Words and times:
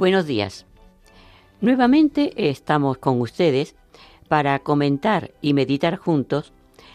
Buenos 0.00 0.24
días. 0.24 0.64
Nuevamente 1.60 2.32
estamos 2.48 2.96
con 2.96 3.20
ustedes 3.20 3.76
para 4.28 4.58
comentar 4.60 5.34
y 5.42 5.52
meditar 5.52 5.96
juntos 5.96 6.54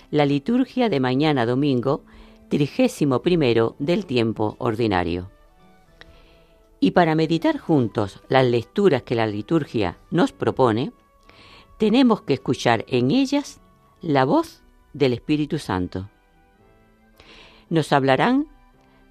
la 0.10 0.26
liturgia 0.26 0.90
de 0.90 1.00
mañana 1.00 1.46
domingo, 1.46 2.04
trigésimo 2.50 3.22
primero 3.22 3.76
del 3.78 4.08
tiempo 4.08 4.56
ordinario. 4.58 5.30
Y 6.80 6.92
para 6.92 7.14
meditar 7.14 7.60
juntos 7.60 8.24
las 8.28 8.44
lecturas 8.44 9.04
que 9.04 9.14
la 9.14 9.28
liturgia 9.28 10.00
nos 10.10 10.32
propone, 10.32 10.92
tenemos 11.78 12.24
que 12.24 12.34
escuchar 12.34 12.86
en 12.88 13.12
ellas 13.12 13.62
la 14.02 14.26
voz 14.26 14.64
del 14.94 15.14
Espíritu 15.14 15.60
Santo. 15.60 16.10
Nos 17.70 17.94
hablarán 17.94 18.48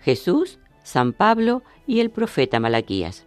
Jesús, 0.00 0.58
San 0.82 1.12
Pablo 1.12 1.62
y 1.86 2.00
el 2.00 2.10
profeta 2.10 2.58
Malaquías. 2.58 3.24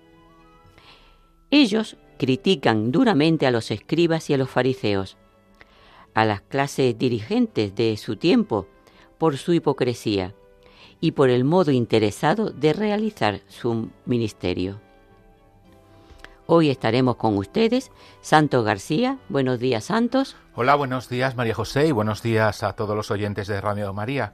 Ellos 1.49 1.95
critican 2.17 2.91
duramente 2.91 3.47
a 3.47 3.51
los 3.51 3.71
escribas 3.71 4.29
y 4.29 4.33
a 4.33 4.37
los 4.37 4.49
fariseos, 4.49 5.17
a 6.13 6.25
las 6.25 6.41
clases 6.41 6.97
dirigentes 6.97 7.73
de 7.73 7.95
su 7.95 8.17
tiempo 8.17 8.67
por 9.17 9.37
su 9.37 9.53
hipocresía 9.53 10.33
y 10.99 11.11
por 11.11 11.29
el 11.29 11.45
modo 11.45 11.71
interesado 11.71 12.49
de 12.49 12.73
realizar 12.73 13.41
su 13.47 13.89
ministerio. 14.05 14.81
Hoy 16.47 16.69
estaremos 16.69 17.15
con 17.17 17.37
ustedes, 17.37 17.91
Santos 18.21 18.65
García. 18.65 19.17
Buenos 19.29 19.59
días, 19.59 19.85
Santos. 19.85 20.35
Hola, 20.55 20.75
buenos 20.75 21.07
días, 21.07 21.35
María 21.35 21.53
José, 21.53 21.87
y 21.87 21.91
buenos 21.91 22.21
días 22.21 22.63
a 22.63 22.73
todos 22.73 22.95
los 22.95 23.11
oyentes 23.11 23.47
de 23.47 23.61
Radio 23.61 23.93
María. 23.93 24.33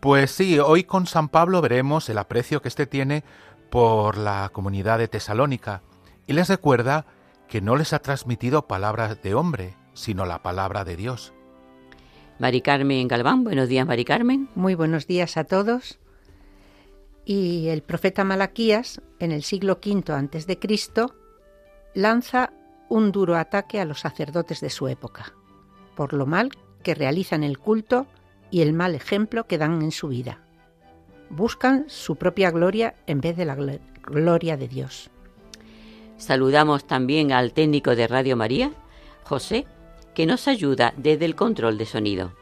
Pues 0.00 0.30
sí, 0.30 0.58
hoy 0.58 0.84
con 0.84 1.06
San 1.06 1.28
Pablo 1.28 1.60
veremos 1.60 2.08
el 2.08 2.18
aprecio 2.18 2.62
que 2.62 2.68
éste 2.68 2.86
tiene 2.86 3.24
por 3.70 4.16
la 4.16 4.50
comunidad 4.52 4.98
de 4.98 5.08
Tesalónica 5.08 5.82
y 6.28 6.34
les 6.34 6.48
recuerda 6.48 7.06
que 7.48 7.60
no 7.60 7.74
les 7.74 7.92
ha 7.92 7.98
transmitido 8.00 8.68
palabras 8.68 9.20
de 9.22 9.34
hombre, 9.34 9.74
sino 9.94 10.26
la 10.26 10.42
palabra 10.42 10.84
de 10.84 10.94
Dios. 10.94 11.32
Mari 12.38 12.60
Carmen 12.60 13.08
Galván, 13.08 13.42
buenos 13.42 13.68
días, 13.68 13.86
Mari 13.86 14.04
Carmen. 14.04 14.48
Muy 14.54 14.74
buenos 14.74 15.06
días 15.06 15.38
a 15.38 15.44
todos. 15.44 15.98
Y 17.24 17.68
el 17.68 17.82
profeta 17.82 18.24
Malaquías, 18.24 19.00
en 19.18 19.32
el 19.32 19.42
siglo 19.42 19.80
V 19.84 20.12
antes 20.12 20.46
de 20.46 20.58
Cristo, 20.58 21.14
lanza 21.94 22.52
un 22.90 23.10
duro 23.10 23.36
ataque 23.36 23.80
a 23.80 23.86
los 23.86 24.00
sacerdotes 24.00 24.60
de 24.60 24.70
su 24.70 24.86
época, 24.86 25.32
por 25.96 26.12
lo 26.12 26.26
mal 26.26 26.50
que 26.82 26.94
realizan 26.94 27.42
el 27.42 27.58
culto 27.58 28.06
y 28.50 28.60
el 28.60 28.74
mal 28.74 28.94
ejemplo 28.94 29.46
que 29.46 29.58
dan 29.58 29.80
en 29.80 29.92
su 29.92 30.08
vida. 30.08 30.42
Buscan 31.30 31.86
su 31.88 32.16
propia 32.16 32.50
gloria 32.50 32.94
en 33.06 33.22
vez 33.22 33.36
de 33.36 33.46
la 33.46 33.56
gloria 34.02 34.56
de 34.58 34.68
Dios. 34.68 35.10
Saludamos 36.18 36.84
también 36.84 37.30
al 37.32 37.52
técnico 37.52 37.94
de 37.94 38.08
Radio 38.08 38.36
María, 38.36 38.72
José, 39.22 39.66
que 40.14 40.26
nos 40.26 40.48
ayuda 40.48 40.92
desde 40.96 41.24
el 41.24 41.36
control 41.36 41.78
de 41.78 41.86
sonido. 41.86 42.32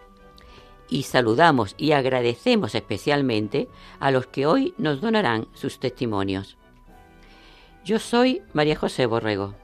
Y 0.88 1.02
saludamos 1.02 1.74
y 1.76 1.92
agradecemos 1.92 2.74
especialmente 2.74 3.68
a 4.00 4.10
los 4.10 4.26
que 4.28 4.46
hoy 4.46 4.72
nos 4.78 5.02
donarán 5.02 5.46
sus 5.52 5.78
testimonios. 5.78 6.56
Yo 7.84 7.98
soy 7.98 8.40
María 8.54 8.76
José 8.76 9.04
Borrego. 9.04 9.54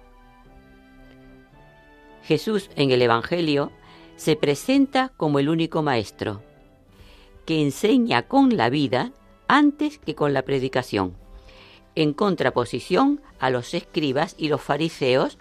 Jesús 2.23 2.71
en 2.77 2.91
el 2.91 3.01
Evangelio 3.01 3.73
se 4.17 4.37
presenta 4.37 5.11
como 5.17 5.39
el 5.39 5.49
único 5.49 5.83
maestro, 5.83 6.43
que 7.47 7.63
enseña 7.63 8.29
con 8.29 8.59
la 8.59 8.69
vida 8.69 9.13
antes 9.49 9.99
que 9.99 10.15
con 10.15 10.35
la 10.35 10.43
predicación 10.43 11.22
en 11.95 12.13
contraposición 12.13 13.21
a 13.39 13.51
los 13.51 13.75
escribas 13.75 14.35
y 14.39 14.49
los 14.49 14.61
fariseos 14.61 15.39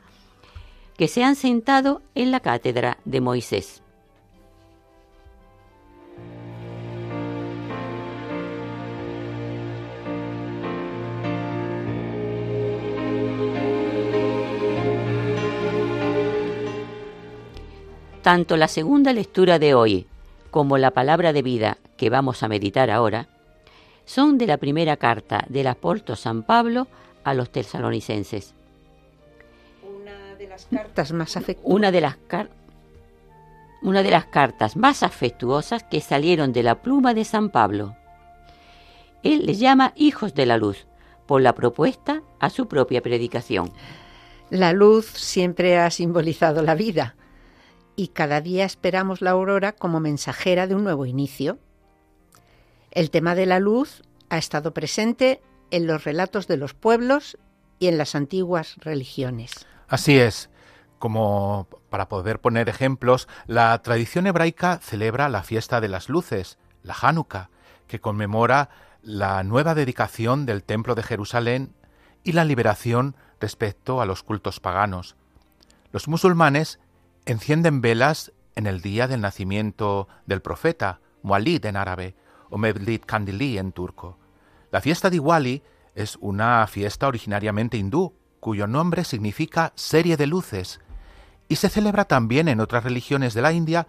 que 0.98 1.08
se 1.08 1.24
han 1.24 1.36
sentado 1.36 2.02
en 2.16 2.32
la 2.32 2.40
cátedra 2.40 2.98
de 3.06 3.22
Moisés. 3.22 3.82
Tanto 18.22 18.56
la 18.56 18.68
segunda 18.68 19.14
lectura 19.14 19.58
de 19.58 19.74
hoy 19.74 20.06
como 20.52 20.78
la 20.78 20.92
palabra 20.92 21.34
de 21.34 21.42
vida 21.42 21.78
que 21.98 22.12
vamos 22.12 22.44
a 22.44 22.48
meditar 22.48 22.92
ahora 22.92 23.28
son 24.06 24.38
de 24.38 24.48
la 24.48 24.58
primera 24.58 24.98
carta 24.98 25.46
del 25.50 25.68
apóstol 25.68 26.18
San 26.18 26.44
Pablo 26.44 26.88
a 27.24 27.34
los 27.34 27.52
tesalonicenses. 27.52 28.54
Una 29.84 30.36
de 30.36 30.48
las 30.48 30.66
cartas 30.66 31.12
más 31.12 31.38
afectuosas. 31.38 31.76
Una 31.76 31.92
de 31.92 32.02
las, 32.02 32.18
una 33.82 34.04
de 34.04 34.12
las 34.12 34.26
cartas 34.26 34.76
más 34.76 35.04
afectuosas 35.04 35.84
que 35.84 36.02
salieron 36.02 36.54
de 36.54 36.64
la 36.64 36.82
pluma 36.82 37.14
de 37.14 37.26
San 37.26 37.50
Pablo. 37.50 37.96
Él 39.24 39.46
les 39.46 39.60
llama 39.60 39.94
hijos 39.96 40.34
de 40.34 40.46
la 40.46 40.58
luz 40.58 40.88
por 41.28 41.42
la 41.42 41.54
propuesta 41.54 42.24
a 42.40 42.50
su 42.50 42.68
propia 42.68 43.02
predicación. 43.02 43.72
La 44.50 44.74
luz 44.74 45.06
siempre 45.06 45.78
ha 45.78 45.90
simbolizado 45.92 46.62
la 46.62 46.76
vida 46.76 47.16
y 47.96 48.10
cada 48.10 48.42
día 48.42 48.66
esperamos 48.66 49.22
la 49.22 49.32
aurora 49.32 49.72
como 49.74 50.00
mensajera 50.00 50.68
de 50.68 50.76
un 50.76 50.84
nuevo 50.84 51.06
inicio. 51.06 51.60
El 52.92 53.10
tema 53.10 53.36
de 53.36 53.46
la 53.46 53.60
luz 53.60 54.04
ha 54.30 54.38
estado 54.38 54.74
presente 54.74 55.42
en 55.72 55.88
los 55.88 56.04
relatos 56.04 56.48
de 56.48 56.58
los 56.58 56.74
pueblos 56.74 57.38
y 57.80 57.88
en 57.88 57.98
las 57.98 58.16
antiguas 58.16 58.76
religiones. 58.80 59.66
Así 59.88 60.20
es. 60.20 60.50
Como 61.00 61.68
para 61.90 62.10
poder 62.10 62.40
poner 62.40 62.70
ejemplos, 62.70 63.28
la 63.48 63.82
tradición 63.82 64.28
hebraica 64.28 64.78
celebra 64.78 65.30
la 65.30 65.42
fiesta 65.42 65.82
de 65.82 65.88
las 65.88 66.10
luces, 66.10 66.58
la 66.84 66.96
Hanukkah, 67.02 67.50
que 67.88 68.00
conmemora 68.00 68.70
la 69.02 69.44
nueva 69.44 69.74
dedicación 69.74 70.46
del 70.46 70.64
Templo 70.64 70.94
de 70.94 71.04
Jerusalén 71.04 71.74
y 72.24 72.34
la 72.34 72.46
liberación 72.46 73.16
respecto 73.40 74.02
a 74.02 74.06
los 74.06 74.22
cultos 74.22 74.60
paganos. 74.60 75.16
Los 75.92 76.08
musulmanes 76.08 76.80
encienden 77.26 77.82
velas 77.82 78.32
en 78.56 78.68
el 78.68 78.82
día 78.82 79.08
del 79.08 79.22
nacimiento 79.22 80.08
del 80.26 80.42
profeta, 80.42 81.00
Mualid 81.24 81.66
en 81.66 81.78
árabe, 81.78 82.16
o 82.52 82.58
Mevlid 82.58 83.02
Kandili 83.02 83.58
en 83.58 83.72
turco. 83.72 84.20
La 84.72 84.82
fiesta 84.82 85.10
de 85.10 85.16
Diwali 85.16 85.64
es 85.96 86.18
una 86.22 86.68
fiesta 86.68 87.08
originariamente 87.08 87.78
hindú, 87.78 88.14
cuyo 88.40 88.68
nombre 88.68 89.04
significa 89.04 89.74
serie 89.76 90.18
de 90.18 90.28
luces, 90.28 90.80
y 91.48 91.56
se 91.56 91.70
celebra 91.70 92.06
también 92.06 92.48
en 92.48 92.60
otras 92.60 92.84
religiones 92.84 93.34
de 93.34 93.42
la 93.42 93.52
India 93.52 93.88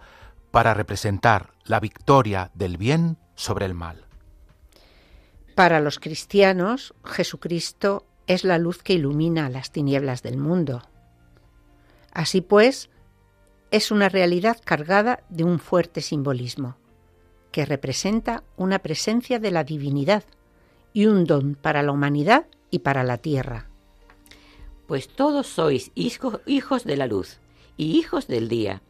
para 0.51 0.73
representar 0.73 1.53
la 1.65 1.79
victoria 1.79 2.51
del 2.53 2.77
bien 2.77 3.17
sobre 3.35 3.65
el 3.65 3.73
mal. 3.73 4.05
Para 5.55 5.79
los 5.79 5.99
cristianos, 5.99 6.93
Jesucristo 7.05 8.05
es 8.27 8.43
la 8.43 8.57
luz 8.57 8.81
que 8.81 8.93
ilumina 8.93 9.49
las 9.49 9.71
tinieblas 9.71 10.23
del 10.23 10.37
mundo. 10.37 10.81
Así 12.11 12.41
pues, 12.41 12.89
es 13.71 13.91
una 13.91 14.09
realidad 14.09 14.57
cargada 14.63 15.23
de 15.29 15.43
un 15.43 15.59
fuerte 15.59 16.01
simbolismo 16.01 16.77
que 17.53 17.65
representa 17.65 18.43
una 18.57 18.79
presencia 18.79 19.37
de 19.39 19.51
la 19.51 19.63
divinidad 19.63 20.23
y 20.91 21.05
un 21.05 21.23
don 21.23 21.53
para 21.53 21.83
la 21.83 21.91
humanidad 21.91 22.47
y 22.71 22.79
para 22.79 23.03
la 23.03 23.19
tierra. 23.19 23.67
Pues 24.87 25.07
todos 25.07 25.47
sois 25.47 25.91
hijos 25.93 26.83
de 26.83 26.97
la 26.97 27.05
luz 27.05 27.37
y 27.77 27.99
hijos 27.99 28.27
del 28.27 28.49
día. 28.49 28.81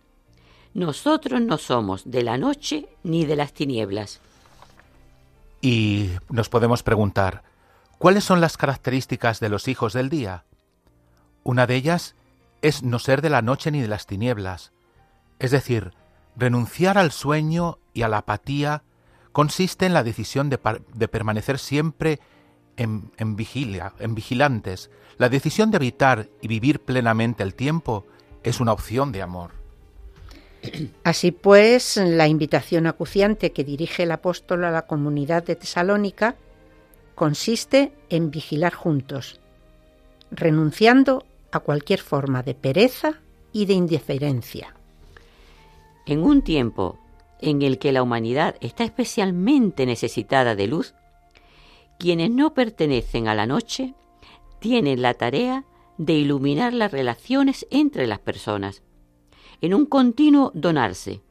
Nosotros 0.74 1.42
no 1.42 1.58
somos 1.58 2.10
de 2.10 2.24
la 2.24 2.38
noche 2.38 2.88
ni 3.04 3.26
de 3.26 3.36
las 3.36 3.54
tinieblas. 3.54 4.22
Y 5.62 6.12
nos 6.30 6.48
podemos 6.48 6.84
preguntar, 6.84 7.44
¿cuáles 7.98 8.24
son 8.24 8.40
las 8.40 8.56
características 8.56 9.42
de 9.42 9.50
los 9.50 9.68
hijos 9.68 9.92
del 9.92 10.10
día? 10.10 10.46
Una 11.44 11.68
de 11.68 11.76
ellas 11.76 12.16
es 12.62 12.82
no 12.82 12.98
ser 12.98 13.22
de 13.22 13.30
la 13.30 13.42
noche 13.42 13.72
ni 13.72 13.82
de 13.82 13.90
las 13.90 14.08
tinieblas, 14.08 14.72
es 15.40 15.52
decir, 15.52 15.94
renunciar 16.38 16.98
al 16.98 17.12
sueño 17.12 17.78
y 17.94 18.02
a 18.02 18.08
la 18.08 18.20
apatía 18.20 18.84
consiste 19.32 19.86
en 19.86 19.94
la 19.94 20.04
decisión 20.04 20.50
de, 20.50 20.58
permanecer 21.08 21.60
siempre 21.60 22.20
en, 22.78 23.12
en, 23.18 23.36
vigilia, 23.36 23.94
en 24.00 24.16
vigilantes. 24.16 24.90
La 25.18 25.30
decisión 25.30 25.72
de 25.72 25.78
habitar 25.78 26.30
y 26.42 26.48
vivir 26.48 26.80
plenamente 26.80 27.44
el 27.44 27.56
tiempo 27.56 28.06
es 28.44 28.60
una 28.60 28.74
opción 28.74 29.12
de 29.12 29.22
amor. 29.22 29.52
Así 31.04 31.32
pues, 31.32 31.98
la 31.98 32.28
invitación 32.28 32.88
acuciante 32.88 33.52
que 33.52 33.64
dirige 33.64 34.04
el 34.04 34.12
apóstol 34.12 34.64
a 34.64 34.72
la 34.72 34.88
comunidad 34.88 35.44
de 35.44 35.56
Tesalónica 35.56 36.36
consiste 37.16 37.92
en 38.10 38.32
vigilar 38.32 38.74
juntos, 38.74 39.40
renunciando 40.32 41.26
a 41.52 41.60
cualquier 41.60 42.00
forma 42.00 42.44
de 42.44 42.56
pereza 42.56 43.20
y 43.52 43.66
de 43.66 43.74
indiferencia. 43.74 44.74
En 46.06 46.24
un 46.24 46.42
tiempo 46.42 46.98
en 47.44 47.62
el 47.62 47.78
que 47.78 47.92
la 47.92 48.02
humanidad 48.02 48.56
está 48.62 48.84
especialmente 48.84 49.86
necesitada 49.86 50.56
de 50.56 50.68
luz, 50.68 50.96
quienes 52.00 52.32
no 52.32 52.54
pertenecen 52.54 53.28
a 53.28 53.36
la 53.36 53.46
noche 53.46 53.94
tienen 54.60 55.02
la 55.02 55.14
tarea 55.14 55.66
de 55.98 56.14
iluminar 56.14 56.74
las 56.74 56.92
relaciones 56.92 57.68
entre 57.70 58.08
las 58.08 58.20
personas, 58.20 58.82
en 59.62 59.74
un 59.74 59.86
continuo 59.86 60.52
donarse, 60.56 61.22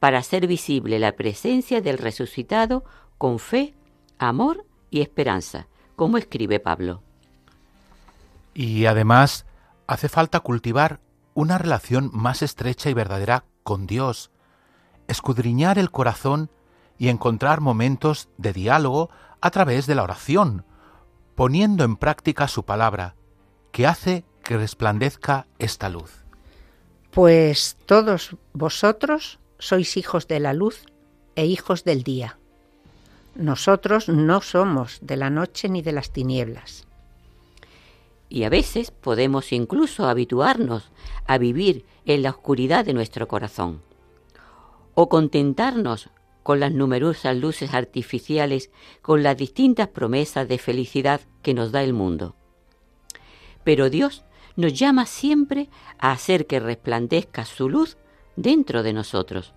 para 0.00 0.18
hacer 0.18 0.48
visible 0.48 0.98
la 0.98 1.12
presencia 1.12 1.80
del 1.80 1.98
resucitado 1.98 2.84
con 3.18 3.38
fe, 3.38 3.74
amor 4.18 4.66
y 4.90 5.00
esperanza, 5.00 5.68
como 5.94 6.18
escribe 6.18 6.58
Pablo. 6.58 7.02
Y 8.54 8.86
además 8.86 9.46
hace 9.86 10.08
falta 10.08 10.40
cultivar 10.40 11.00
una 11.34 11.58
relación 11.58 12.10
más 12.12 12.42
estrecha 12.42 12.90
y 12.90 12.94
verdadera 12.94 13.44
con 13.62 13.86
Dios, 13.86 14.31
escudriñar 15.12 15.78
el 15.78 15.90
corazón 15.90 16.50
y 16.98 17.08
encontrar 17.08 17.60
momentos 17.60 18.28
de 18.36 18.52
diálogo 18.52 19.10
a 19.40 19.50
través 19.50 19.86
de 19.86 19.94
la 19.94 20.02
oración, 20.02 20.64
poniendo 21.34 21.84
en 21.84 21.96
práctica 21.96 22.48
su 22.48 22.64
palabra, 22.64 23.14
que 23.70 23.86
hace 23.86 24.24
que 24.42 24.56
resplandezca 24.56 25.46
esta 25.58 25.88
luz. 25.88 26.24
Pues 27.10 27.76
todos 27.86 28.36
vosotros 28.52 29.38
sois 29.58 29.96
hijos 29.96 30.28
de 30.28 30.40
la 30.40 30.54
luz 30.54 30.86
e 31.36 31.46
hijos 31.46 31.84
del 31.84 32.02
día. 32.02 32.38
Nosotros 33.34 34.08
no 34.08 34.40
somos 34.40 34.98
de 35.00 35.16
la 35.16 35.30
noche 35.30 35.68
ni 35.68 35.82
de 35.82 35.92
las 35.92 36.10
tinieblas. 36.10 36.86
Y 38.28 38.44
a 38.44 38.48
veces 38.48 38.90
podemos 38.90 39.52
incluso 39.52 40.08
habituarnos 40.08 40.90
a 41.26 41.38
vivir 41.38 41.84
en 42.04 42.22
la 42.22 42.30
oscuridad 42.30 42.84
de 42.84 42.94
nuestro 42.94 43.28
corazón, 43.28 43.82
o 44.94 45.08
contentarnos 45.08 46.10
con 46.42 46.60
las 46.60 46.72
numerosas 46.72 47.36
luces 47.36 47.72
artificiales, 47.74 48.70
con 49.00 49.22
las 49.22 49.36
distintas 49.36 49.88
promesas 49.88 50.48
de 50.48 50.58
felicidad 50.58 51.20
que 51.42 51.54
nos 51.54 51.72
da 51.72 51.82
el 51.82 51.92
mundo. 51.92 52.34
Pero 53.64 53.90
Dios 53.90 54.24
nos 54.56 54.74
llama 54.74 55.06
siempre 55.06 55.68
a 55.98 56.12
hacer 56.12 56.46
que 56.46 56.60
resplandezca 56.60 57.44
su 57.44 57.68
luz 57.68 57.96
dentro 58.36 58.82
de 58.82 58.92
nosotros 58.92 59.54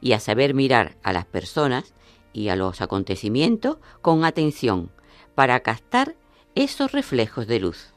y 0.00 0.12
a 0.12 0.20
saber 0.20 0.54
mirar 0.54 0.96
a 1.02 1.12
las 1.12 1.26
personas 1.26 1.92
y 2.32 2.48
a 2.48 2.56
los 2.56 2.80
acontecimientos 2.80 3.78
con 4.00 4.24
atención 4.24 4.90
para 5.34 5.60
captar 5.60 6.14
esos 6.54 6.92
reflejos 6.92 7.46
de 7.46 7.60
luz. 7.60 7.92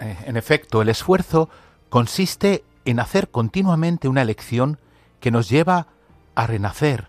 Eh, 0.00 0.16
en 0.26 0.36
efecto, 0.36 0.82
el 0.82 0.88
esfuerzo 0.88 1.48
consiste 1.88 2.64
en 2.84 3.00
hacer 3.00 3.28
continuamente 3.28 4.08
una 4.08 4.22
elección 4.22 4.78
que 5.20 5.30
nos 5.30 5.48
lleva 5.48 5.88
a 6.34 6.46
renacer, 6.46 7.08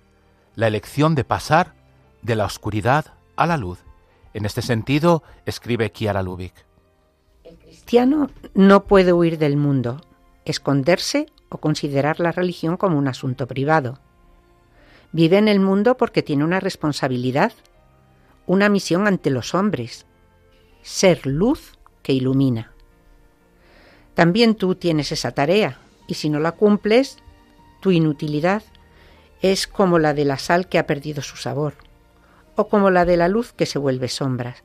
la 0.55 0.67
elección 0.67 1.15
de 1.15 1.23
pasar 1.23 1.73
de 2.21 2.35
la 2.35 2.45
oscuridad 2.45 3.13
a 3.35 3.45
la 3.45 3.57
luz. 3.57 3.79
En 4.33 4.45
este 4.45 4.61
sentido, 4.61 5.23
escribe 5.45 5.91
Kiara 5.91 6.23
Lubick. 6.23 6.65
El 7.43 7.57
cristiano 7.57 8.29
no 8.53 8.85
puede 8.85 9.13
huir 9.13 9.37
del 9.37 9.57
mundo, 9.57 10.01
esconderse 10.45 11.27
o 11.49 11.57
considerar 11.57 12.19
la 12.19 12.31
religión 12.31 12.77
como 12.77 12.97
un 12.97 13.07
asunto 13.07 13.47
privado. 13.47 13.99
Vive 15.11 15.37
en 15.37 15.47
el 15.47 15.59
mundo 15.59 15.95
porque 15.95 16.23
tiene 16.23 16.43
una 16.43 16.59
responsabilidad, 16.59 17.53
una 18.45 18.69
misión 18.69 19.07
ante 19.07 19.29
los 19.29 19.55
hombres, 19.55 20.05
ser 20.81 21.25
luz 21.25 21.77
que 22.03 22.13
ilumina. 22.13 22.71
También 24.13 24.55
tú 24.55 24.75
tienes 24.75 25.11
esa 25.11 25.31
tarea, 25.31 25.79
y 26.07 26.15
si 26.15 26.29
no 26.29 26.39
la 26.39 26.53
cumples, 26.53 27.19
tu 27.79 27.91
inutilidad 27.91 28.63
es 29.41 29.67
como 29.67 29.99
la 29.99 30.13
de 30.13 30.25
la 30.25 30.37
sal 30.37 30.67
que 30.67 30.79
ha 30.79 30.87
perdido 30.87 31.21
su 31.21 31.37
sabor, 31.37 31.75
o 32.55 32.67
como 32.67 32.89
la 32.89 33.05
de 33.05 33.17
la 33.17 33.27
luz 33.27 33.53
que 33.53 33.65
se 33.65 33.79
vuelve 33.79 34.07
sombra. 34.07 34.55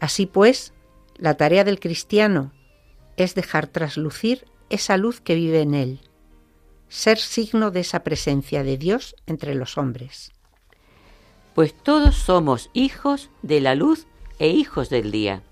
Así 0.00 0.26
pues, 0.26 0.72
la 1.16 1.36
tarea 1.36 1.64
del 1.64 1.80
cristiano 1.80 2.52
es 3.16 3.34
dejar 3.34 3.66
traslucir 3.66 4.46
esa 4.70 4.96
luz 4.96 5.20
que 5.20 5.34
vive 5.34 5.60
en 5.60 5.74
él, 5.74 6.00
ser 6.88 7.18
signo 7.18 7.70
de 7.70 7.80
esa 7.80 8.04
presencia 8.04 8.62
de 8.62 8.78
Dios 8.78 9.16
entre 9.26 9.54
los 9.54 9.76
hombres. 9.76 10.32
Pues 11.54 11.74
todos 11.74 12.14
somos 12.14 12.70
hijos 12.72 13.30
de 13.42 13.60
la 13.60 13.74
luz 13.74 14.06
e 14.38 14.48
hijos 14.48 14.90
del 14.90 15.10
día. 15.10 15.42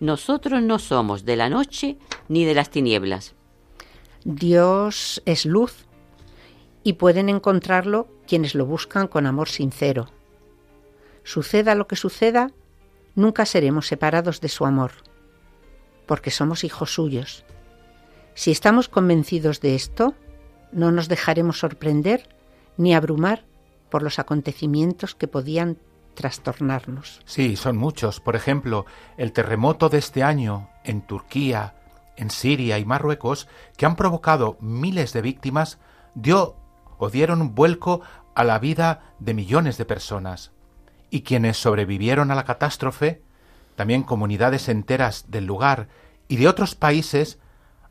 Nosotros 0.00 0.60
no 0.62 0.78
somos 0.78 1.24
de 1.24 1.36
la 1.36 1.48
noche 1.48 1.96
ni 2.28 2.44
de 2.44 2.54
las 2.54 2.70
tinieblas. 2.70 3.33
Dios 4.24 5.22
es 5.26 5.44
luz 5.44 5.86
y 6.82 6.94
pueden 6.94 7.28
encontrarlo 7.28 8.08
quienes 8.26 8.54
lo 8.54 8.64
buscan 8.64 9.06
con 9.06 9.26
amor 9.26 9.48
sincero. 9.48 10.08
Suceda 11.24 11.74
lo 11.74 11.86
que 11.86 11.96
suceda, 11.96 12.50
nunca 13.14 13.46
seremos 13.46 13.86
separados 13.86 14.40
de 14.40 14.48
su 14.48 14.64
amor, 14.64 14.92
porque 16.06 16.30
somos 16.30 16.64
hijos 16.64 16.94
suyos. 16.94 17.44
Si 18.34 18.50
estamos 18.50 18.88
convencidos 18.88 19.60
de 19.60 19.74
esto, 19.74 20.14
no 20.72 20.90
nos 20.90 21.08
dejaremos 21.08 21.58
sorprender 21.58 22.28
ni 22.76 22.94
abrumar 22.94 23.44
por 23.90 24.02
los 24.02 24.18
acontecimientos 24.18 25.14
que 25.14 25.28
podían 25.28 25.78
trastornarnos. 26.14 27.20
Sí, 27.26 27.56
son 27.56 27.76
muchos. 27.76 28.20
Por 28.20 28.36
ejemplo, 28.36 28.86
el 29.16 29.32
terremoto 29.32 29.88
de 29.88 29.98
este 29.98 30.22
año 30.22 30.70
en 30.82 31.02
Turquía, 31.02 31.74
en 32.16 32.30
Siria 32.30 32.78
y 32.78 32.84
Marruecos, 32.84 33.48
que 33.76 33.86
han 33.86 33.96
provocado 33.96 34.56
miles 34.60 35.12
de 35.12 35.22
víctimas, 35.22 35.78
dio 36.14 36.56
o 36.98 37.10
dieron 37.10 37.54
vuelco 37.54 38.02
a 38.34 38.44
la 38.44 38.58
vida 38.58 39.14
de 39.18 39.34
millones 39.34 39.78
de 39.78 39.84
personas. 39.84 40.52
Y 41.10 41.22
quienes 41.22 41.56
sobrevivieron 41.56 42.30
a 42.30 42.34
la 42.34 42.44
catástrofe, 42.44 43.22
también 43.76 44.02
comunidades 44.02 44.68
enteras 44.68 45.26
del 45.28 45.46
lugar 45.46 45.88
y 46.28 46.36
de 46.36 46.48
otros 46.48 46.74
países, 46.74 47.38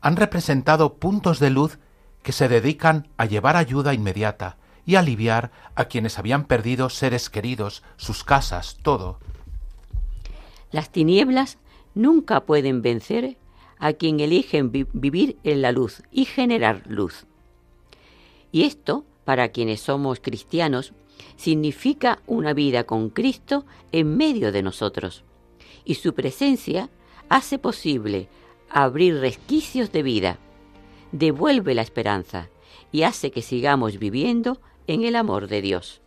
han 0.00 0.16
representado 0.16 0.94
puntos 0.96 1.38
de 1.38 1.50
luz 1.50 1.78
que 2.22 2.32
se 2.32 2.48
dedican 2.48 3.08
a 3.16 3.26
llevar 3.26 3.56
ayuda 3.56 3.94
inmediata 3.94 4.56
y 4.86 4.96
aliviar 4.96 5.50
a 5.74 5.86
quienes 5.86 6.18
habían 6.18 6.44
perdido 6.44 6.90
seres 6.90 7.30
queridos, 7.30 7.82
sus 7.96 8.24
casas, 8.24 8.78
todo. 8.82 9.18
Las 10.70 10.90
tinieblas 10.90 11.58
nunca 11.94 12.40
pueden 12.40 12.82
vencer 12.82 13.36
a 13.84 13.92
quien 13.92 14.18
eligen 14.18 14.72
vivir 14.72 15.36
en 15.44 15.60
la 15.60 15.70
luz 15.70 16.02
y 16.10 16.24
generar 16.24 16.84
luz. 16.88 17.26
Y 18.50 18.62
esto, 18.62 19.04
para 19.26 19.50
quienes 19.50 19.82
somos 19.82 20.20
cristianos, 20.20 20.94
significa 21.36 22.22
una 22.26 22.54
vida 22.54 22.84
con 22.84 23.10
Cristo 23.10 23.66
en 23.92 24.16
medio 24.16 24.52
de 24.52 24.62
nosotros. 24.62 25.22
Y 25.84 25.96
su 25.96 26.14
presencia 26.14 26.88
hace 27.28 27.58
posible 27.58 28.28
abrir 28.70 29.18
resquicios 29.18 29.92
de 29.92 30.02
vida, 30.02 30.38
devuelve 31.12 31.74
la 31.74 31.82
esperanza 31.82 32.48
y 32.90 33.02
hace 33.02 33.30
que 33.30 33.42
sigamos 33.42 33.98
viviendo 33.98 34.62
en 34.86 35.04
el 35.04 35.14
amor 35.14 35.46
de 35.46 35.60
Dios. 35.60 36.00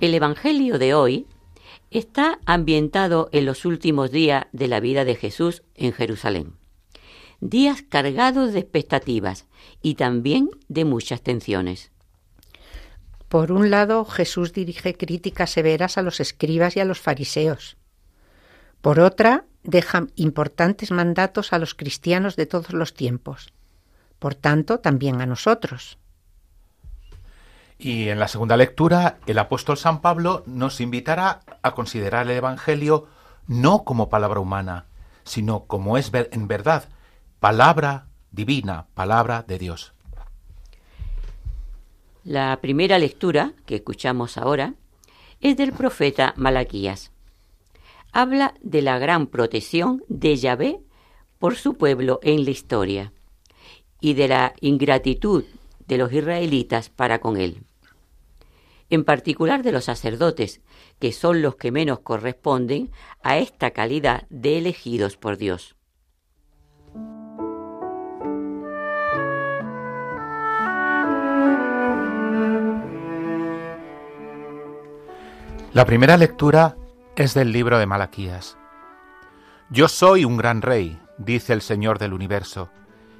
El 0.00 0.14
Evangelio 0.14 0.78
de 0.78 0.94
hoy 0.94 1.26
está 1.90 2.38
ambientado 2.46 3.28
en 3.32 3.44
los 3.44 3.66
últimos 3.66 4.10
días 4.10 4.46
de 4.50 4.66
la 4.66 4.80
vida 4.80 5.04
de 5.04 5.14
Jesús 5.14 5.62
en 5.74 5.92
Jerusalén. 5.92 6.54
Días 7.40 7.82
cargados 7.82 8.54
de 8.54 8.60
expectativas 8.60 9.46
y 9.82 9.96
también 9.96 10.48
de 10.68 10.86
muchas 10.86 11.20
tensiones. 11.20 11.92
Por 13.28 13.52
un 13.52 13.68
lado, 13.68 14.06
Jesús 14.06 14.54
dirige 14.54 14.94
críticas 14.94 15.50
severas 15.50 15.98
a 15.98 16.02
los 16.02 16.18
escribas 16.20 16.78
y 16.78 16.80
a 16.80 16.86
los 16.86 16.98
fariseos. 16.98 17.76
Por 18.80 19.00
otra, 19.00 19.44
deja 19.64 20.06
importantes 20.16 20.92
mandatos 20.92 21.52
a 21.52 21.58
los 21.58 21.74
cristianos 21.74 22.36
de 22.36 22.46
todos 22.46 22.72
los 22.72 22.94
tiempos. 22.94 23.52
Por 24.18 24.34
tanto, 24.34 24.80
también 24.80 25.20
a 25.20 25.26
nosotros. 25.26 25.99
Y 27.82 28.10
en 28.10 28.18
la 28.18 28.28
segunda 28.28 28.58
lectura, 28.58 29.20
el 29.26 29.38
apóstol 29.38 29.78
San 29.78 30.02
Pablo 30.02 30.42
nos 30.44 30.82
invitará 30.82 31.40
a 31.62 31.72
considerar 31.72 32.26
el 32.26 32.36
Evangelio 32.36 33.06
no 33.46 33.84
como 33.84 34.10
palabra 34.10 34.38
humana, 34.38 34.84
sino 35.24 35.64
como 35.64 35.96
es 35.96 36.12
en 36.12 36.46
verdad, 36.46 36.90
palabra 37.40 38.08
divina, 38.32 38.88
palabra 38.92 39.44
de 39.48 39.58
Dios. 39.58 39.94
La 42.22 42.58
primera 42.60 42.98
lectura 42.98 43.54
que 43.64 43.76
escuchamos 43.76 44.36
ahora 44.36 44.74
es 45.40 45.56
del 45.56 45.72
profeta 45.72 46.34
Malaquías. 46.36 47.12
Habla 48.12 48.52
de 48.60 48.82
la 48.82 48.98
gran 48.98 49.26
protección 49.26 50.04
de 50.08 50.36
Yahvé 50.36 50.80
por 51.38 51.56
su 51.56 51.78
pueblo 51.78 52.20
en 52.22 52.44
la 52.44 52.50
historia 52.50 53.14
y 54.02 54.12
de 54.12 54.28
la 54.28 54.52
ingratitud 54.60 55.44
de 55.86 55.96
los 55.96 56.12
israelitas 56.12 56.90
para 56.90 57.20
con 57.20 57.38
él 57.38 57.64
en 58.90 59.04
particular 59.04 59.62
de 59.62 59.72
los 59.72 59.84
sacerdotes, 59.84 60.60
que 60.98 61.12
son 61.12 61.40
los 61.42 61.56
que 61.56 61.72
menos 61.72 62.00
corresponden 62.00 62.90
a 63.22 63.38
esta 63.38 63.70
calidad 63.70 64.26
de 64.28 64.58
elegidos 64.58 65.16
por 65.16 65.38
Dios. 65.38 65.76
La 75.72 75.84
primera 75.84 76.16
lectura 76.16 76.76
es 77.14 77.32
del 77.32 77.52
libro 77.52 77.78
de 77.78 77.86
Malaquías. 77.86 78.58
Yo 79.70 79.86
soy 79.86 80.24
un 80.24 80.36
gran 80.36 80.62
rey, 80.62 81.00
dice 81.16 81.52
el 81.52 81.62
Señor 81.62 82.00
del 82.00 82.12
universo, 82.12 82.70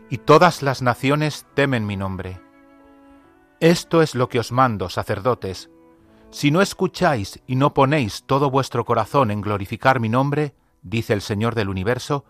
y 0.09 0.19
todas 0.19 0.63
las 0.63 0.83
naciones 0.83 1.47
temen 1.55 1.87
mi 1.87 1.97
nombre. 1.97 2.41
Esto 3.61 4.01
es 4.01 4.15
lo 4.15 4.31
que 4.31 4.39
os 4.39 4.53
mando, 4.53 4.89
sacerdotes. 4.89 5.69
Si 6.31 6.51
no 6.51 6.63
escucháis 6.63 7.43
y 7.47 7.57
no 7.57 7.75
ponéis 7.75 8.25
todo 8.25 8.51
vuestro 8.51 8.87
corazón 8.87 9.31
en 9.31 9.43
glorificar 9.43 10.01
mi 10.01 10.09
nombre, 10.09 10.55
dice 10.81 11.13
el 11.13 11.21
Señor 11.21 11.55
del 11.55 11.69
universo, 11.69 12.25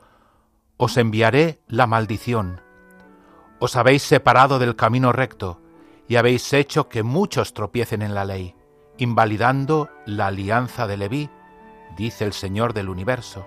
os 0.76 0.96
enviaré 0.96 1.60
la 1.68 1.86
maldición. 1.86 2.62
Os 3.60 3.76
habéis 3.76 4.02
separado 4.02 4.58
del 4.58 4.74
camino 4.74 5.12
recto 5.12 5.60
y 6.08 6.16
habéis 6.16 6.52
hecho 6.52 6.88
que 6.88 7.04
muchos 7.04 7.54
tropiecen 7.54 8.02
en 8.02 8.12
la 8.12 8.24
ley, 8.24 8.56
invalidando 8.98 9.88
la 10.06 10.26
alianza 10.26 10.88
de 10.88 10.96
Leví, 10.96 11.30
dice 11.96 12.24
el 12.24 12.32
Señor 12.32 12.72
del 12.72 12.88
universo. 12.88 13.46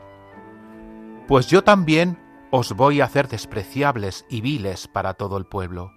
Pues 1.28 1.48
yo 1.48 1.66
también 1.66 2.18
os 2.50 2.72
voy 2.72 3.02
a 3.02 3.06
hacer 3.06 3.28
despreciables 3.28 4.26
y 4.30 4.40
viles 4.40 4.88
para 4.88 5.16
todo 5.16 5.36
el 5.36 5.46
pueblo 5.46 5.92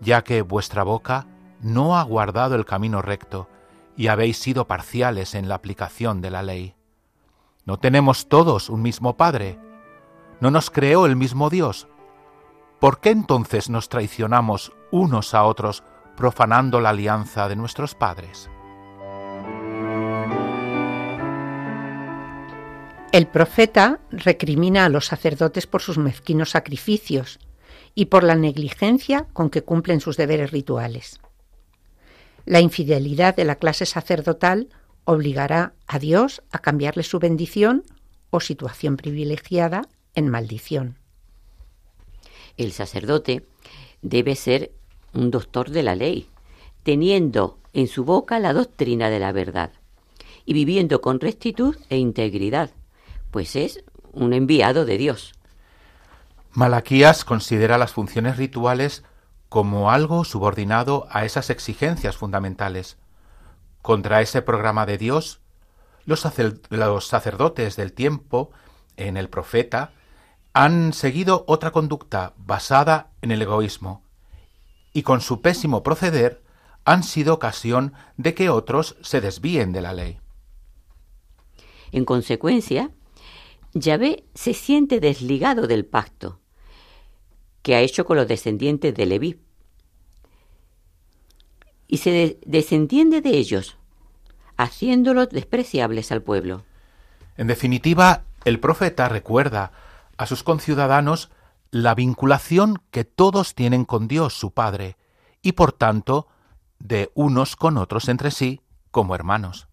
ya 0.00 0.22
que 0.22 0.42
vuestra 0.42 0.82
boca 0.82 1.26
no 1.60 1.98
ha 1.98 2.02
guardado 2.02 2.54
el 2.54 2.64
camino 2.64 3.02
recto 3.02 3.48
y 3.96 4.06
habéis 4.06 4.38
sido 4.38 4.66
parciales 4.66 5.34
en 5.34 5.48
la 5.48 5.56
aplicación 5.56 6.20
de 6.20 6.30
la 6.30 6.42
ley. 6.42 6.74
¿No 7.64 7.78
tenemos 7.78 8.28
todos 8.28 8.70
un 8.70 8.82
mismo 8.82 9.16
Padre? 9.16 9.58
¿No 10.40 10.50
nos 10.50 10.70
creó 10.70 11.06
el 11.06 11.16
mismo 11.16 11.50
Dios? 11.50 11.88
¿Por 12.80 13.00
qué 13.00 13.10
entonces 13.10 13.68
nos 13.68 13.88
traicionamos 13.88 14.72
unos 14.92 15.34
a 15.34 15.44
otros 15.44 15.82
profanando 16.16 16.80
la 16.80 16.90
alianza 16.90 17.48
de 17.48 17.56
nuestros 17.56 17.94
padres? 17.94 18.48
El 23.10 23.26
profeta 23.26 24.00
recrimina 24.10 24.84
a 24.84 24.88
los 24.88 25.06
sacerdotes 25.06 25.66
por 25.66 25.82
sus 25.82 25.98
mezquinos 25.98 26.50
sacrificios 26.50 27.40
y 27.94 28.06
por 28.06 28.24
la 28.24 28.34
negligencia 28.34 29.26
con 29.32 29.50
que 29.50 29.62
cumplen 29.62 30.00
sus 30.00 30.16
deberes 30.16 30.50
rituales. 30.50 31.20
La 32.44 32.60
infidelidad 32.60 33.36
de 33.36 33.44
la 33.44 33.56
clase 33.56 33.86
sacerdotal 33.86 34.68
obligará 35.04 35.74
a 35.86 35.98
Dios 35.98 36.42
a 36.50 36.58
cambiarle 36.58 37.02
su 37.02 37.18
bendición 37.18 37.82
o 38.30 38.40
situación 38.40 38.96
privilegiada 38.96 39.88
en 40.14 40.28
maldición. 40.28 40.98
El 42.56 42.72
sacerdote 42.72 43.46
debe 44.02 44.34
ser 44.34 44.72
un 45.14 45.30
doctor 45.30 45.70
de 45.70 45.82
la 45.82 45.94
ley, 45.94 46.28
teniendo 46.82 47.58
en 47.72 47.86
su 47.86 48.04
boca 48.04 48.38
la 48.38 48.52
doctrina 48.52 49.10
de 49.10 49.18
la 49.18 49.32
verdad 49.32 49.72
y 50.44 50.52
viviendo 50.54 51.00
con 51.00 51.20
rectitud 51.20 51.76
e 51.88 51.98
integridad, 51.98 52.70
pues 53.30 53.56
es 53.56 53.84
un 54.12 54.32
enviado 54.32 54.84
de 54.84 54.98
Dios. 54.98 55.34
Malaquías 56.58 57.24
considera 57.24 57.78
las 57.78 57.92
funciones 57.92 58.36
rituales 58.36 59.04
como 59.48 59.92
algo 59.92 60.24
subordinado 60.24 61.06
a 61.08 61.24
esas 61.24 61.50
exigencias 61.50 62.16
fundamentales. 62.16 62.98
Contra 63.80 64.22
ese 64.22 64.42
programa 64.42 64.84
de 64.84 64.98
Dios, 64.98 65.38
los, 66.04 66.18
sacerdotes 66.18 67.76
del 67.76 67.92
tiempo, 67.92 68.50
en 68.96 69.16
el 69.16 69.28
profeta, 69.28 69.92
han 70.52 70.92
seguido 70.94 71.44
otra 71.46 71.70
conducta 71.70 72.34
basada 72.36 73.12
en 73.22 73.30
el 73.30 73.40
egoísmo, 73.40 74.02
y 74.92 75.04
con 75.04 75.20
su 75.20 75.40
pésimo 75.40 75.84
proceder 75.84 76.42
han 76.84 77.04
sido 77.04 77.34
ocasión 77.34 77.92
de 78.16 78.34
que 78.34 78.50
otros 78.50 78.96
se 79.00 79.20
desvíen 79.20 79.70
de 79.70 79.80
la 79.80 79.92
ley. 79.92 80.18
En 81.92 82.04
consecuencia, 82.04 82.90
Yahvé 83.74 84.24
se 84.34 84.54
siente 84.54 84.98
desligado 84.98 85.68
del 85.68 85.84
pacto 85.86 86.40
que 87.68 87.76
ha 87.76 87.80
hecho 87.82 88.06
con 88.06 88.16
los 88.16 88.26
descendientes 88.26 88.94
de 88.94 89.04
Leví. 89.04 89.40
Y 91.86 91.98
se 91.98 92.38
desentiende 92.46 93.20
de 93.20 93.36
ellos, 93.36 93.76
haciéndolos 94.56 95.28
despreciables 95.28 96.10
al 96.10 96.22
pueblo. 96.22 96.64
En 97.36 97.46
definitiva, 97.46 98.22
el 98.46 98.58
profeta 98.58 99.10
recuerda 99.10 99.72
a 100.16 100.24
sus 100.24 100.42
conciudadanos 100.42 101.28
la 101.70 101.94
vinculación 101.94 102.80
que 102.90 103.04
todos 103.04 103.54
tienen 103.54 103.84
con 103.84 104.08
Dios 104.08 104.32
su 104.32 104.52
Padre, 104.52 104.96
y 105.42 105.52
por 105.52 105.72
tanto, 105.72 106.26
de 106.78 107.10
unos 107.12 107.54
con 107.54 107.76
otros 107.76 108.08
entre 108.08 108.30
sí 108.30 108.62
como 108.90 109.14
hermanos. 109.14 109.67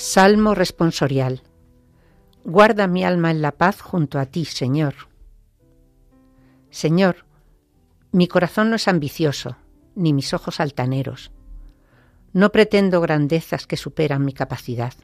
Salmo 0.00 0.54
responsorial. 0.54 1.42
Guarda 2.42 2.86
mi 2.86 3.04
alma 3.04 3.30
en 3.30 3.42
la 3.42 3.52
paz 3.52 3.82
junto 3.82 4.18
a 4.18 4.24
ti, 4.24 4.46
Señor. 4.46 4.94
Señor, 6.70 7.26
mi 8.10 8.26
corazón 8.26 8.70
no 8.70 8.76
es 8.76 8.88
ambicioso, 8.88 9.58
ni 9.94 10.14
mis 10.14 10.32
ojos 10.32 10.58
altaneros. 10.58 11.32
No 12.32 12.50
pretendo 12.50 13.02
grandezas 13.02 13.66
que 13.66 13.76
superan 13.76 14.24
mi 14.24 14.32
capacidad, 14.32 14.94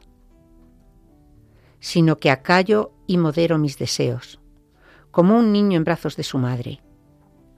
sino 1.79 2.17
que 2.17 2.31
acallo 2.31 2.91
y 3.05 3.17
modero 3.17 3.59
mis 3.59 3.77
deseos, 3.77 4.39
como 5.11 5.37
un 5.37 5.51
niño 5.51 5.77
en 5.77 5.83
brazos 5.83 6.15
de 6.15 6.23
su 6.23 6.39
madre. 6.39 6.81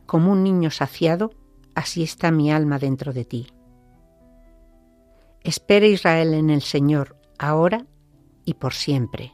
Como 0.07 0.33
un 0.33 0.43
niño 0.43 0.71
saciado, 0.71 1.31
así 1.73 2.03
está 2.03 2.31
mi 2.31 2.51
alma 2.51 2.79
dentro 2.79 3.13
de 3.13 3.23
ti. 3.23 3.47
Espera 5.41 5.87
Israel 5.87 6.33
en 6.33 6.49
el 6.49 6.61
Señor, 6.61 7.18
ahora 7.39 7.85
y 8.45 8.53
por 8.53 8.73
siempre. 8.73 9.31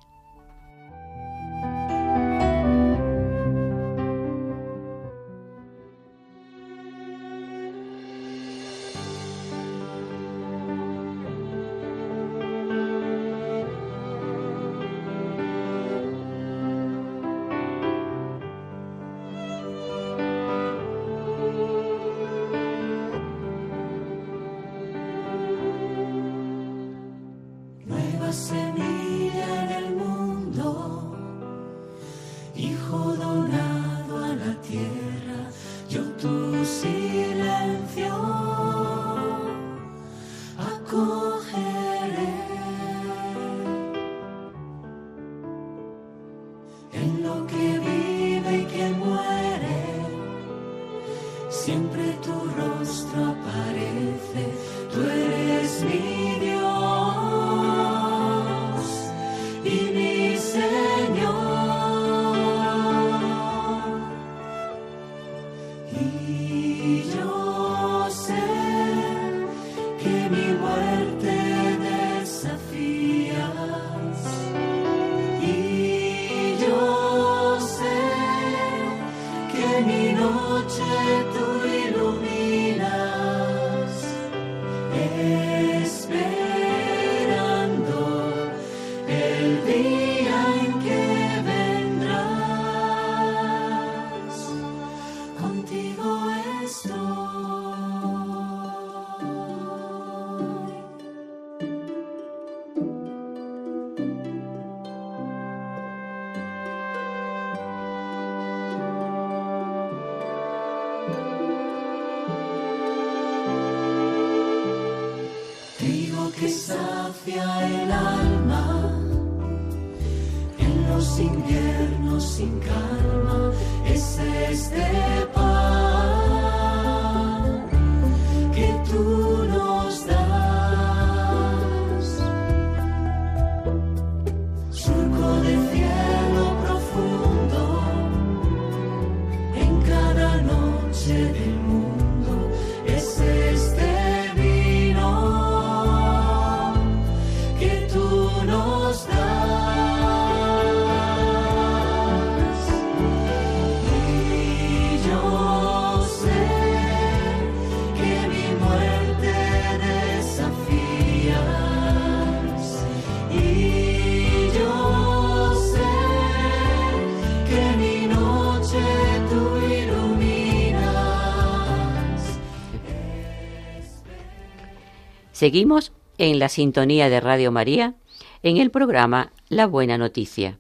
Seguimos 175.46 175.92
en 176.18 176.40
la 176.40 176.50
sintonía 176.50 177.08
de 177.08 177.20
Radio 177.20 177.52
María 177.52 177.94
en 178.42 178.58
el 178.58 178.72
programa 178.72 179.32
La 179.48 179.68
Buena 179.68 179.96
Noticia, 179.96 180.58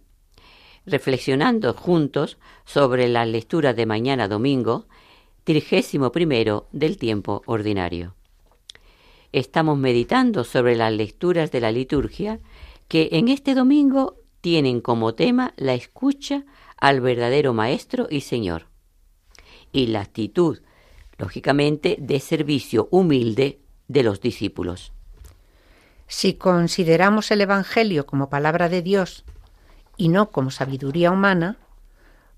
reflexionando 0.86 1.74
juntos 1.74 2.38
sobre 2.65 3.08
la 3.08 3.26
lectura 3.26 3.74
de 3.74 3.88
mañana 3.88 4.28
domingo, 4.28 4.86
trigésimo 5.43 6.12
primero 6.12 6.67
del 6.71 7.00
tiempo 7.00 7.41
ordinario. 7.48 8.13
Estamos 9.32 9.76
meditando 9.80 10.43
sobre 10.43 10.76
las 10.76 10.93
lecturas 10.93 11.52
de 11.52 11.62
la 11.62 11.71
liturgia 11.71 12.39
que 12.88 13.10
en 13.13 13.30
este 13.30 13.56
domingo 13.56 14.17
tienen 14.39 14.82
como 14.82 15.15
tema 15.15 15.56
la 15.58 15.74
escucha 15.74 16.45
al 16.78 17.02
verdadero 17.02 17.56
Maestro 17.56 18.06
y 18.08 18.21
Señor 18.21 18.67
y 19.71 19.88
la 19.88 20.02
actitud, 20.02 20.60
lógicamente, 21.17 21.98
de 22.00 22.19
servicio 22.19 22.88
humilde 22.91 23.64
de 23.88 24.04
los 24.04 24.21
discípulos. 24.21 24.91
Si 26.08 26.36
consideramos 26.36 27.32
el 27.32 27.41
Evangelio 27.41 28.06
como 28.06 28.30
palabra 28.30 28.69
de 28.69 28.82
Dios 28.82 29.26
y 29.98 30.10
no 30.10 30.30
como 30.30 30.52
sabiduría 30.52 31.12
humana, 31.12 31.58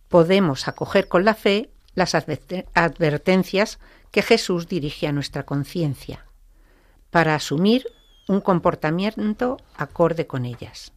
podemos 0.07 0.67
acoger 0.67 1.07
con 1.07 1.25
la 1.25 1.33
fe 1.33 1.71
las 1.93 2.15
advertencias 2.15 3.79
que 4.12 4.21
Jesús 4.21 4.67
dirige 4.67 5.07
a 5.07 5.12
nuestra 5.12 5.43
conciencia, 5.43 6.25
para 7.10 7.36
asumir 7.36 7.88
un 8.27 8.41
comportamiento 8.41 9.57
acorde 9.75 10.27
con 10.27 10.45
ellas. 10.45 10.93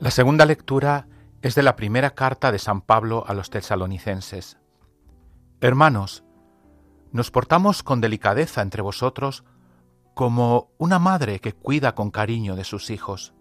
La 0.00 0.10
segunda 0.10 0.46
lectura 0.46 1.08
es 1.42 1.54
de 1.54 1.62
la 1.62 1.76
primera 1.76 2.14
carta 2.14 2.50
de 2.50 2.58
San 2.58 2.80
Pablo 2.80 3.22
a 3.26 3.34
los 3.34 3.50
tesalonicenses. 3.50 4.56
Hermanos, 5.60 6.24
nos 7.12 7.30
portamos 7.30 7.82
con 7.82 8.00
delicadeza 8.00 8.62
entre 8.62 8.80
vosotros 8.80 9.44
como 10.14 10.70
una 10.78 10.98
madre 10.98 11.40
que 11.40 11.52
cuida 11.52 11.94
con 11.94 12.10
cariño 12.10 12.56
de 12.56 12.64
sus 12.64 12.88
hijos. 12.88 13.34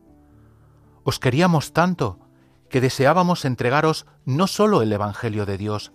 Os 1.05 1.17
queríamos 1.17 1.71
tanto 1.71 2.19
que 2.67 2.81
deseábamos 2.81 3.45
entregaros 3.45 4.05
no 4.25 4.45
sólo 4.45 4.81
el 4.81 4.91
Evangelio 4.91 5.45
de 5.45 5.57
Dios, 5.57 5.93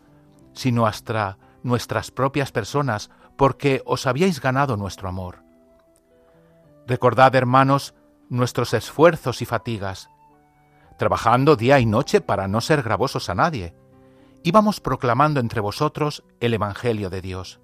sino 0.55 0.87
hasta 0.87 1.37
nuestras 1.62 2.11
propias 2.11 2.53
personas, 2.53 3.11
porque 3.37 3.83
os 3.85 4.07
habíais 4.07 4.40
ganado 4.40 4.79
nuestro 4.79 5.11
amor. 5.11 5.44
Recordad, 6.87 7.35
hermanos, 7.35 7.94
nuestros 8.31 8.72
esfuerzos 8.72 9.42
y 9.42 9.44
fatigas, 9.44 10.09
trabajando 10.98 11.57
día 11.57 11.80
y 11.80 11.87
noche 11.87 12.20
para 12.20 12.48
no 12.48 12.61
ser 12.61 12.83
gravosos 12.83 13.28
a 13.28 13.35
nadie. 13.35 13.74
Íbamos 14.42 14.80
proclamando 14.80 15.40
entre 15.40 15.61
vosotros 15.61 16.24
el 16.40 16.54
Evangelio 16.54 17.11
de 17.11 17.20
Dios. 17.20 17.61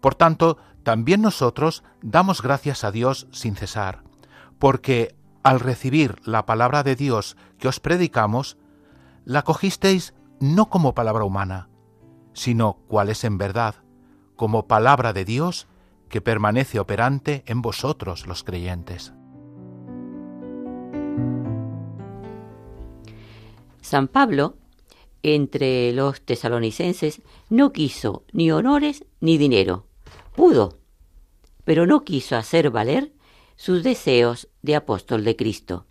Por 0.00 0.14
tanto, 0.14 0.58
también 0.82 1.22
nosotros 1.22 1.82
damos 2.02 2.42
gracias 2.42 2.84
a 2.84 2.90
Dios 2.90 3.26
sin 3.32 3.56
cesar, 3.56 4.02
porque 4.58 5.16
al 5.42 5.60
recibir 5.60 6.16
la 6.24 6.46
palabra 6.46 6.82
de 6.82 6.96
Dios 6.96 7.36
que 7.58 7.68
os 7.68 7.80
predicamos, 7.80 8.58
la 9.24 9.42
cogisteis 9.42 10.14
no 10.40 10.68
como 10.68 10.94
palabra 10.94 11.24
humana, 11.24 11.68
sino 12.32 12.74
cual 12.88 13.08
es 13.08 13.24
en 13.24 13.38
verdad, 13.38 13.76
como 14.36 14.66
palabra 14.68 15.12
de 15.12 15.24
Dios 15.24 15.66
que 16.08 16.20
permanece 16.20 16.78
operante 16.80 17.42
en 17.46 17.60
vosotros 17.60 18.26
los 18.26 18.44
creyentes. 18.44 19.12
San 23.88 24.06
Pablo, 24.06 24.58
entre 25.22 25.92
los 25.94 26.20
tesalonicenses, 26.20 27.22
no 27.48 27.72
quiso 27.72 28.22
ni 28.32 28.52
honores 28.52 29.06
ni 29.20 29.38
dinero. 29.38 29.86
Pudo, 30.36 30.78
pero 31.64 31.86
no 31.86 32.04
quiso 32.04 32.36
hacer 32.36 32.68
valer 32.68 33.12
sus 33.56 33.82
deseos 33.82 34.48
de 34.60 34.76
apóstol 34.76 35.24
de 35.24 35.36
Cristo, 35.36 35.86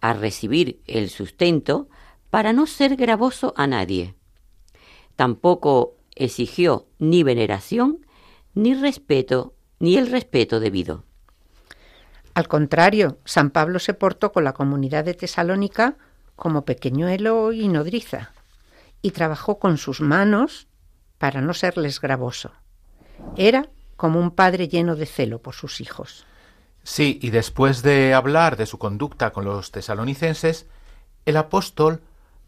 a 0.00 0.12
recibir 0.12 0.82
el 0.88 1.08
sustento 1.08 1.88
para 2.30 2.52
no 2.52 2.66
ser 2.66 2.96
gravoso 2.96 3.54
a 3.56 3.68
nadie. 3.68 4.16
Tampoco 5.14 5.94
exigió 6.16 6.88
ni 6.98 7.22
veneración, 7.22 8.04
ni 8.54 8.74
respeto, 8.74 9.54
ni 9.78 9.96
el 9.96 10.10
respeto 10.10 10.58
debido. 10.58 11.04
Al 12.34 12.48
contrario, 12.48 13.18
San 13.24 13.50
Pablo 13.50 13.78
se 13.78 13.94
portó 13.94 14.32
con 14.32 14.42
la 14.42 14.52
comunidad 14.52 15.04
de 15.04 15.14
Tesalónica 15.14 15.96
como 16.40 16.64
pequeñuelo 16.64 17.52
y 17.52 17.68
nodriza, 17.68 18.32
y 19.02 19.10
trabajó 19.10 19.58
con 19.58 19.76
sus 19.76 20.00
manos 20.00 20.68
para 21.18 21.42
no 21.42 21.52
serles 21.52 22.00
gravoso. 22.00 22.52
Era 23.36 23.68
como 23.96 24.18
un 24.18 24.30
padre 24.30 24.66
lleno 24.66 24.96
de 24.96 25.04
celo 25.04 25.42
por 25.42 25.54
sus 25.54 25.82
hijos. 25.82 26.24
Sí, 26.82 27.18
y 27.20 27.28
después 27.28 27.82
de 27.82 28.14
hablar 28.14 28.56
de 28.56 28.64
su 28.64 28.78
conducta 28.78 29.34
con 29.34 29.44
los 29.44 29.70
tesalonicenses, 29.70 30.66
el 31.26 31.36
apóstol 31.36 32.00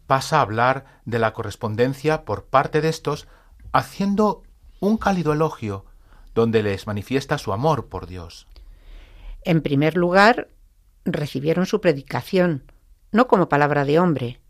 pasa 0.07 0.39
a 0.39 0.41
hablar 0.41 1.01
de 1.05 1.19
la 1.19 1.31
correspondencia 1.33 2.25
por 2.25 2.45
parte 2.45 2.81
de 2.81 2.89
estos, 2.89 3.27
haciendo 3.73 4.41
un 4.79 4.97
cálido 4.97 5.33
elogio, 5.33 5.85
donde 6.33 6.63
les 6.63 6.87
manifiesta 6.87 7.37
su 7.37 7.53
amor 7.53 7.89
por 7.89 8.07
Dios. 8.07 8.47
En 9.43 9.61
primer 9.61 9.95
lugar, 9.97 10.47
recibieron 11.05 11.67
su 11.67 11.79
predicación, 11.79 12.63
no 13.13 13.27
como 13.27 13.47
palabra 13.47 13.85
de 13.85 13.99
hombre, 13.99 14.41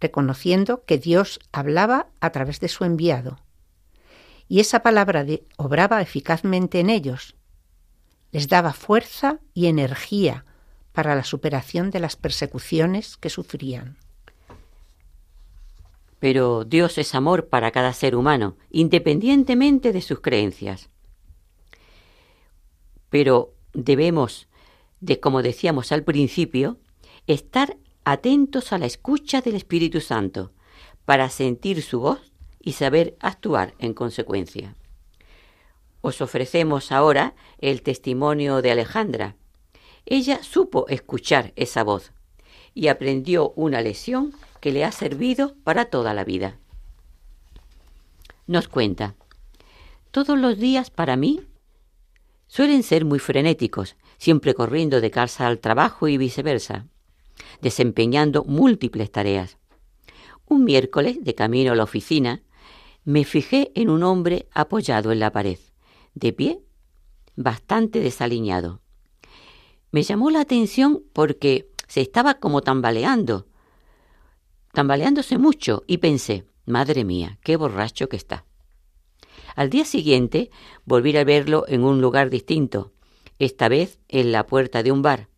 reconociendo 0.00 0.84
que 0.84 0.98
Dios 0.98 1.40
hablaba 1.52 2.08
a 2.20 2.30
través 2.30 2.60
de 2.60 2.68
su 2.68 2.84
enviado. 2.84 3.38
Y 4.48 4.60
esa 4.60 4.82
palabra 4.82 5.24
obraba 5.56 6.02
eficazmente 6.02 6.80
en 6.80 6.90
ellos, 6.90 7.36
les 8.32 8.48
daba 8.48 8.72
fuerza 8.72 9.38
y 9.54 9.66
energía 9.66 10.44
para 10.92 11.14
la 11.14 11.24
superación 11.24 11.90
de 11.90 12.00
las 12.00 12.16
persecuciones 12.16 13.16
que 13.16 13.30
sufrían. 13.30 13.96
Pero 16.18 16.64
Dios 16.64 16.98
es 16.98 17.14
amor 17.14 17.48
para 17.48 17.70
cada 17.70 17.92
ser 17.92 18.14
humano, 18.14 18.56
independientemente 18.70 19.92
de 19.92 20.02
sus 20.02 20.20
creencias. 20.20 20.90
Pero 23.08 23.54
debemos, 23.72 24.48
de 25.00 25.18
como 25.18 25.42
decíamos 25.42 25.92
al 25.92 26.04
principio, 26.04 26.78
estar 27.26 27.76
atentos 28.04 28.72
a 28.72 28.78
la 28.78 28.86
escucha 28.86 29.40
del 29.40 29.56
Espíritu 29.56 30.00
Santo 30.00 30.52
para 31.04 31.28
sentir 31.28 31.82
su 31.82 32.00
voz 32.00 32.32
y 32.60 32.72
saber 32.72 33.16
actuar 33.20 33.74
en 33.78 33.94
consecuencia. 33.94 34.74
Os 36.00 36.20
ofrecemos 36.20 36.92
ahora 36.92 37.34
el 37.58 37.82
testimonio 37.82 38.62
de 38.62 38.70
Alejandra. 38.70 39.36
Ella 40.06 40.42
supo 40.42 40.86
escuchar 40.88 41.52
esa 41.56 41.84
voz 41.84 42.12
y 42.74 42.88
aprendió 42.88 43.50
una 43.56 43.80
lección 43.80 44.34
que 44.60 44.72
le 44.72 44.84
ha 44.84 44.92
servido 44.92 45.54
para 45.64 45.86
toda 45.86 46.14
la 46.14 46.24
vida. 46.24 46.58
Nos 48.46 48.68
cuenta, 48.68 49.14
todos 50.10 50.38
los 50.38 50.58
días 50.58 50.90
para 50.90 51.16
mí 51.16 51.40
suelen 52.46 52.82
ser 52.82 53.04
muy 53.04 53.18
frenéticos, 53.18 53.96
siempre 54.18 54.54
corriendo 54.54 55.00
de 55.00 55.10
casa 55.10 55.46
al 55.46 55.60
trabajo 55.60 56.08
y 56.08 56.16
viceversa, 56.16 56.86
desempeñando 57.60 58.44
múltiples 58.44 59.10
tareas. 59.10 59.58
Un 60.46 60.64
miércoles, 60.64 61.18
de 61.20 61.34
camino 61.34 61.72
a 61.72 61.76
la 61.76 61.84
oficina, 61.84 62.42
me 63.04 63.24
fijé 63.24 63.72
en 63.74 63.90
un 63.90 64.02
hombre 64.02 64.48
apoyado 64.52 65.12
en 65.12 65.20
la 65.20 65.32
pared, 65.32 65.58
de 66.14 66.32
pie, 66.32 66.60
bastante 67.36 68.00
desaliñado. 68.00 68.80
Me 69.90 70.02
llamó 70.02 70.30
la 70.30 70.40
atención 70.40 71.02
porque 71.12 71.70
se 71.88 72.00
estaba 72.00 72.34
como 72.34 72.62
tambaleando, 72.62 73.46
tambaleándose 74.72 75.38
mucho, 75.38 75.82
y 75.86 75.98
pensé, 75.98 76.46
madre 76.66 77.04
mía, 77.04 77.38
qué 77.42 77.56
borracho 77.56 78.08
que 78.08 78.16
está. 78.16 78.44
Al 79.56 79.70
día 79.70 79.84
siguiente 79.84 80.50
volví 80.84 81.16
a 81.16 81.24
verlo 81.24 81.64
en 81.66 81.82
un 81.82 82.00
lugar 82.00 82.30
distinto, 82.30 82.92
esta 83.38 83.68
vez 83.68 83.98
en 84.08 84.32
la 84.32 84.46
puerta 84.46 84.82
de 84.82 84.92
un 84.92 85.02
bar, 85.02 85.28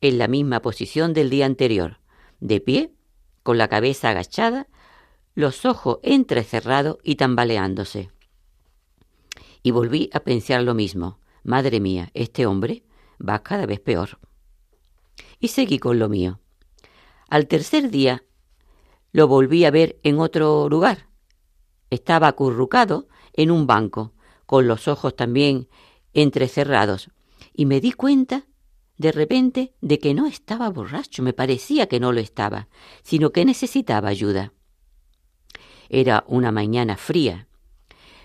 en 0.00 0.18
la 0.18 0.28
misma 0.28 0.60
posición 0.60 1.12
del 1.12 1.30
día 1.30 1.46
anterior, 1.46 2.00
de 2.40 2.60
pie, 2.60 2.92
con 3.42 3.58
la 3.58 3.68
cabeza 3.68 4.10
agachada, 4.10 4.68
los 5.34 5.64
ojos 5.64 5.98
entrecerrados 6.02 6.98
y 7.02 7.16
tambaleándose. 7.16 8.10
Y 9.62 9.70
volví 9.70 10.10
a 10.12 10.20
pensar 10.20 10.62
lo 10.62 10.74
mismo. 10.74 11.18
Madre 11.42 11.80
mía, 11.80 12.10
este 12.14 12.46
hombre 12.46 12.84
va 13.20 13.42
cada 13.42 13.66
vez 13.66 13.80
peor. 13.80 14.18
Y 15.38 15.48
seguí 15.48 15.78
con 15.78 15.98
lo 15.98 16.08
mío. 16.08 16.40
Al 17.28 17.46
tercer 17.46 17.90
día 17.90 18.24
lo 19.12 19.28
volví 19.28 19.64
a 19.64 19.70
ver 19.70 19.98
en 20.02 20.20
otro 20.20 20.68
lugar. 20.68 21.08
Estaba 21.90 22.28
acurrucado 22.28 23.08
en 23.32 23.50
un 23.50 23.66
banco, 23.66 24.12
con 24.46 24.66
los 24.66 24.88
ojos 24.88 25.16
también 25.16 25.68
entrecerrados, 26.14 27.10
y 27.52 27.66
me 27.66 27.80
di 27.80 27.92
cuenta 27.92 28.46
de 28.98 29.12
repente 29.12 29.74
de 29.80 29.98
que 29.98 30.14
no 30.14 30.26
estaba 30.26 30.70
borracho, 30.70 31.22
me 31.22 31.32
parecía 31.32 31.86
que 31.86 32.00
no 32.00 32.12
lo 32.12 32.20
estaba, 32.20 32.68
sino 33.02 33.30
que 33.30 33.44
necesitaba 33.44 34.08
ayuda. 34.08 34.52
Era 35.88 36.24
una 36.26 36.52
mañana 36.52 36.96
fría. 36.96 37.46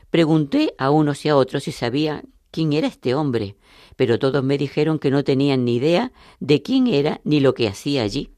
Pregunté 0.09 0.73
a 0.77 0.89
unos 0.89 1.25
y 1.25 1.29
a 1.29 1.37
otros 1.37 1.63
si 1.63 1.71
sabían 1.71 2.33
quién 2.51 2.73
era 2.73 2.87
este 2.87 3.15
hombre, 3.15 3.57
pero 3.95 4.19
todos 4.19 4.43
me 4.43 4.57
dijeron 4.57 4.99
que 4.99 5.11
no 5.11 5.23
tenían 5.23 5.65
ni 5.65 5.75
idea 5.75 6.11
de 6.39 6.61
quién 6.61 6.87
era 6.87 7.21
ni 7.23 7.39
lo 7.39 7.53
que 7.53 7.67
hacía 7.67 8.03
allí. 8.03 8.33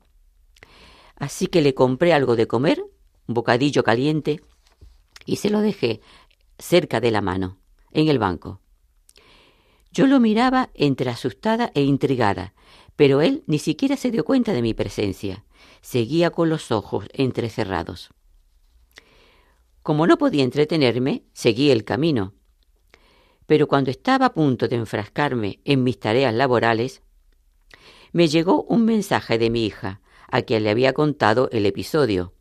Así 1.15 1.47
que 1.47 1.61
le 1.61 1.73
compré 1.73 2.13
algo 2.13 2.35
de 2.35 2.47
comer, 2.47 2.83
un 3.27 3.33
bocadillo 3.33 3.83
caliente, 3.83 4.41
y 5.25 5.37
se 5.37 5.49
lo 5.49 5.61
dejé 5.61 6.01
cerca 6.57 6.99
de 6.99 7.11
la 7.11 7.21
mano, 7.21 7.57
en 7.91 8.07
el 8.09 8.19
banco. 8.19 8.62
Yo 9.93 10.07
lo 10.07 10.19
miraba 10.19 10.71
entre 10.73 11.11
asustada 11.11 11.71
e 11.75 11.83
intrigada, 11.83 12.55
pero 12.95 13.21
él 13.21 13.43
ni 13.45 13.59
siquiera 13.59 13.95
se 13.95 14.09
dio 14.09 14.25
cuenta 14.25 14.51
de 14.51 14.63
mi 14.63 14.73
presencia. 14.73 15.45
Seguía 15.81 16.31
con 16.31 16.49
los 16.49 16.71
ojos 16.71 17.05
entrecerrados. 17.13 18.09
Como 19.83 20.07
no 20.07 20.17
podía 20.17 20.43
entretenerme, 20.43 21.25
seguí 21.33 21.69
el 21.69 21.83
camino. 21.83 22.33
Pero 23.45 23.67
cuando 23.67 23.91
estaba 23.91 24.27
a 24.27 24.33
punto 24.33 24.67
de 24.67 24.77
enfrascarme 24.77 25.59
en 25.63 25.83
mis 25.83 25.99
tareas 25.99 26.33
laborales, 26.33 27.03
me 28.13 28.27
llegó 28.27 28.63
un 28.63 28.85
mensaje 28.85 29.37
de 29.37 29.51
mi 29.51 29.63
hija, 29.63 30.01
a 30.27 30.41
quien 30.41 30.63
le 30.63 30.71
había 30.71 30.93
contado 30.93 31.49
el 31.51 31.67
episodio. 31.67 32.33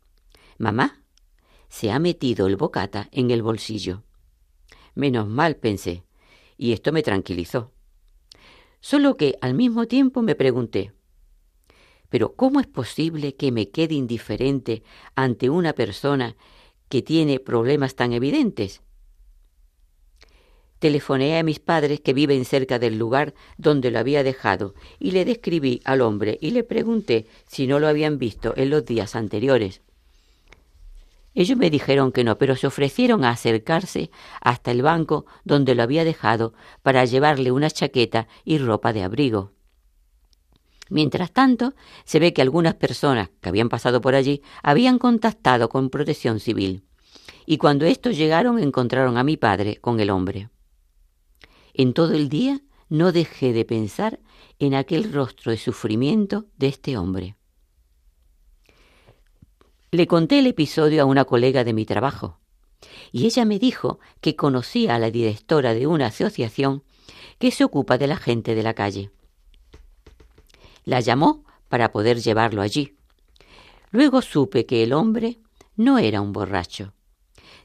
Mamá, 0.57 1.03
se 1.69 1.91
ha 1.91 1.99
metido 1.99 2.47
el 2.47 2.55
bocata 2.55 3.09
en 3.11 3.29
el 3.29 3.43
bolsillo. 3.43 4.01
Menos 4.95 5.27
mal, 5.27 5.57
pensé, 5.57 6.03
y 6.57 6.73
esto 6.73 6.91
me 6.91 7.03
tranquilizó. 7.03 7.71
Solo 8.79 9.15
que 9.17 9.37
al 9.41 9.53
mismo 9.53 9.87
tiempo 9.87 10.21
me 10.21 10.35
pregunté, 10.35 10.91
pero 12.09 12.35
¿cómo 12.35 12.59
es 12.59 12.67
posible 12.67 13.35
que 13.35 13.51
me 13.51 13.69
quede 13.69 13.95
indiferente 13.95 14.83
ante 15.15 15.49
una 15.49 15.73
persona 15.73 16.35
que 16.89 17.01
tiene 17.01 17.39
problemas 17.39 17.95
tan 17.95 18.13
evidentes? 18.13 18.81
Telefoneé 20.79 21.39
a 21.39 21.43
mis 21.43 21.59
padres 21.59 22.01
que 22.01 22.13
viven 22.13 22.43
cerca 22.43 22.77
del 22.77 22.99
lugar 22.99 23.33
donde 23.57 23.89
lo 23.89 23.99
había 23.99 24.21
dejado 24.21 24.75
y 24.99 25.11
le 25.11 25.23
describí 25.23 25.79
al 25.85 26.01
hombre 26.01 26.37
y 26.41 26.51
le 26.51 26.65
pregunté 26.65 27.25
si 27.47 27.67
no 27.67 27.79
lo 27.79 27.87
habían 27.87 28.17
visto 28.17 28.53
en 28.57 28.69
los 28.69 28.85
días 28.85 29.15
anteriores. 29.15 29.81
Ellos 31.35 31.57
me 31.57 31.69
dijeron 31.69 32.11
que 32.11 32.23
no, 32.23 32.37
pero 32.37 32.55
se 32.55 32.67
ofrecieron 32.67 33.25
a 33.25 33.31
acercarse 33.31 34.11
hasta 34.41 34.71
el 34.71 34.81
banco 34.81 35.25
donde 35.43 35.73
lo 35.73 35.83
había 35.83 36.03
dejado 36.03 36.53
para 36.83 37.05
llevarle 37.05 37.51
una 37.51 37.71
chaqueta 37.71 38.27
y 38.45 38.59
ropa 38.59 38.93
de 38.93 39.03
abrigo. 39.03 39.51
Mientras 40.89 41.31
tanto, 41.31 41.73
se 42.05 42.19
ve 42.19 42.33
que 42.33 42.41
algunas 42.41 42.75
personas 42.75 43.29
que 43.41 43.49
habían 43.49 43.69
pasado 43.69 43.99
por 44.01 44.13
allí 44.13 44.43
habían 44.61 44.99
contactado 44.99 45.69
con 45.69 45.89
protección 45.89 46.39
civil, 46.39 46.83
y 47.45 47.57
cuando 47.57 47.85
estos 47.85 48.15
llegaron 48.15 48.59
encontraron 48.59 49.17
a 49.17 49.23
mi 49.23 49.37
padre 49.37 49.77
con 49.77 49.99
el 49.99 50.11
hombre. 50.11 50.49
En 51.73 51.93
todo 51.93 52.13
el 52.13 52.29
día 52.29 52.61
no 52.89 53.11
dejé 53.11 53.53
de 53.53 53.65
pensar 53.65 54.19
en 54.59 54.75
aquel 54.75 55.11
rostro 55.11 55.51
de 55.51 55.57
sufrimiento 55.57 56.45
de 56.57 56.67
este 56.67 56.95
hombre. 56.95 57.37
Le 59.93 60.07
conté 60.07 60.39
el 60.39 60.47
episodio 60.47 61.03
a 61.03 61.05
una 61.05 61.23
colega 61.23 61.63
de 61.63 61.71
mi 61.71 61.85
trabajo 61.85 62.39
y 63.11 63.27
ella 63.27 63.45
me 63.45 63.59
dijo 63.59 63.99
que 64.21 64.35
conocía 64.35 64.95
a 64.95 64.97
la 64.97 65.11
directora 65.11 65.75
de 65.75 65.85
una 65.85 66.07
asociación 66.07 66.81
que 67.37 67.51
se 67.51 67.63
ocupa 67.63 67.99
de 67.99 68.07
la 68.07 68.17
gente 68.17 68.55
de 68.55 68.63
la 68.63 68.73
calle. 68.73 69.11
La 70.83 70.99
llamó 70.99 71.45
para 71.69 71.91
poder 71.91 72.19
llevarlo 72.19 72.63
allí. 72.63 72.97
Luego 73.91 74.23
supe 74.23 74.65
que 74.65 74.81
el 74.81 74.93
hombre 74.93 75.37
no 75.75 75.99
era 75.99 76.21
un 76.21 76.33
borracho, 76.33 76.95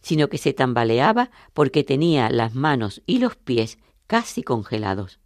sino 0.03 0.29
que 0.29 0.37
se 0.37 0.53
tambaleaba 0.53 1.31
porque 1.55 1.83
tenía 1.83 2.29
las 2.29 2.55
manos 2.55 3.01
y 3.07 3.21
los 3.21 3.37
pies 3.37 3.79
casi 4.07 4.43
congelados. 4.43 5.19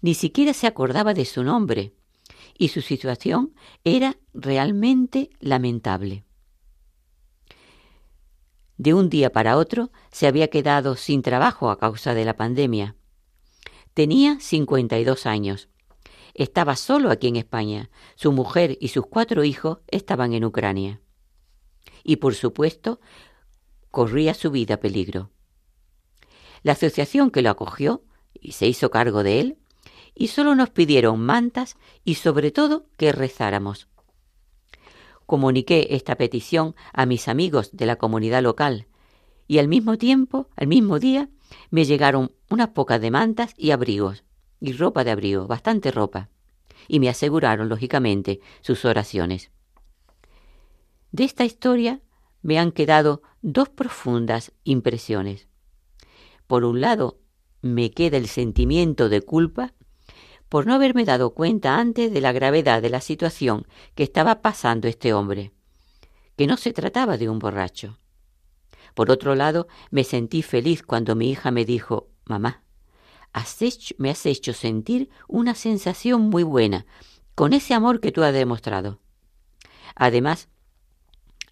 Ni 0.00 0.14
siquiera 0.14 0.54
se 0.54 0.66
acordaba 0.66 1.12
de 1.12 1.26
su 1.26 1.44
nombre, 1.44 1.92
y 2.56 2.68
su 2.68 2.80
situación 2.80 3.54
era 3.84 4.16
realmente 4.32 5.30
lamentable. 5.40 6.24
De 8.76 8.92
un 8.92 9.08
día 9.08 9.30
para 9.30 9.56
otro 9.56 9.90
se 10.10 10.26
había 10.26 10.48
quedado 10.48 10.96
sin 10.96 11.22
trabajo 11.22 11.70
a 11.70 11.78
causa 11.78 12.14
de 12.14 12.24
la 12.24 12.36
pandemia. 12.36 12.96
Tenía 13.94 14.38
52 14.40 15.26
años. 15.26 15.68
Estaba 16.34 16.74
solo 16.74 17.10
aquí 17.10 17.28
en 17.28 17.36
España. 17.36 17.90
Su 18.16 18.32
mujer 18.32 18.76
y 18.80 18.88
sus 18.88 19.06
cuatro 19.06 19.44
hijos 19.44 19.78
estaban 19.86 20.32
en 20.32 20.44
Ucrania. 20.44 21.00
Y 22.02 22.16
por 22.16 22.34
supuesto, 22.34 23.00
corría 23.92 24.34
su 24.34 24.50
vida 24.50 24.80
peligro. 24.80 25.30
La 26.64 26.72
asociación 26.72 27.30
que 27.30 27.42
lo 27.42 27.50
acogió 27.50 28.02
y 28.32 28.52
se 28.52 28.66
hizo 28.66 28.90
cargo 28.90 29.22
de 29.22 29.38
él, 29.38 29.58
y 30.14 30.28
solo 30.28 30.54
nos 30.54 30.70
pidieron 30.70 31.20
mantas 31.20 31.76
y 32.04 32.14
sobre 32.14 32.50
todo 32.50 32.86
que 32.96 33.12
rezáramos. 33.12 33.88
Comuniqué 35.26 35.88
esta 35.90 36.16
petición 36.16 36.74
a 36.92 37.06
mis 37.06 37.28
amigos 37.28 37.70
de 37.72 37.86
la 37.86 37.96
comunidad 37.96 38.42
local 38.42 38.86
y 39.46 39.58
al 39.58 39.68
mismo 39.68 39.98
tiempo, 39.98 40.48
al 40.56 40.66
mismo 40.66 40.98
día, 40.98 41.28
me 41.70 41.84
llegaron 41.84 42.32
unas 42.50 42.68
pocas 42.68 43.00
de 43.00 43.10
mantas 43.10 43.54
y 43.56 43.70
abrigos, 43.70 44.24
y 44.60 44.72
ropa 44.72 45.04
de 45.04 45.10
abrigo, 45.10 45.46
bastante 45.46 45.90
ropa, 45.90 46.30
y 46.88 47.00
me 47.00 47.08
aseguraron, 47.08 47.68
lógicamente, 47.68 48.40
sus 48.62 48.84
oraciones. 48.84 49.50
De 51.12 51.24
esta 51.24 51.44
historia 51.44 52.00
me 52.42 52.58
han 52.58 52.72
quedado 52.72 53.22
dos 53.42 53.68
profundas 53.68 54.52
impresiones. 54.64 55.48
Por 56.46 56.64
un 56.64 56.80
lado, 56.80 57.20
me 57.62 57.90
queda 57.90 58.16
el 58.16 58.28
sentimiento 58.28 59.08
de 59.08 59.22
culpa 59.22 59.74
por 60.54 60.68
no 60.68 60.74
haberme 60.74 61.04
dado 61.04 61.34
cuenta 61.34 61.80
antes 61.80 62.12
de 62.12 62.20
la 62.20 62.30
gravedad 62.30 62.80
de 62.80 62.88
la 62.88 63.00
situación 63.00 63.66
que 63.96 64.04
estaba 64.04 64.40
pasando 64.40 64.86
este 64.86 65.12
hombre, 65.12 65.50
que 66.36 66.46
no 66.46 66.56
se 66.56 66.72
trataba 66.72 67.16
de 67.16 67.28
un 67.28 67.40
borracho. 67.40 67.98
Por 68.94 69.10
otro 69.10 69.34
lado, 69.34 69.66
me 69.90 70.04
sentí 70.04 70.42
feliz 70.42 70.84
cuando 70.84 71.16
mi 71.16 71.28
hija 71.28 71.50
me 71.50 71.64
dijo, 71.64 72.06
Mamá, 72.24 72.62
me 73.98 74.10
has 74.10 74.26
hecho 74.26 74.52
sentir 74.52 75.10
una 75.26 75.56
sensación 75.56 76.30
muy 76.30 76.44
buena 76.44 76.86
con 77.34 77.52
ese 77.52 77.74
amor 77.74 77.98
que 77.98 78.12
tú 78.12 78.22
has 78.22 78.32
demostrado. 78.32 79.00
Además, 79.96 80.48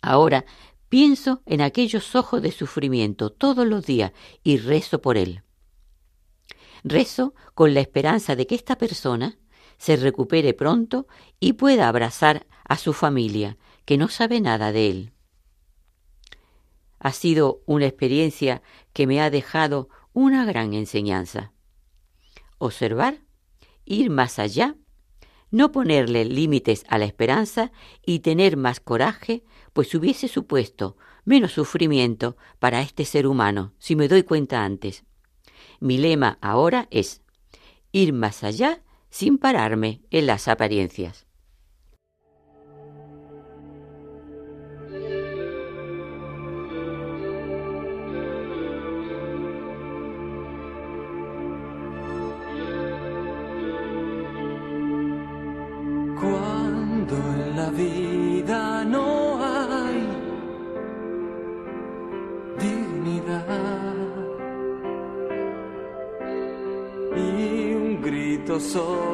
ahora 0.01 0.45
Pienso 0.88 1.43
en 1.47 1.62
aquellos 1.62 2.15
ojos 2.15 2.41
de 2.41 2.53
sufrimiento 2.53 3.31
todos 3.31 3.67
los 3.67 3.85
días 3.85 4.12
y 4.45 4.59
rezo 4.59 5.01
por 5.01 5.17
él. 5.17 5.43
Rezo 6.85 7.35
con 7.55 7.75
la 7.75 7.81
esperanza 7.81 8.37
de 8.37 8.47
que 8.47 8.55
esta 8.55 8.77
persona 8.77 9.38
se 9.79 9.97
recupere 9.97 10.55
pronto 10.55 11.07
y 11.40 11.55
pueda 11.55 11.88
abrazar 11.88 12.47
a 12.64 12.77
su 12.77 12.92
familia, 12.92 13.59
que 13.85 13.99
no 13.99 14.09
sabe 14.09 14.40
nada 14.40 14.73
de 14.73 14.88
él. 14.88 15.12
Ha 16.99 17.12
sido 17.12 17.62
una 17.66 17.87
experiencia 17.87 18.62
que 18.92 19.07
me 19.07 19.21
ha 19.21 19.31
dejado 19.31 19.88
una 20.12 20.45
gran 20.45 20.73
enseñanza. 20.73 21.53
Observar, 22.59 23.18
ir 23.85 24.11
más 24.11 24.38
allá, 24.38 24.77
no 25.51 25.73
ponerle 25.73 26.25
límites 26.25 26.85
a 26.88 26.99
la 26.99 27.05
esperanza 27.05 27.73
y 28.07 28.21
tener 28.21 28.57
más 28.57 28.81
coraje 28.81 29.45
pues 29.73 29.95
hubiese 29.95 30.29
supuesto 30.29 30.97
menos 31.25 31.53
sufrimiento 31.53 32.37
para 32.59 32.81
este 32.81 33.05
ser 33.05 33.27
humano, 33.27 33.75
si 33.79 33.97
me 33.97 34.09
doy 34.09 34.23
cuenta 34.23 34.64
antes. 34.64 35.05
Mi 35.83 35.99
lema 35.99 36.38
ahora 36.40 36.87
es 36.92 37.23
ir 37.90 38.12
más 38.12 38.45
allá 38.45 38.85
sin 39.11 39.37
pararme 39.37 40.01
en 40.12 40.29
las 40.29 40.47
apariencias. 40.47 41.27
Sordo 68.73 69.12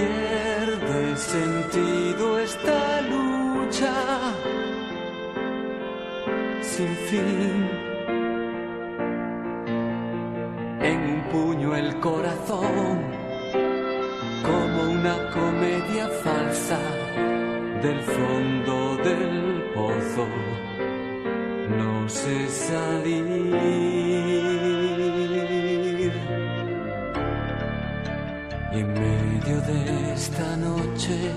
Pierde 0.00 1.16
sentido 1.16 2.38
esta 2.38 3.00
lucha 3.02 3.92
sin 6.62 6.92
fin. 7.08 7.68
En 10.90 10.98
un 11.14 11.22
puño 11.32 11.76
el 11.76 12.00
corazón, 12.00 12.96
como 14.48 14.78
una 14.98 15.16
comedia 15.36 16.08
falsa 16.24 16.78
del 17.82 18.00
fondo 18.00 18.96
del 19.04 19.64
pozo. 19.74 20.26
No 21.78 22.08
sé 22.08 22.48
salir. 22.48 23.50
Y 28.72 28.78
en 28.78 28.94
medio 29.40 29.60
de 29.62 30.12
esta 30.12 30.56
noche 30.56 31.32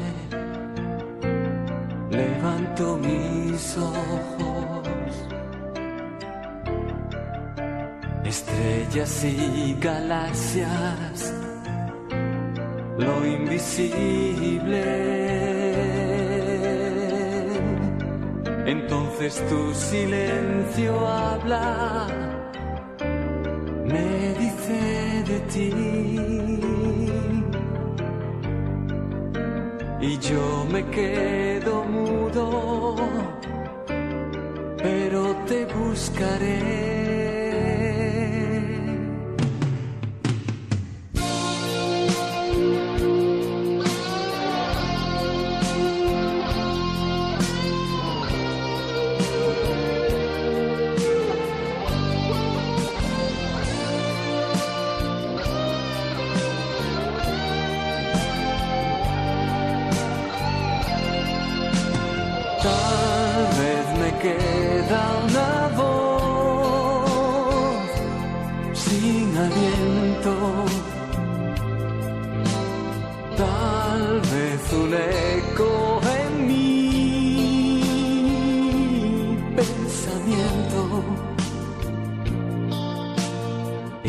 levanto 2.10 2.98
mis 2.98 3.78
ojos. 3.78 5.28
Estrellas 8.24 9.24
y 9.24 9.76
galaxias, 9.80 11.34
lo 12.98 13.26
invisible. 13.26 14.84
Entonces 18.66 19.44
tu 19.50 19.74
silencio 19.74 21.08
habla, 21.08 22.08
me 23.86 24.34
dice 24.40 25.24
de 25.28 25.40
ti. 25.52 26.33
Yo 30.30 30.66
me 30.72 30.86
quedo 30.86 31.84
mudo, 31.84 32.96
pero 34.78 35.36
te 35.48 35.66
buscaré. 35.66 36.93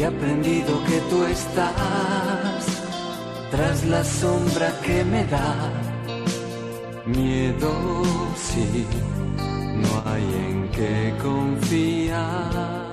Aprendido 0.06 0.84
que 0.84 1.00
tú 1.08 1.24
estás 1.24 2.66
tras 3.50 3.86
la 3.86 4.04
sombra 4.04 4.78
que 4.82 5.02
me 5.02 5.24
da 5.24 5.72
miedo, 7.06 8.02
sí, 8.36 8.84
no 9.76 10.02
hay 10.04 10.22
en 10.22 10.68
qué 10.72 11.14
confiar. 11.22 12.84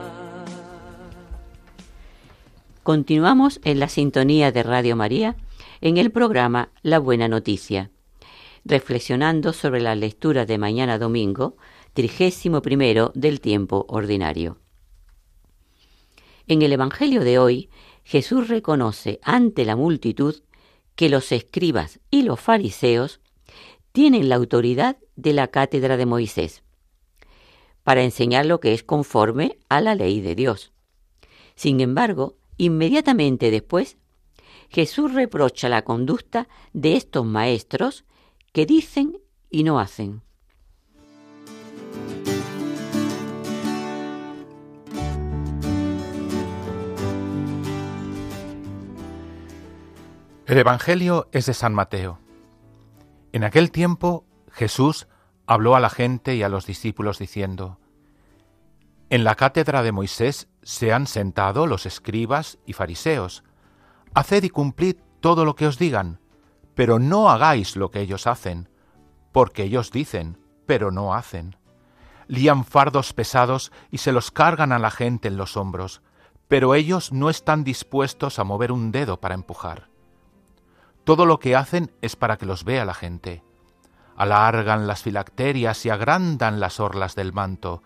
Continuamos 2.82 3.60
en 3.66 3.80
la 3.80 3.90
sintonía 3.90 4.54
de 4.54 4.64
Radio 4.64 4.96
María 4.96 5.36
en 5.82 5.98
el 5.98 6.12
programa 6.12 6.70
La 6.82 7.00
Buena 7.00 7.28
Noticia, 7.28 7.92
reflexionando 8.64 9.52
sobre 9.52 9.82
la 9.82 9.96
lectura 9.96 10.46
de 10.46 10.58
mañana 10.58 10.98
domingo, 10.98 11.58
trigésimo 11.94 12.62
primero 12.62 13.12
del 13.16 13.42
tiempo 13.42 13.86
ordinario. 13.90 14.61
En 16.48 16.62
el 16.62 16.74
Evangelio 16.74 17.24
de 17.24 17.40
hoy, 17.40 17.70
Jesús 18.04 18.48
reconoce 18.48 19.20
ante 19.24 19.66
la 19.66 19.76
multitud 19.76 20.42
que 20.96 21.10
los 21.10 21.32
escribas 21.32 22.00
y 22.10 22.24
los 22.24 22.40
fariseos 22.40 23.22
tienen 23.92 24.30
la 24.30 24.36
autoridad 24.36 24.98
de 25.16 25.34
la 25.34 25.48
cátedra 25.48 25.98
de 25.98 26.06
Moisés 26.06 26.64
para 27.84 28.04
enseñar 28.04 28.46
lo 28.46 28.60
que 28.60 28.74
es 28.74 28.84
conforme 28.84 29.58
a 29.70 29.82
la 29.82 29.96
ley 29.96 30.22
de 30.22 30.36
Dios. 30.36 30.72
Sin 31.56 31.82
embargo, 31.82 32.38
inmediatamente 32.58 33.52
después, 33.52 33.98
Jesús 34.70 35.14
reprocha 35.14 35.68
la 35.68 35.84
conducta 35.84 36.48
de 36.74 36.96
estos 36.96 37.26
maestros 37.26 38.06
que 38.54 38.66
dicen 38.66 39.20
y 39.50 39.64
no 39.64 39.80
hacen. 39.80 40.22
El 50.52 50.58
Evangelio 50.58 51.30
es 51.32 51.46
de 51.46 51.54
San 51.54 51.74
Mateo. 51.74 52.20
En 53.32 53.46
aquel 53.46 53.72
tiempo 53.72 54.26
Jesús 54.52 55.08
habló 55.48 55.78
a 55.78 55.80
la 55.80 55.90
gente 55.90 56.36
y 56.36 56.44
a 56.44 56.50
los 56.50 56.66
discípulos 56.66 57.20
diciendo, 57.20 57.80
En 59.10 59.24
la 59.24 59.36
cátedra 59.36 59.82
de 59.82 59.94
Moisés 59.94 60.50
se 60.62 60.92
han 60.92 61.08
sentado 61.08 61.68
los 61.68 61.86
escribas 61.86 62.60
y 62.66 62.74
fariseos. 62.74 63.46
Haced 64.14 64.44
y 64.44 64.50
cumplid 64.50 64.98
todo 65.22 65.46
lo 65.46 65.56
que 65.56 65.68
os 65.68 65.80
digan, 65.80 66.20
pero 66.76 67.00
no 67.00 67.30
hagáis 67.30 67.78
lo 67.78 67.90
que 67.90 68.02
ellos 68.02 68.28
hacen, 68.28 68.68
porque 69.32 69.64
ellos 69.64 69.90
dicen, 69.90 70.38
pero 70.66 70.92
no 70.92 71.14
hacen. 71.14 71.56
Lían 72.28 72.66
fardos 72.66 73.14
pesados 73.14 73.72
y 73.90 74.00
se 74.00 74.12
los 74.12 74.32
cargan 74.32 74.74
a 74.74 74.80
la 74.80 74.92
gente 74.92 75.30
en 75.30 75.38
los 75.38 75.56
hombros, 75.56 76.02
pero 76.50 76.76
ellos 76.76 77.14
no 77.14 77.30
están 77.30 77.64
dispuestos 77.64 78.38
a 78.38 78.44
mover 78.44 78.74
un 78.74 78.92
dedo 78.92 79.22
para 79.22 79.36
empujar. 79.36 79.91
Todo 81.04 81.26
lo 81.26 81.40
que 81.40 81.56
hacen 81.56 81.92
es 82.02 82.16
para 82.16 82.38
que 82.38 82.46
los 82.46 82.64
vea 82.64 82.86
la 82.86 82.94
gente. 82.94 83.44
Alargan 84.16 84.86
las 84.86 85.02
filacterias 85.02 85.86
y 85.86 85.90
agrandan 85.90 86.60
las 86.60 86.80
orlas 86.80 87.16
del 87.16 87.34
manto. 87.34 87.82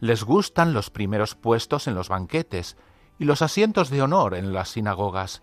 Les 0.00 0.22
gustan 0.22 0.74
los 0.74 0.90
primeros 0.90 1.34
puestos 1.34 1.86
en 1.86 1.94
los 1.94 2.08
banquetes 2.08 2.76
y 3.18 3.24
los 3.24 3.42
asientos 3.42 3.88
de 3.88 4.02
honor 4.02 4.34
en 4.34 4.52
las 4.52 4.70
sinagogas. 4.70 5.42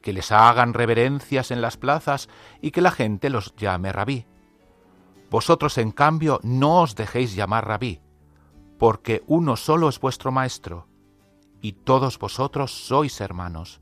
Que 0.00 0.12
les 0.12 0.30
hagan 0.30 0.72
reverencias 0.72 1.50
en 1.50 1.60
las 1.60 1.76
plazas 1.76 2.28
y 2.60 2.70
que 2.70 2.80
la 2.80 2.92
gente 2.92 3.28
los 3.28 3.54
llame 3.56 3.92
rabí. 3.92 4.26
Vosotros, 5.30 5.78
en 5.78 5.90
cambio, 5.90 6.38
no 6.42 6.82
os 6.82 6.94
dejéis 6.94 7.34
llamar 7.34 7.66
rabí, 7.66 8.00
porque 8.78 9.22
uno 9.26 9.56
solo 9.56 9.88
es 9.88 9.98
vuestro 9.98 10.30
maestro, 10.30 10.88
y 11.60 11.72
todos 11.72 12.18
vosotros 12.18 12.86
sois 12.86 13.20
hermanos 13.20 13.81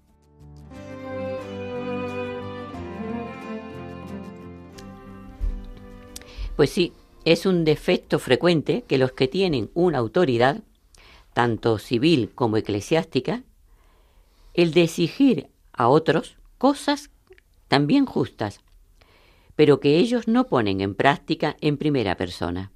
Pues 6.61 6.69
sí, 6.69 6.93
es 7.25 7.47
un 7.47 7.65
defecto 7.65 8.19
frecuente 8.19 8.83
que 8.87 8.99
los 8.99 9.13
que 9.13 9.27
tienen 9.27 9.71
una 9.73 9.97
autoridad, 9.97 10.61
tanto 11.33 11.79
civil 11.79 12.33
como 12.35 12.55
eclesiástica, 12.55 13.41
el 14.53 14.71
de 14.71 14.83
exigir 14.83 15.49
a 15.73 15.87
otros 15.87 16.37
cosas 16.59 17.09
también 17.67 18.05
justas, 18.05 18.61
pero 19.55 19.79
que 19.79 19.97
ellos 19.97 20.27
no 20.27 20.45
ponen 20.45 20.81
en 20.81 20.93
práctica 20.93 21.57
en 21.61 21.77
primera 21.77 22.15
persona. 22.15 22.71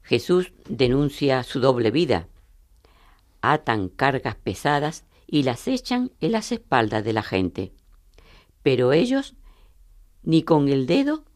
Jesús 0.00 0.54
denuncia 0.66 1.42
su 1.42 1.60
doble 1.60 1.90
vida. 1.90 2.28
Atan 3.42 3.90
cargas 3.90 4.36
pesadas 4.36 5.04
y 5.26 5.42
las 5.42 5.68
echan 5.68 6.12
en 6.22 6.32
las 6.32 6.50
espaldas 6.50 7.04
de 7.04 7.12
la 7.12 7.22
gente, 7.22 7.74
pero 8.62 8.94
ellos 8.94 9.34
ni 10.22 10.42
con 10.42 10.70
el 10.70 10.86
dedo 10.86 11.26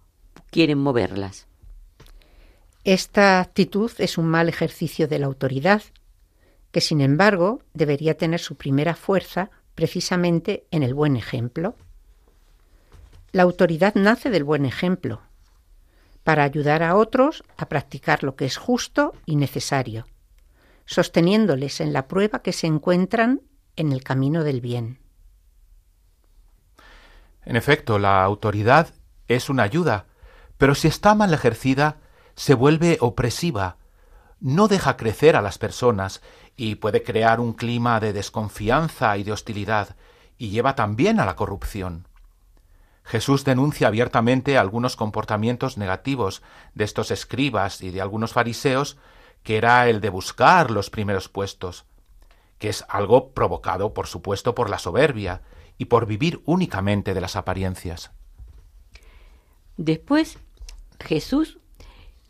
quieren 0.57 0.79
moverlas. 0.79 1.47
Esta 2.83 3.41
actitud 3.41 3.93
es 3.99 4.17
un 4.17 4.25
mal 4.25 4.49
ejercicio 4.49 5.07
de 5.07 5.19
la 5.19 5.27
autoridad, 5.27 5.83
que 6.71 6.81
sin 6.81 7.03
embargo 7.03 7.61
debería 7.75 8.17
tener 8.17 8.41
su 8.41 8.55
primera 8.55 8.95
fuerza 8.95 9.51
precisamente 9.75 10.65
en 10.71 10.83
el 10.83 10.95
buen 10.95 11.19
ejemplo. 11.19 11.75
La 13.33 13.43
autoridad 13.43 13.97
nace 13.97 14.31
del 14.31 14.45
buen 14.45 14.65
ejemplo, 14.65 15.21
para 16.25 16.45
ayudar 16.45 16.83
a 16.83 16.97
otros 16.97 17.45
a 17.59 17.69
practicar 17.69 18.23
lo 18.23 18.35
que 18.35 18.47
es 18.47 18.57
justo 18.57 19.13
y 19.27 19.37
necesario, 19.37 20.07
sosteniéndoles 20.87 21.83
en 21.83 21.93
la 21.93 22.09
prueba 22.09 22.41
que 22.41 22.55
se 22.55 22.67
encuentran 22.67 23.43
en 23.77 23.93
el 23.93 24.03
camino 24.03 24.43
del 24.43 24.63
bien. 24.63 25.01
En 27.45 27.57
efecto, 27.57 27.99
la 27.99 28.25
autoridad 28.25 28.95
es 29.29 29.51
una 29.51 29.65
ayuda, 29.65 30.07
pero 30.59 30.75
si 30.75 30.89
está 30.89 31.15
mal 31.15 31.33
ejercida, 31.33 31.99
se 32.35 32.55
vuelve 32.55 32.99
opresiva, 33.01 33.77
no 34.41 34.69
deja 34.69 34.97
crecer 34.97 35.37
a 35.37 35.43
las 35.43 35.59
personas 35.59 36.23
y 36.57 36.77
puede 36.77 37.03
crear 37.03 37.41
un 37.41 37.53
clima 37.53 38.01
de 38.01 38.13
desconfianza 38.13 39.17
y 39.17 39.25
de 39.25 39.33
hostilidad, 39.33 39.97
y 40.39 40.51
lleva 40.51 40.75
también 40.75 41.21
a 41.21 41.27
la 41.27 41.37
corrupción. 41.37 42.07
Jesús 43.03 43.45
denuncia 43.45 43.89
abiertamente 43.89 44.59
algunos 44.59 44.97
comportamientos 44.97 45.79
negativos 45.79 46.43
de 46.75 46.85
estos 46.85 47.11
escribas 47.11 47.81
y 47.81 47.91
de 47.91 48.01
algunos 48.01 48.33
fariseos, 48.33 48.99
que 49.43 49.57
era 49.57 49.89
el 49.89 50.01
de 50.01 50.11
buscar 50.11 50.71
los 50.71 50.91
primeros 50.91 51.29
puestos, 51.29 51.85
que 52.59 52.69
es 52.69 52.85
algo 52.89 53.33
provocado, 53.33 53.95
por 53.95 54.09
supuesto, 54.09 54.55
por 54.55 54.69
la 54.69 54.79
soberbia 54.79 55.43
y 55.79 55.85
por 55.87 56.07
vivir 56.07 56.43
únicamente 56.47 57.15
de 57.15 57.21
las 57.21 57.37
apariencias. 57.37 58.11
Después, 59.77 60.39
Jesús 61.01 61.59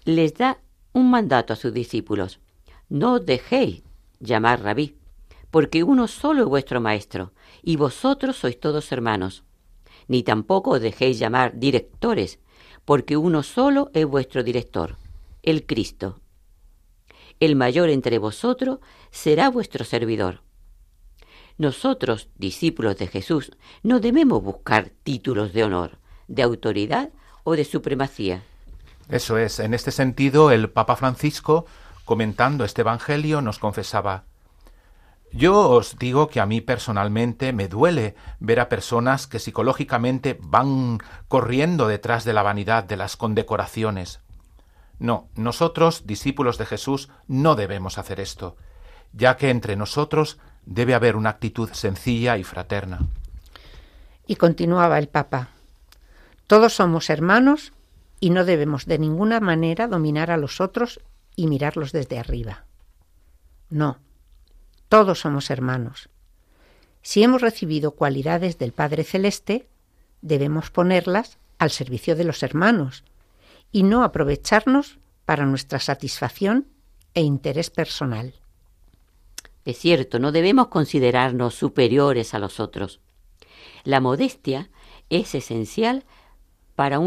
les 0.04 0.34
da 0.34 0.58
un 0.92 1.10
mandato 1.10 1.52
a 1.52 1.56
sus 1.56 1.72
discípulos. 1.72 2.40
No 2.88 3.14
os 3.14 3.26
dejéis 3.26 3.82
llamar 4.20 4.62
rabí, 4.62 4.96
porque 5.50 5.82
uno 5.82 6.08
solo 6.08 6.42
es 6.42 6.48
vuestro 6.48 6.80
maestro, 6.80 7.32
y 7.62 7.76
vosotros 7.76 8.36
sois 8.36 8.58
todos 8.58 8.92
hermanos. 8.92 9.44
Ni 10.08 10.22
tampoco 10.22 10.70
os 10.70 10.80
dejéis 10.80 11.18
llamar 11.18 11.58
directores, 11.58 12.38
porque 12.84 13.16
uno 13.16 13.42
solo 13.42 13.90
es 13.92 14.06
vuestro 14.06 14.42
director, 14.42 14.96
el 15.42 15.66
Cristo. 15.66 16.20
El 17.40 17.56
mayor 17.56 17.90
entre 17.90 18.18
vosotros 18.18 18.78
será 19.10 19.50
vuestro 19.50 19.84
servidor. 19.84 20.40
Nosotros, 21.58 22.28
discípulos 22.36 22.96
de 22.98 23.06
Jesús, 23.06 23.50
no 23.82 24.00
debemos 24.00 24.42
buscar 24.42 24.90
títulos 25.02 25.52
de 25.52 25.64
honor, 25.64 25.98
de 26.28 26.42
autoridad 26.42 27.10
o 27.44 27.56
de 27.56 27.64
supremacía. 27.64 28.44
Eso 29.08 29.38
es, 29.38 29.60
en 29.60 29.72
este 29.72 29.92
sentido, 29.92 30.50
el 30.50 30.68
Papa 30.70 30.96
Francisco, 30.96 31.66
comentando 32.04 32.64
este 32.64 32.82
Evangelio, 32.82 33.40
nos 33.40 33.58
confesaba, 33.58 34.24
Yo 35.32 35.70
os 35.70 35.98
digo 35.98 36.28
que 36.28 36.40
a 36.40 36.46
mí 36.46 36.60
personalmente 36.60 37.52
me 37.52 37.68
duele 37.68 38.16
ver 38.40 38.58
a 38.58 38.68
personas 38.68 39.26
que 39.26 39.38
psicológicamente 39.38 40.38
van 40.40 40.98
corriendo 41.28 41.88
detrás 41.88 42.24
de 42.24 42.32
la 42.32 42.42
vanidad 42.42 42.84
de 42.84 42.96
las 42.96 43.16
condecoraciones. 43.16 44.20
No, 44.98 45.28
nosotros, 45.34 46.06
discípulos 46.06 46.58
de 46.58 46.66
Jesús, 46.66 47.10
no 47.28 47.54
debemos 47.54 47.98
hacer 47.98 48.18
esto, 48.18 48.56
ya 49.12 49.36
que 49.36 49.50
entre 49.50 49.76
nosotros 49.76 50.38
debe 50.64 50.94
haber 50.94 51.16
una 51.16 51.30
actitud 51.30 51.70
sencilla 51.72 52.38
y 52.38 52.44
fraterna. 52.44 53.00
Y 54.26 54.36
continuaba 54.36 54.98
el 54.98 55.08
Papa, 55.08 55.48
todos 56.46 56.74
somos 56.74 57.10
hermanos 57.10 57.72
y 58.26 58.30
no 58.30 58.44
debemos 58.44 58.86
de 58.86 58.98
ninguna 58.98 59.38
manera 59.38 59.86
dominar 59.86 60.32
a 60.32 60.36
los 60.36 60.60
otros 60.60 60.98
y 61.36 61.46
mirarlos 61.46 61.92
desde 61.92 62.18
arriba. 62.18 62.64
No, 63.70 64.00
todos 64.88 65.20
somos 65.20 65.48
hermanos. 65.48 66.08
Si 67.02 67.22
hemos 67.22 67.40
recibido 67.40 67.92
cualidades 67.92 68.58
del 68.58 68.72
Padre 68.72 69.04
Celeste, 69.04 69.68
debemos 70.22 70.72
ponerlas 70.72 71.38
al 71.58 71.70
servicio 71.70 72.16
de 72.16 72.24
los 72.24 72.42
hermanos 72.42 73.04
y 73.70 73.84
no 73.84 74.02
aprovecharnos 74.02 74.98
para 75.24 75.46
nuestra 75.46 75.78
satisfacción 75.78 76.66
e 77.14 77.22
interés 77.22 77.70
personal. 77.70 78.34
Es 79.64 79.78
cierto, 79.78 80.18
no 80.18 80.32
debemos 80.32 80.66
considerarnos 80.66 81.54
superiores 81.54 82.34
a 82.34 82.40
los 82.40 82.58
otros. 82.58 82.98
La 83.84 84.00
modestia 84.00 84.68
es 85.10 85.36
esencial 85.36 86.04
para, 86.76 87.00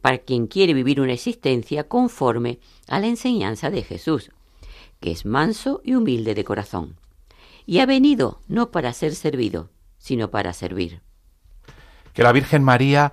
para 0.00 0.18
quien 0.18 0.46
quiere 0.46 0.74
vivir 0.74 1.00
una 1.00 1.12
existencia 1.12 1.86
conforme 1.86 2.58
a 2.88 2.98
la 2.98 3.06
enseñanza 3.06 3.70
de 3.70 3.84
Jesús, 3.84 4.32
que 4.98 5.12
es 5.12 5.24
manso 5.24 5.80
y 5.84 5.94
humilde 5.94 6.34
de 6.34 6.44
corazón, 6.44 6.96
y 7.66 7.78
ha 7.78 7.86
venido 7.86 8.40
no 8.48 8.70
para 8.70 8.92
ser 8.92 9.14
servido, 9.14 9.70
sino 9.98 10.30
para 10.30 10.54
servir. 10.54 11.02
Que 12.14 12.22
la 12.22 12.32
Virgen 12.32 12.64
María, 12.64 13.12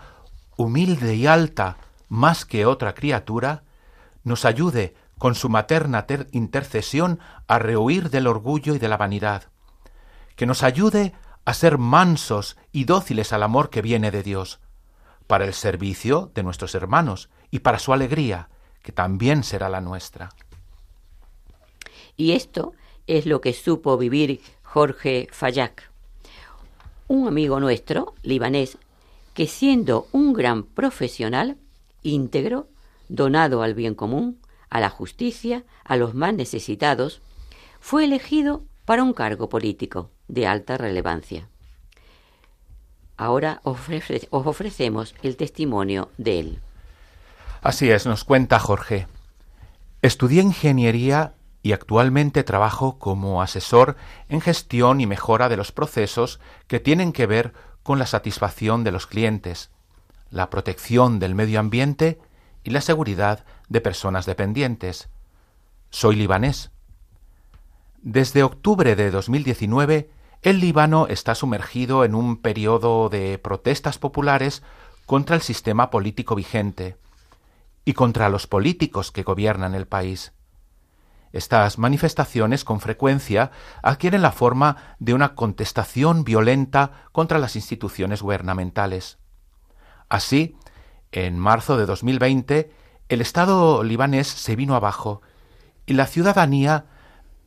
humilde 0.56 1.16
y 1.16 1.28
alta 1.28 1.78
más 2.08 2.46
que 2.46 2.66
otra 2.66 2.96
criatura, 2.96 3.64
nos 4.24 4.46
ayude 4.46 4.96
con 5.18 5.36
su 5.36 5.50
materna 5.50 6.06
intercesión 6.32 7.20
a 7.48 7.60
rehuir 7.60 8.10
del 8.10 8.28
orgullo 8.28 8.74
y 8.74 8.80
de 8.80 8.88
la 8.88 8.98
vanidad, 8.98 9.44
que 10.36 10.46
nos 10.46 10.64
ayude 10.64 11.14
a 11.44 11.54
ser 11.54 11.78
mansos 11.78 12.56
y 12.72 12.86
dóciles 12.86 13.34
al 13.34 13.44
amor 13.44 13.70
que 13.70 13.82
viene 13.82 14.12
de 14.12 14.24
Dios, 14.24 14.60
para 15.28 15.46
el 15.46 15.54
servicio 15.54 16.32
de 16.34 16.44
nuestros 16.44 16.74
hermanos 16.74 17.30
y 17.52 17.60
para 17.60 17.80
su 17.80 17.94
alegría, 17.94 18.50
que 18.82 18.92
también 18.92 19.44
será 19.44 19.70
la 19.70 19.82
nuestra. 19.82 20.30
Y 22.16 22.32
esto 22.32 22.74
es 23.06 23.26
lo 23.26 23.42
que 23.42 23.54
supo 23.54 23.98
vivir 23.98 24.42
Jorge 24.64 25.28
Fayak, 25.32 25.92
un 27.08 27.28
amigo 27.28 27.60
nuestro, 27.60 28.16
libanés, 28.22 28.78
que 29.34 29.48
siendo 29.48 30.08
un 30.12 30.34
gran 30.34 30.64
profesional, 30.64 31.58
íntegro, 32.04 32.68
donado 33.08 33.62
al 33.62 33.76
bien 33.76 33.96
común, 33.96 34.40
a 34.70 34.80
la 34.80 34.90
justicia, 34.90 35.64
a 35.84 35.96
los 35.96 36.14
más 36.14 36.34
necesitados, 36.34 37.22
fue 37.80 38.04
elegido 38.04 38.64
para 38.86 39.04
un 39.04 39.14
cargo 39.14 39.48
político 39.48 40.10
de 40.28 40.48
alta 40.48 40.78
relevancia. 40.78 41.48
Ahora 43.18 43.62
os 43.64 43.80
ofrecemos 44.30 45.16
el 45.24 45.38
testimonio 45.38 46.10
de 46.18 46.40
él. 46.40 46.60
Así 47.62 47.90
es, 47.90 48.06
nos 48.06 48.24
cuenta 48.24 48.60
Jorge. 48.60 49.08
Estudié 50.04 50.44
ingeniería 50.44 51.34
y 51.64 51.74
actualmente 51.74 52.44
trabajo 52.44 53.00
como 53.00 53.42
asesor 53.42 53.98
en 54.30 54.40
gestión 54.40 55.02
y 55.02 55.08
mejora 55.08 55.50
de 55.50 55.58
los 55.58 55.72
procesos 55.72 56.40
que 56.68 56.80
tienen 56.80 57.12
que 57.12 57.26
ver 57.26 57.54
con 57.82 57.98
la 57.98 58.06
satisfacción 58.06 58.84
de 58.84 58.92
los 58.92 59.08
clientes, 59.08 59.72
la 60.30 60.50
protección 60.50 61.20
del 61.20 61.36
medio 61.36 61.60
ambiente 61.60 62.20
y 62.64 62.70
la 62.70 62.82
seguridad 62.82 63.44
de 63.70 63.82
personas 63.82 64.26
dependientes. 64.26 65.10
Soy 65.90 66.16
libanés. 66.16 66.70
Desde 68.02 68.44
octubre 68.44 68.96
de 68.96 69.10
2019, 69.10 70.12
el 70.42 70.60
Líbano 70.60 71.08
está 71.08 71.36
sumergido 71.36 72.06
en 72.06 72.16
un 72.16 72.38
periodo 72.38 73.10
de 73.10 73.38
protestas 73.38 73.98
populares 73.98 74.64
contra 75.06 75.36
el 75.36 75.42
sistema 75.42 75.90
político 75.90 76.36
vigente 76.36 76.98
y 77.86 77.94
contra 77.94 78.30
los 78.30 78.48
políticos 78.48 79.12
que 79.12 79.24
gobiernan 79.24 79.74
el 79.74 79.88
país. 79.88 80.34
Estas 81.34 81.78
manifestaciones 81.78 82.64
con 82.64 82.80
frecuencia 82.80 83.52
adquieren 83.84 84.22
la 84.22 84.32
forma 84.32 84.96
de 85.00 85.14
una 85.14 85.36
contestación 85.36 86.24
violenta 86.24 87.06
contra 87.12 87.40
las 87.40 87.56
instituciones 87.56 88.22
gubernamentales. 88.22 89.18
Así, 90.10 90.56
en 91.12 91.38
marzo 91.38 91.78
de 91.78 91.86
2020, 91.86 92.72
el 93.10 93.22
Estado 93.22 93.84
libanés 93.84 94.28
se 94.28 94.56
vino 94.56 94.76
abajo 94.76 95.22
y 95.86 95.94
la 95.94 96.06
ciudadanía 96.06 96.86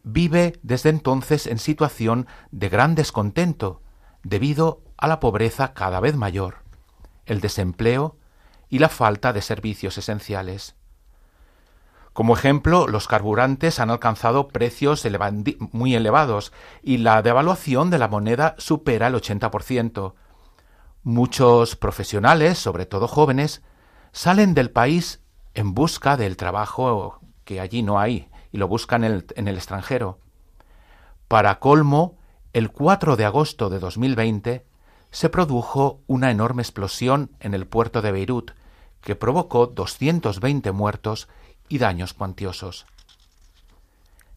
vive 0.03 0.59
desde 0.63 0.91
entonces 0.91 1.47
en 1.47 1.59
situación 1.59 2.27
de 2.51 2.69
gran 2.69 2.95
descontento 2.95 3.83
debido 4.23 4.83
a 4.97 5.07
la 5.07 5.21
pobreza 5.21 5.73
cada 5.73 6.01
vez 6.01 6.17
mayor, 6.17 6.59
el 7.27 7.41
desempleo 7.41 8.17
y 8.69 8.79
la 8.79 8.89
falta 8.89 9.33
de 9.33 9.43
servicios 9.43 9.99
esenciales. 9.99 10.77
Como 12.13 12.35
ejemplo, 12.35 12.89
los 12.89 13.07
carburantes 13.07 13.79
han 13.79 13.91
alcanzado 13.91 14.49
precios 14.49 15.07
muy 15.73 15.95
elevados 15.95 16.53
y 16.83 16.99
la 16.99 17.23
devaluación 17.23 17.91
de 17.91 17.99
la 17.99 18.09
moneda 18.09 18.57
supera 18.59 19.07
el 19.07 19.15
80%. 19.15 20.15
Muchos 21.03 21.77
profesionales, 21.77 22.59
sobre 22.59 22.85
todo 22.85 23.07
jóvenes, 23.07 23.63
salen 24.13 24.55
del 24.55 24.71
país 24.71 25.21
en 25.55 25.73
busca 25.73 26.17
del 26.17 26.37
trabajo 26.37 27.21
que 27.45 27.61
allí 27.61 27.83
no 27.83 27.99
hay 27.99 28.30
y 28.53 28.59
lo 28.59 28.69
buscan 28.69 29.05
en 29.05 29.13
el, 29.13 29.27
en 29.37 29.49
el 29.49 29.57
extranjero. 29.57 30.19
Para 31.29 31.59
colmo, 31.59 32.19
el 32.53 32.71
4 32.71 33.17
de 33.17 33.25
agosto 33.25 33.71
de 33.71 33.79
2020 33.79 34.67
se 35.11 35.29
produjo 35.29 36.01
una 36.07 36.31
enorme 36.31 36.63
explosión 36.63 37.31
en 37.41 37.55
el 37.55 37.67
puerto 37.67 38.03
de 38.03 38.13
Beirut 38.13 38.53
que 39.01 39.17
provocó 39.17 39.67
220 39.67 40.73
muertos 40.73 41.29
y 41.69 41.79
daños 41.79 42.15
cuantiosos. 42.15 42.87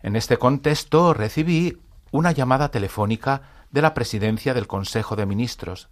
En 0.01 0.15
este 0.15 0.37
contexto 0.37 1.13
recibí 1.13 1.77
una 2.11 2.31
llamada 2.31 2.69
telefónica 2.69 3.41
de 3.71 3.81
la 3.81 3.93
presidencia 3.93 4.53
del 4.53 4.67
Consejo 4.67 5.15
de 5.15 5.25
Ministros. 5.25 5.89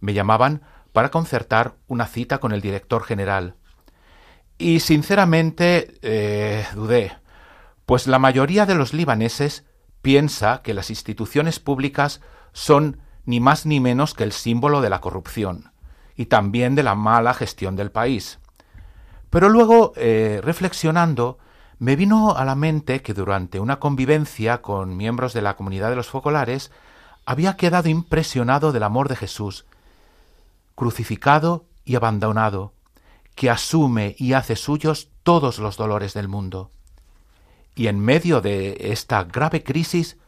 Me 0.00 0.14
llamaban 0.14 0.62
para 0.92 1.10
concertar 1.10 1.74
una 1.88 2.06
cita 2.06 2.38
con 2.38 2.52
el 2.52 2.60
director 2.60 3.02
general. 3.02 3.56
Y 4.58 4.80
sinceramente 4.80 5.98
eh, 6.02 6.66
dudé, 6.74 7.16
pues 7.92 8.06
la 8.06 8.18
mayoría 8.18 8.64
de 8.64 8.74
los 8.74 8.94
libaneses 8.94 9.66
piensa 10.00 10.62
que 10.62 10.72
las 10.72 10.88
instituciones 10.88 11.60
públicas 11.60 12.22
son 12.54 13.02
ni 13.26 13.38
más 13.38 13.66
ni 13.66 13.80
menos 13.80 14.14
que 14.14 14.24
el 14.24 14.32
símbolo 14.32 14.80
de 14.80 14.88
la 14.88 15.02
corrupción 15.02 15.72
y 16.16 16.24
también 16.24 16.74
de 16.74 16.84
la 16.84 16.94
mala 16.94 17.34
gestión 17.34 17.76
del 17.76 17.90
país. 17.90 18.38
Pero 19.28 19.50
luego, 19.50 19.92
eh, 19.96 20.40
reflexionando, 20.42 21.36
me 21.78 21.94
vino 21.94 22.34
a 22.34 22.46
la 22.46 22.54
mente 22.54 23.02
que 23.02 23.12
durante 23.12 23.60
una 23.60 23.78
convivencia 23.78 24.62
con 24.62 24.96
miembros 24.96 25.34
de 25.34 25.42
la 25.42 25.56
comunidad 25.56 25.90
de 25.90 25.96
los 25.96 26.08
focolares 26.08 26.70
había 27.26 27.58
quedado 27.58 27.90
impresionado 27.90 28.72
del 28.72 28.84
amor 28.84 29.10
de 29.10 29.16
Jesús, 29.16 29.66
crucificado 30.74 31.66
y 31.84 31.96
abandonado, 31.96 32.72
que 33.34 33.50
asume 33.50 34.16
y 34.16 34.32
hace 34.32 34.56
suyos 34.56 35.10
todos 35.22 35.58
los 35.58 35.76
dolores 35.76 36.14
del 36.14 36.28
mundo. 36.28 36.70
Y 37.74 37.86
en 37.86 38.00
medio 38.00 38.40
de 38.40 38.76
esta 38.92 39.24
grave 39.24 39.62
crisis 39.62 40.18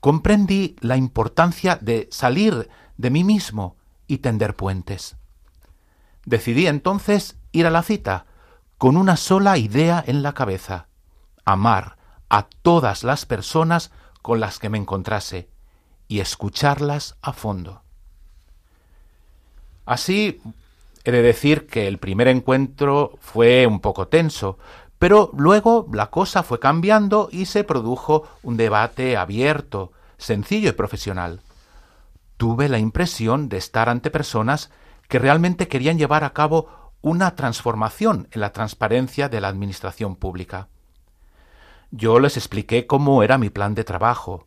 comprendí 0.00 0.76
la 0.80 0.96
importancia 0.96 1.78
de 1.80 2.08
salir 2.10 2.68
de 2.96 3.10
mí 3.10 3.24
mismo 3.24 3.76
y 4.06 4.18
tender 4.18 4.54
puentes. 4.54 5.16
Decidí 6.24 6.66
entonces 6.66 7.36
ir 7.52 7.66
a 7.66 7.70
la 7.70 7.82
cita, 7.82 8.26
con 8.78 8.96
una 8.96 9.16
sola 9.16 9.56
idea 9.56 10.02
en 10.06 10.22
la 10.22 10.32
cabeza, 10.32 10.88
amar 11.44 11.96
a 12.28 12.46
todas 12.62 13.04
las 13.04 13.24
personas 13.24 13.90
con 14.22 14.40
las 14.40 14.58
que 14.58 14.68
me 14.68 14.78
encontrase 14.78 15.48
y 16.08 16.20
escucharlas 16.20 17.16
a 17.22 17.32
fondo. 17.32 17.82
Así, 19.86 20.40
he 21.04 21.12
de 21.12 21.22
decir 21.22 21.66
que 21.68 21.86
el 21.86 21.98
primer 21.98 22.28
encuentro 22.28 23.18
fue 23.20 23.66
un 23.66 23.80
poco 23.80 24.08
tenso, 24.08 24.58
pero 24.98 25.30
luego 25.36 25.86
la 25.92 26.10
cosa 26.10 26.42
fue 26.42 26.58
cambiando 26.58 27.28
y 27.30 27.46
se 27.46 27.64
produjo 27.64 28.24
un 28.42 28.56
debate 28.56 29.16
abierto, 29.16 29.92
sencillo 30.16 30.70
y 30.70 30.72
profesional. 30.72 31.40
Tuve 32.36 32.68
la 32.68 32.78
impresión 32.78 33.48
de 33.48 33.58
estar 33.58 33.88
ante 33.88 34.10
personas 34.10 34.70
que 35.08 35.18
realmente 35.18 35.68
querían 35.68 35.98
llevar 35.98 36.24
a 36.24 36.32
cabo 36.32 36.92
una 37.02 37.34
transformación 37.34 38.28
en 38.32 38.40
la 38.40 38.52
transparencia 38.52 39.28
de 39.28 39.40
la 39.40 39.48
administración 39.48 40.16
pública. 40.16 40.68
Yo 41.90 42.18
les 42.18 42.36
expliqué 42.36 42.86
cómo 42.86 43.22
era 43.22 43.38
mi 43.38 43.48
plan 43.48 43.74
de 43.74 43.84
trabajo, 43.84 44.46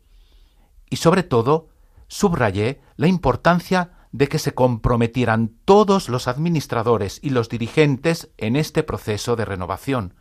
y 0.90 0.98
sobre 0.98 1.24
todo 1.24 1.70
subrayé 2.08 2.82
la 2.98 3.08
importancia 3.08 3.92
de 4.12 4.28
que 4.28 4.40
se 4.40 4.54
comprometieran 4.54 5.56
todos 5.66 6.10
los 6.10 6.28
administradores 6.28 7.20
y 7.22 7.30
los 7.30 7.48
dirigentes 7.48 8.30
en 8.38 8.56
este 8.56 8.84
proceso 8.84 9.36
de 9.36 9.46
renovación, 9.46 10.16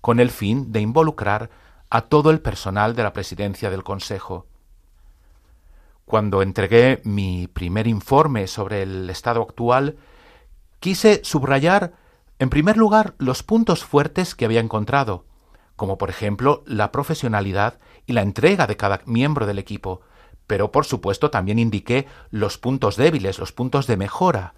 con 0.00 0.20
el 0.20 0.30
fin 0.30 0.72
de 0.72 0.80
involucrar 0.80 1.50
a 1.90 2.02
todo 2.02 2.30
el 2.30 2.40
personal 2.40 2.94
de 2.94 3.02
la 3.02 3.12
presidencia 3.12 3.70
del 3.70 3.82
Consejo. 3.82 4.46
Cuando 6.04 6.42
entregué 6.42 7.00
mi 7.04 7.48
primer 7.48 7.86
informe 7.86 8.46
sobre 8.46 8.82
el 8.82 9.10
estado 9.10 9.42
actual, 9.42 9.96
quise 10.80 11.20
subrayar, 11.24 11.92
en 12.38 12.50
primer 12.50 12.76
lugar, 12.76 13.14
los 13.18 13.42
puntos 13.42 13.84
fuertes 13.84 14.34
que 14.34 14.44
había 14.44 14.60
encontrado, 14.60 15.26
como 15.76 15.98
por 15.98 16.10
ejemplo 16.10 16.62
la 16.66 16.92
profesionalidad 16.92 17.78
y 18.06 18.12
la 18.12 18.22
entrega 18.22 18.66
de 18.66 18.76
cada 18.76 19.00
miembro 19.04 19.46
del 19.46 19.58
equipo, 19.58 20.00
pero 20.46 20.72
por 20.72 20.86
supuesto 20.86 21.30
también 21.30 21.58
indiqué 21.58 22.06
los 22.30 22.58
puntos 22.58 22.96
débiles, 22.96 23.38
los 23.38 23.52
puntos 23.52 23.86
de 23.86 23.96
mejora. 23.96 24.54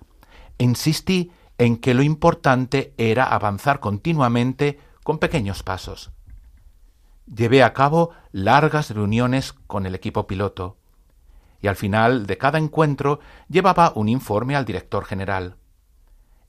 insistí 0.58 1.32
en 1.58 1.76
que 1.76 1.94
lo 1.94 2.02
importante 2.02 2.94
era 2.96 3.24
avanzar 3.24 3.80
continuamente 3.80 4.78
con 5.02 5.18
pequeños 5.18 5.62
pasos. 5.62 6.10
Llevé 7.26 7.62
a 7.62 7.72
cabo 7.72 8.10
largas 8.32 8.90
reuniones 8.90 9.52
con 9.66 9.86
el 9.86 9.94
equipo 9.94 10.26
piloto 10.26 10.76
y 11.62 11.68
al 11.68 11.76
final 11.76 12.26
de 12.26 12.38
cada 12.38 12.58
encuentro 12.58 13.20
llevaba 13.48 13.92
un 13.94 14.08
informe 14.08 14.56
al 14.56 14.64
director 14.64 15.04
general. 15.04 15.56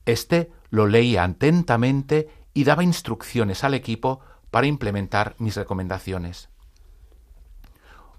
Este 0.06 0.50
lo 0.70 0.86
leía 0.86 1.22
atentamente 1.22 2.28
y 2.54 2.64
daba 2.64 2.82
instrucciones 2.82 3.62
al 3.64 3.74
equipo 3.74 4.20
para 4.50 4.66
implementar 4.66 5.34
mis 5.38 5.56
recomendaciones. 5.56 6.48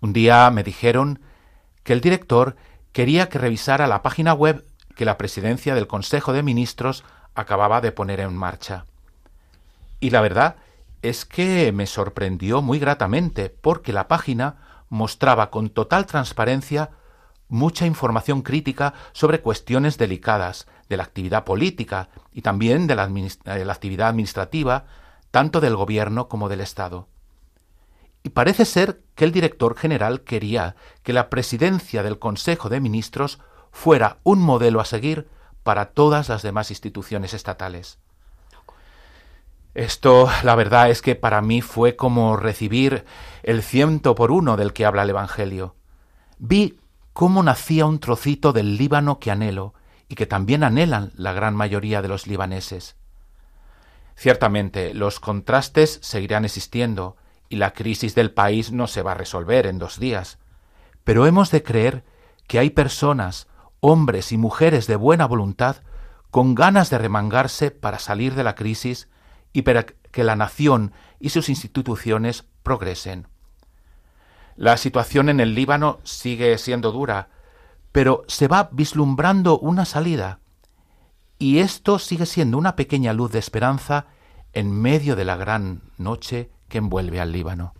Un 0.02 0.14
día 0.14 0.50
me 0.52 0.64
dijeron 0.64 1.20
que 1.84 1.94
el 1.94 2.02
director 2.02 2.56
quería 2.92 3.30
que 3.30 3.40
revisara 3.40 3.88
la 3.88 4.02
página 4.02 4.34
web 4.34 4.66
que 4.96 5.06
la 5.06 5.18
presidencia 5.18 5.76
del 5.76 5.88
Consejo 5.88 6.34
de 6.34 6.44
Ministros 6.44 7.04
acababa 7.36 7.82
de 7.82 7.92
poner 7.92 8.20
en 8.20 8.36
marcha. 8.36 8.86
Y 10.04 10.10
la 10.10 10.20
verdad 10.20 10.58
es 11.02 11.24
que 11.24 11.72
me 11.72 11.88
sorprendió 11.88 12.62
muy 12.62 12.78
gratamente 12.78 13.50
porque 13.50 13.94
la 13.94 14.10
página 14.10 14.84
mostraba 14.90 15.50
con 15.50 15.70
total 15.70 16.06
transparencia 16.08 16.90
mucha 17.48 17.86
información 17.86 18.42
crítica 18.42 18.96
sobre 19.14 19.40
cuestiones 19.40 19.98
delicadas 19.98 20.68
de 20.90 20.98
la 20.98 21.04
actividad 21.04 21.46
política 21.46 22.10
y 22.34 22.42
también 22.42 22.86
de 22.86 22.96
la, 22.96 23.08
de 23.08 23.64
la, 23.64 23.72
actividad 23.72 24.10
administrativa, 24.10 24.88
tanto 25.32 25.62
del 25.62 25.78
gobierno 25.78 26.28
como 26.28 26.50
del 26.50 26.60
Estado. 26.60 27.08
Y 28.24 28.32
parece 28.32 28.66
ser 28.66 29.04
que 29.16 29.24
el 29.24 29.32
director 29.32 29.78
general 29.78 30.26
quería 30.26 30.76
que 31.04 31.14
la 31.14 31.30
presidencia 31.30 32.04
del 32.04 32.20
Consejo 32.20 32.68
de 32.68 32.82
Ministros 32.82 33.40
fuera 33.72 34.18
un 34.24 34.42
modelo 34.42 34.82
a 34.82 34.86
seguir 34.86 35.30
para 35.64 35.92
todas 35.92 36.28
las 36.28 36.42
demás 36.42 36.72
instituciones 36.72 37.34
estatales. 37.34 38.03
Esto, 39.74 40.30
la 40.44 40.56
verdad 40.56 40.90
es 40.92 41.02
que 41.02 41.16
para 41.16 41.42
mí 41.42 41.62
fue 41.62 41.96
como 41.96 42.38
recibir 42.38 43.06
el 43.42 43.64
ciento 43.64 44.14
por 44.14 44.32
uno 44.32 44.56
del 44.56 44.72
que 44.72 44.86
habla 44.86 45.02
el 45.02 45.10
Evangelio. 45.10 45.76
Vi 46.38 46.80
cómo 47.14 47.42
nacía 47.42 47.86
un 47.86 48.00
trocito 48.00 48.54
del 48.54 48.78
Líbano 48.78 49.20
que 49.20 49.32
anhelo 49.32 49.74
y 50.08 50.16
que 50.16 50.28
también 50.28 50.64
anhelan 50.64 51.12
la 51.16 51.34
gran 51.34 51.56
mayoría 51.56 52.04
de 52.04 52.08
los 52.08 52.28
libaneses. 52.28 52.98
Ciertamente, 54.16 54.94
los 54.94 55.20
contrastes 55.20 56.00
seguirán 56.04 56.46
existiendo 56.46 57.18
y 57.50 57.56
la 57.56 57.74
crisis 57.74 58.14
del 58.14 58.32
país 58.32 58.72
no 58.72 58.86
se 58.86 59.02
va 59.02 59.14
a 59.14 59.16
resolver 59.16 59.66
en 59.66 59.80
dos 59.80 60.00
días, 60.00 60.38
pero 61.04 61.26
hemos 61.26 61.50
de 61.50 61.64
creer 61.64 62.04
que 62.48 62.60
hay 62.60 62.70
personas, 62.70 63.48
hombres 63.80 64.32
y 64.32 64.38
mujeres 64.38 64.86
de 64.86 64.98
buena 64.98 65.26
voluntad, 65.26 65.78
con 66.30 66.54
ganas 66.54 66.92
de 66.92 67.00
remangarse 67.00 67.72
para 67.72 67.98
salir 67.98 68.36
de 68.36 68.44
la 68.44 68.54
crisis 68.54 69.08
y 69.54 69.62
para 69.62 69.86
que 69.86 70.24
la 70.24 70.36
nación 70.36 70.92
y 71.20 71.30
sus 71.30 71.48
instituciones 71.48 72.46
progresen. 72.64 73.28
La 74.56 74.78
situación 74.78 75.30
en 75.30 75.40
el 75.40 75.56
Líbano 75.56 76.00
sigue 76.04 76.58
siendo 76.58 76.92
dura, 76.92 77.30
pero 77.92 78.24
se 78.28 78.48
va 78.48 78.70
vislumbrando 78.72 79.58
una 79.60 79.86
salida, 79.86 80.40
y 81.40 81.60
esto 81.60 82.00
sigue 82.00 82.26
siendo 82.26 82.58
una 82.58 82.76
pequeña 82.76 83.14
luz 83.14 83.32
de 83.32 83.40
esperanza 83.40 84.08
en 84.54 84.72
medio 84.72 85.16
de 85.16 85.26
la 85.26 85.36
gran 85.36 85.82
noche 85.98 86.52
que 86.70 86.78
envuelve 86.78 87.20
al 87.20 87.32
Líbano. 87.32 87.74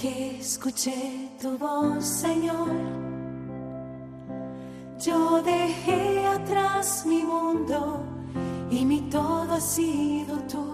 Que 0.00 0.38
escuché 0.38 1.28
tu 1.40 1.58
voz, 1.58 2.04
Señor, 2.04 2.70
yo 5.00 5.42
dejé 5.42 6.24
atrás 6.24 7.04
mi 7.04 7.24
mundo 7.24 8.04
y 8.70 8.84
mi 8.84 9.00
todo 9.10 9.54
ha 9.54 9.60
sido 9.60 10.36
tú. 10.52 10.66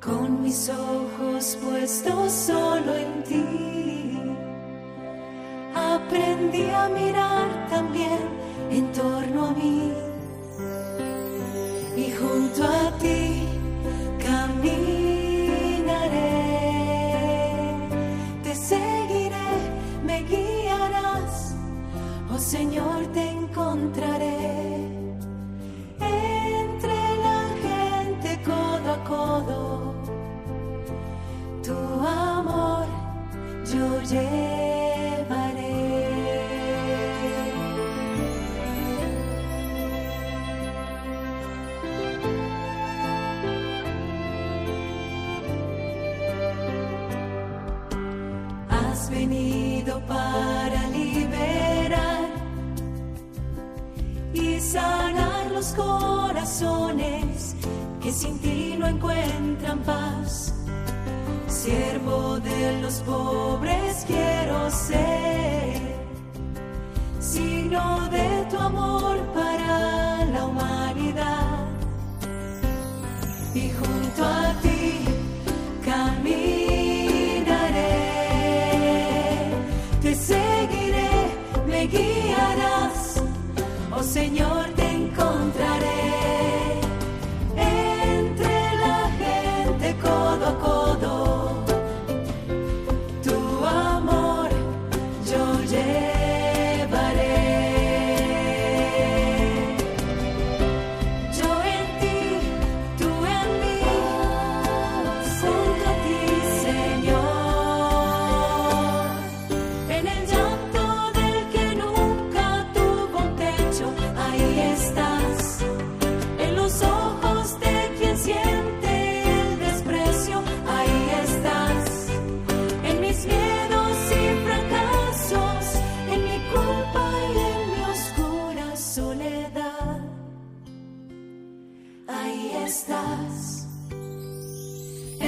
Con 0.00 0.42
mis 0.42 0.68
ojos 0.68 1.58
puestos 1.60 2.30
solo 2.30 2.94
en 2.94 3.24
ti, 3.24 3.44
aprendí 5.74 6.70
a 6.70 6.88
mirar 6.88 7.48
también 7.68 8.20
en 8.70 8.92
torno 8.92 9.46
a 9.46 9.50
mí 9.50 9.92
y 11.96 12.10
junto 12.12 12.62
a 12.62 12.96
ti 12.98 13.42
camino. 14.24 15.05
Te 23.76 24.15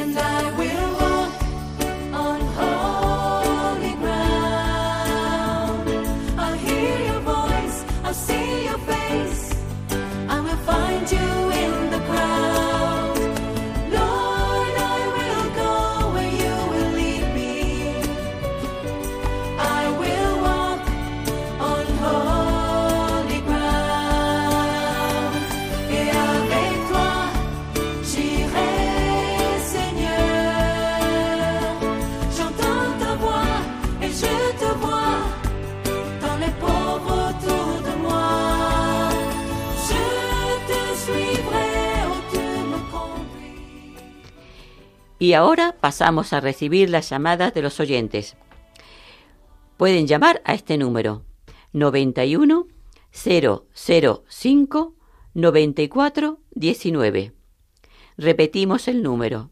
and 0.09 0.19
I 0.19 0.51
will. 0.59 0.78
Y 45.19 45.33
ahora 45.33 45.77
pasamos 45.81 46.33
a 46.33 46.41
recibir 46.41 46.91
las 46.91 47.11
llamadas 47.11 47.53
de 47.55 47.63
los 47.63 47.81
oyentes. 47.81 48.37
Pueden 49.77 50.07
llamar 50.07 50.43
a 50.45 50.55
este 50.55 50.79
número 50.79 51.25
91 51.73 52.67
005 53.11 54.95
94 55.35 56.39
19. 56.51 57.33
Repetimos 58.17 58.89
el 58.89 59.03
número 59.03 59.51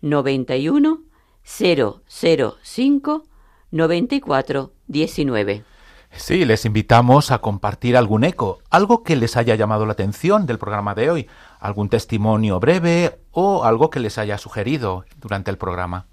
91 0.00 1.02
005 1.42 3.24
94 3.70 4.72
19. 4.86 5.64
Sí, 6.12 6.44
les 6.44 6.64
invitamos 6.64 7.30
a 7.30 7.38
compartir 7.38 7.96
algún 7.96 8.24
eco, 8.24 8.60
algo 8.70 9.02
que 9.02 9.14
les 9.14 9.36
haya 9.36 9.54
llamado 9.54 9.84
la 9.86 9.92
atención 9.92 10.46
del 10.46 10.58
programa 10.58 10.94
de 10.94 11.10
hoy, 11.10 11.28
algún 11.60 11.88
testimonio 11.88 12.60
breve 12.60 13.18
o 13.32 13.64
algo 13.64 13.90
que 13.90 14.00
les 14.00 14.18
haya 14.18 14.38
sugerido 14.38 15.04
durante 15.20 15.50
el 15.50 15.58
programa. 15.58 16.06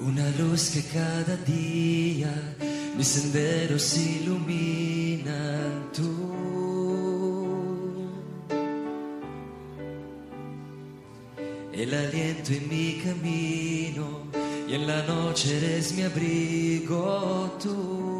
Una 0.00 0.30
luz 0.38 0.70
que 0.70 0.82
cada 0.84 1.36
día 1.44 2.32
mis 2.96 3.08
senderos 3.08 3.96
ilumina 3.96 5.32
tú. 5.94 6.48
El 11.72 11.94
aliento 11.94 12.52
en 12.52 12.68
mi 12.68 13.00
camino 13.04 14.17
y 14.68 14.74
en 14.74 14.86
la 14.86 15.02
noche 15.04 15.56
eres 15.56 15.92
mi 15.92 16.02
abrigo 16.02 17.56
tú. 17.62 18.18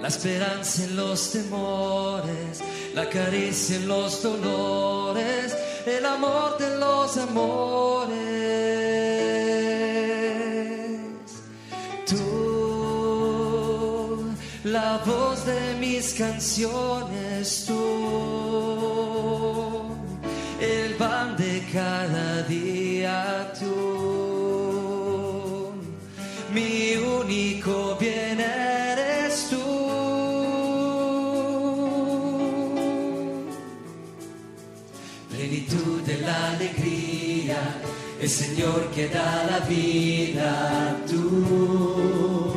La 0.00 0.08
esperanza 0.08 0.84
en 0.84 0.94
los 0.94 1.32
temores, 1.32 2.62
la 2.94 3.08
caricia 3.08 3.76
en 3.76 3.88
los 3.88 4.22
dolores, 4.22 5.56
el 5.84 6.06
amor 6.06 6.58
de 6.58 6.78
los 6.78 7.16
amores. 7.16 8.16
Tú, 12.06 12.22
la 14.62 14.98
voz 15.04 15.44
de 15.44 15.74
mis 15.80 16.14
canciones, 16.14 17.64
tú 17.66 18.25
el 38.20 38.30
Señor 38.30 38.90
que 38.94 39.08
da 39.08 39.46
la 39.50 39.60
vida 39.66 40.96
tú. 41.06 42.54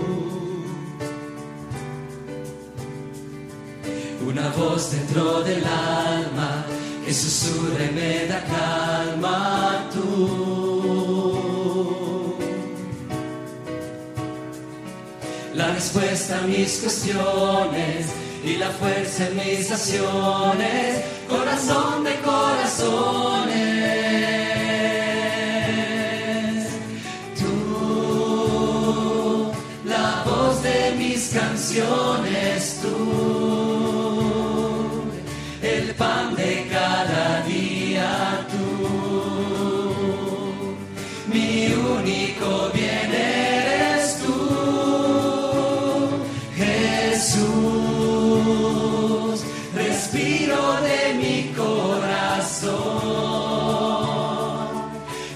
Una 4.25 4.49
voz 4.49 4.91
dentro 4.91 5.41
del 5.41 5.63
alma 5.65 6.65
que 7.05 7.13
susurra 7.13 7.89
me 7.93 8.27
da 8.27 8.43
calma 8.45 9.89
tú. 9.93 10.69
La 15.53 15.73
respuesta 15.73 16.39
a 16.39 16.41
mis 16.43 16.77
cuestiones 16.77 18.05
y 18.45 18.55
la 18.55 18.69
fuerza 18.69 19.27
en 19.27 19.35
mis 19.35 19.71
acciones, 19.71 21.03
corazón 21.27 22.03
de 22.05 22.15
corazones. 22.21 23.68
Tú 32.81 32.97
el 35.61 35.93
pan 35.95 36.35
de 36.35 36.67
cada 36.71 37.41
día 37.43 38.47
tú. 38.49 38.57
Mi 41.31 41.71
único 41.73 42.69
bien 42.73 43.13
eres 43.13 44.19
tú, 44.23 44.35
Jesús, 46.55 47.45
respiro 49.75 50.81
de 50.81 51.13
mi 51.21 51.53
corazón, 51.55 52.79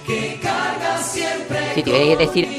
que 0.07 0.39
carga 0.41 0.97
siempre. 1.03 1.75
Si 1.75 1.83
te 1.83 2.15
decir. 2.15 2.52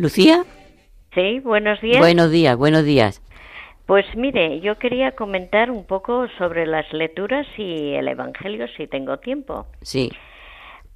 Lucía. 0.00 0.44
Sí, 1.14 1.40
buenos 1.40 1.80
días. 1.80 1.98
Buenos 1.98 2.30
días, 2.30 2.56
buenos 2.56 2.84
días. 2.84 3.22
Pues 3.86 4.06
mire, 4.14 4.60
yo 4.60 4.78
quería 4.78 5.12
comentar 5.12 5.70
un 5.70 5.84
poco 5.84 6.28
sobre 6.38 6.66
las 6.66 6.90
lecturas 6.92 7.46
y 7.56 7.94
el 7.94 8.08
Evangelio, 8.08 8.66
si 8.76 8.86
tengo 8.86 9.18
tiempo. 9.18 9.66
Sí. 9.82 10.10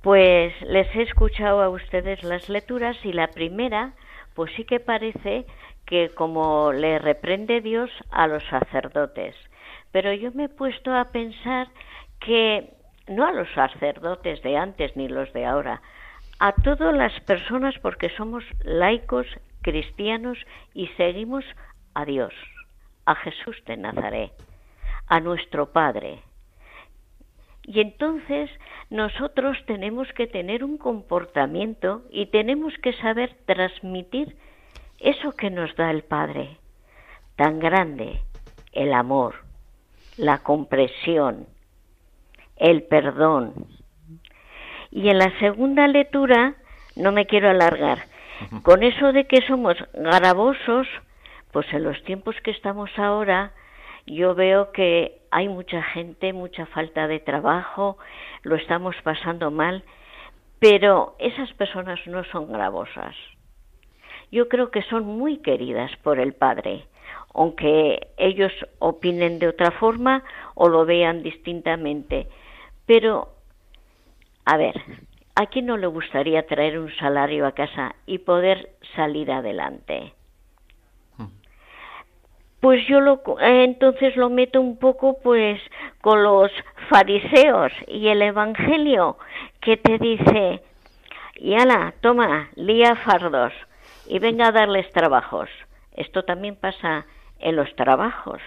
Pues 0.00 0.52
les 0.62 0.86
he 0.94 1.02
escuchado 1.02 1.60
a 1.60 1.68
ustedes 1.68 2.22
las 2.22 2.48
lecturas 2.48 2.96
y 3.04 3.12
la 3.12 3.28
primera, 3.28 3.94
pues 4.34 4.52
sí 4.56 4.64
que 4.64 4.78
parece 4.78 5.44
que 5.86 6.10
como 6.10 6.72
le 6.72 6.98
reprende 6.98 7.60
Dios 7.60 7.90
a 8.10 8.26
los 8.26 8.44
sacerdotes. 8.44 9.34
Pero 9.90 10.12
yo 10.12 10.30
me 10.32 10.44
he 10.44 10.48
puesto 10.48 10.94
a 10.94 11.06
pensar 11.06 11.68
que 12.20 12.70
no 13.08 13.26
a 13.26 13.32
los 13.32 13.48
sacerdotes 13.54 14.42
de 14.42 14.56
antes 14.56 14.96
ni 14.96 15.08
los 15.08 15.32
de 15.32 15.44
ahora, 15.44 15.82
a 16.38 16.52
todas 16.52 16.94
las 16.94 17.18
personas 17.20 17.74
porque 17.80 18.10
somos 18.10 18.44
laicos, 18.62 19.26
cristianos 19.62 20.38
y 20.74 20.88
seguimos 20.96 21.44
a 21.94 22.04
Dios 22.04 22.32
a 23.06 23.14
Jesús 23.16 23.56
de 23.66 23.76
Nazaret, 23.76 24.32
a 25.06 25.20
nuestro 25.20 25.72
Padre. 25.72 26.20
Y 27.62 27.80
entonces 27.80 28.50
nosotros 28.90 29.56
tenemos 29.66 30.08
que 30.12 30.26
tener 30.26 30.64
un 30.64 30.76
comportamiento 30.76 32.02
y 32.10 32.26
tenemos 32.26 32.74
que 32.82 32.92
saber 32.94 33.36
transmitir 33.46 34.36
eso 34.98 35.32
que 35.32 35.50
nos 35.50 35.74
da 35.76 35.90
el 35.90 36.02
Padre, 36.02 36.58
tan 37.36 37.58
grande, 37.58 38.20
el 38.72 38.92
amor, 38.92 39.36
la 40.16 40.38
compresión, 40.38 41.46
el 42.56 42.82
perdón. 42.84 43.66
Y 44.94 45.08
en 45.08 45.18
la 45.18 45.36
segunda 45.40 45.88
lectura, 45.88 46.54
no 46.94 47.10
me 47.10 47.26
quiero 47.26 47.50
alargar, 47.50 47.98
con 48.62 48.84
eso 48.84 49.12
de 49.12 49.26
que 49.26 49.44
somos 49.44 49.76
gravosos, 49.92 50.86
pues 51.50 51.66
en 51.72 51.82
los 51.82 52.00
tiempos 52.04 52.36
que 52.44 52.52
estamos 52.52 52.88
ahora, 52.96 53.50
yo 54.06 54.36
veo 54.36 54.70
que 54.70 55.20
hay 55.32 55.48
mucha 55.48 55.82
gente, 55.82 56.32
mucha 56.32 56.66
falta 56.66 57.08
de 57.08 57.18
trabajo, 57.18 57.98
lo 58.44 58.54
estamos 58.54 58.94
pasando 59.02 59.50
mal, 59.50 59.82
pero 60.60 61.16
esas 61.18 61.52
personas 61.54 61.98
no 62.06 62.22
son 62.26 62.52
gravosas. 62.52 63.16
Yo 64.30 64.48
creo 64.48 64.70
que 64.70 64.82
son 64.82 65.04
muy 65.04 65.38
queridas 65.38 65.90
por 66.04 66.20
el 66.20 66.34
Padre, 66.34 66.86
aunque 67.34 68.12
ellos 68.16 68.52
opinen 68.78 69.40
de 69.40 69.48
otra 69.48 69.72
forma 69.72 70.22
o 70.54 70.68
lo 70.68 70.86
vean 70.86 71.24
distintamente. 71.24 72.28
Pero, 72.86 73.33
a 74.44 74.56
ver, 74.56 74.74
¿a 75.34 75.46
quién 75.46 75.66
no 75.66 75.76
le 75.76 75.86
gustaría 75.86 76.46
traer 76.46 76.78
un 76.78 76.94
salario 76.96 77.46
a 77.46 77.52
casa 77.52 77.94
y 78.06 78.18
poder 78.18 78.70
salir 78.94 79.30
adelante? 79.30 80.12
Pues 82.60 82.86
yo 82.88 83.00
lo, 83.00 83.20
entonces 83.40 84.16
lo 84.16 84.30
meto 84.30 84.58
un 84.58 84.78
poco 84.78 85.18
pues 85.22 85.60
con 86.00 86.22
los 86.22 86.50
fariseos 86.88 87.72
y 87.86 88.08
el 88.08 88.22
evangelio 88.22 89.18
que 89.60 89.76
te 89.76 89.98
dice, 89.98 90.62
y 91.34 91.54
ala, 91.54 91.92
toma, 92.00 92.48
lía 92.54 92.96
fardos 92.96 93.52
y 94.06 94.18
venga 94.18 94.48
a 94.48 94.52
darles 94.52 94.90
trabajos. 94.92 95.50
Esto 95.92 96.24
también 96.24 96.56
pasa 96.56 97.04
en 97.38 97.56
los 97.56 97.74
trabajos, 97.76 98.40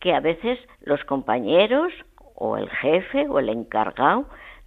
que 0.00 0.12
a 0.12 0.18
veces 0.18 0.58
los 0.80 1.04
compañeros 1.04 1.92
o 2.34 2.56
el 2.56 2.68
jefe 2.68 3.26
o 3.28 3.38
el 3.38 3.48
encargado 3.48 4.26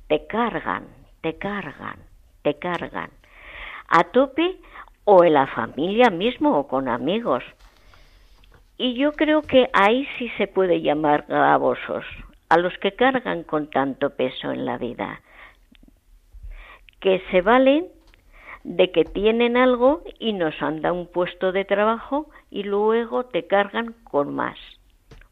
te 0.09 0.25
cargan, 0.25 0.87
te 1.21 1.37
cargan, 1.37 1.99
te 2.41 2.55
cargan 2.55 3.11
a 3.87 4.03
tope 4.05 4.57
o 5.05 5.23
en 5.23 5.33
la 5.33 5.47
familia 5.47 6.09
mismo 6.09 6.57
o 6.57 6.67
con 6.67 6.87
amigos. 6.87 7.43
Y 8.77 8.95
yo 8.95 9.11
creo 9.11 9.43
que 9.43 9.69
ahí 9.73 10.07
sí 10.17 10.29
se 10.37 10.47
puede 10.47 10.81
llamar 10.81 11.25
gravosos, 11.27 12.05
a 12.49 12.57
los 12.57 12.75
que 12.79 12.93
cargan 12.93 13.43
con 13.43 13.69
tanto 13.69 14.09
peso 14.15 14.51
en 14.51 14.65
la 14.65 14.77
vida, 14.77 15.21
que 16.99 17.21
se 17.29 17.41
valen 17.41 17.87
de 18.63 18.91
que 18.91 19.05
tienen 19.05 19.57
algo 19.57 20.03
y 20.19 20.33
nos 20.33 20.59
han 20.61 20.81
dado 20.81 20.95
un 20.95 21.07
puesto 21.07 21.51
de 21.51 21.65
trabajo 21.65 22.29
y 22.49 22.63
luego 22.63 23.25
te 23.25 23.45
cargan 23.45 23.93
con 24.03 24.33
más 24.33 24.57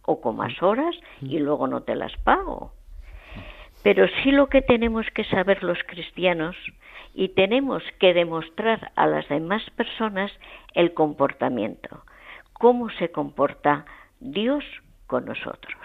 o 0.04 0.22
con 0.22 0.38
más 0.38 0.62
horas 0.62 0.96
y 1.22 1.40
luego 1.40 1.68
no 1.68 1.82
te 1.82 1.96
las 1.96 2.16
pago. 2.18 2.77
Pero 3.88 4.06
sí 4.22 4.32
lo 4.32 4.48
que 4.48 4.62
tenemos 4.62 5.06
que 5.14 5.24
saber 5.24 5.64
los 5.64 5.78
cristianos 5.88 6.58
y 7.14 7.30
tenemos 7.30 7.82
que 8.02 8.14
demostrar 8.14 8.92
a 8.98 9.08
las 9.08 9.30
demás 9.30 9.64
personas 9.78 10.30
el 10.74 10.94
comportamiento, 10.94 12.04
cómo 12.52 12.90
se 12.90 13.14
comporta 13.14 13.86
Dios 14.20 14.66
con 15.06 15.24
nosotros. 15.24 15.82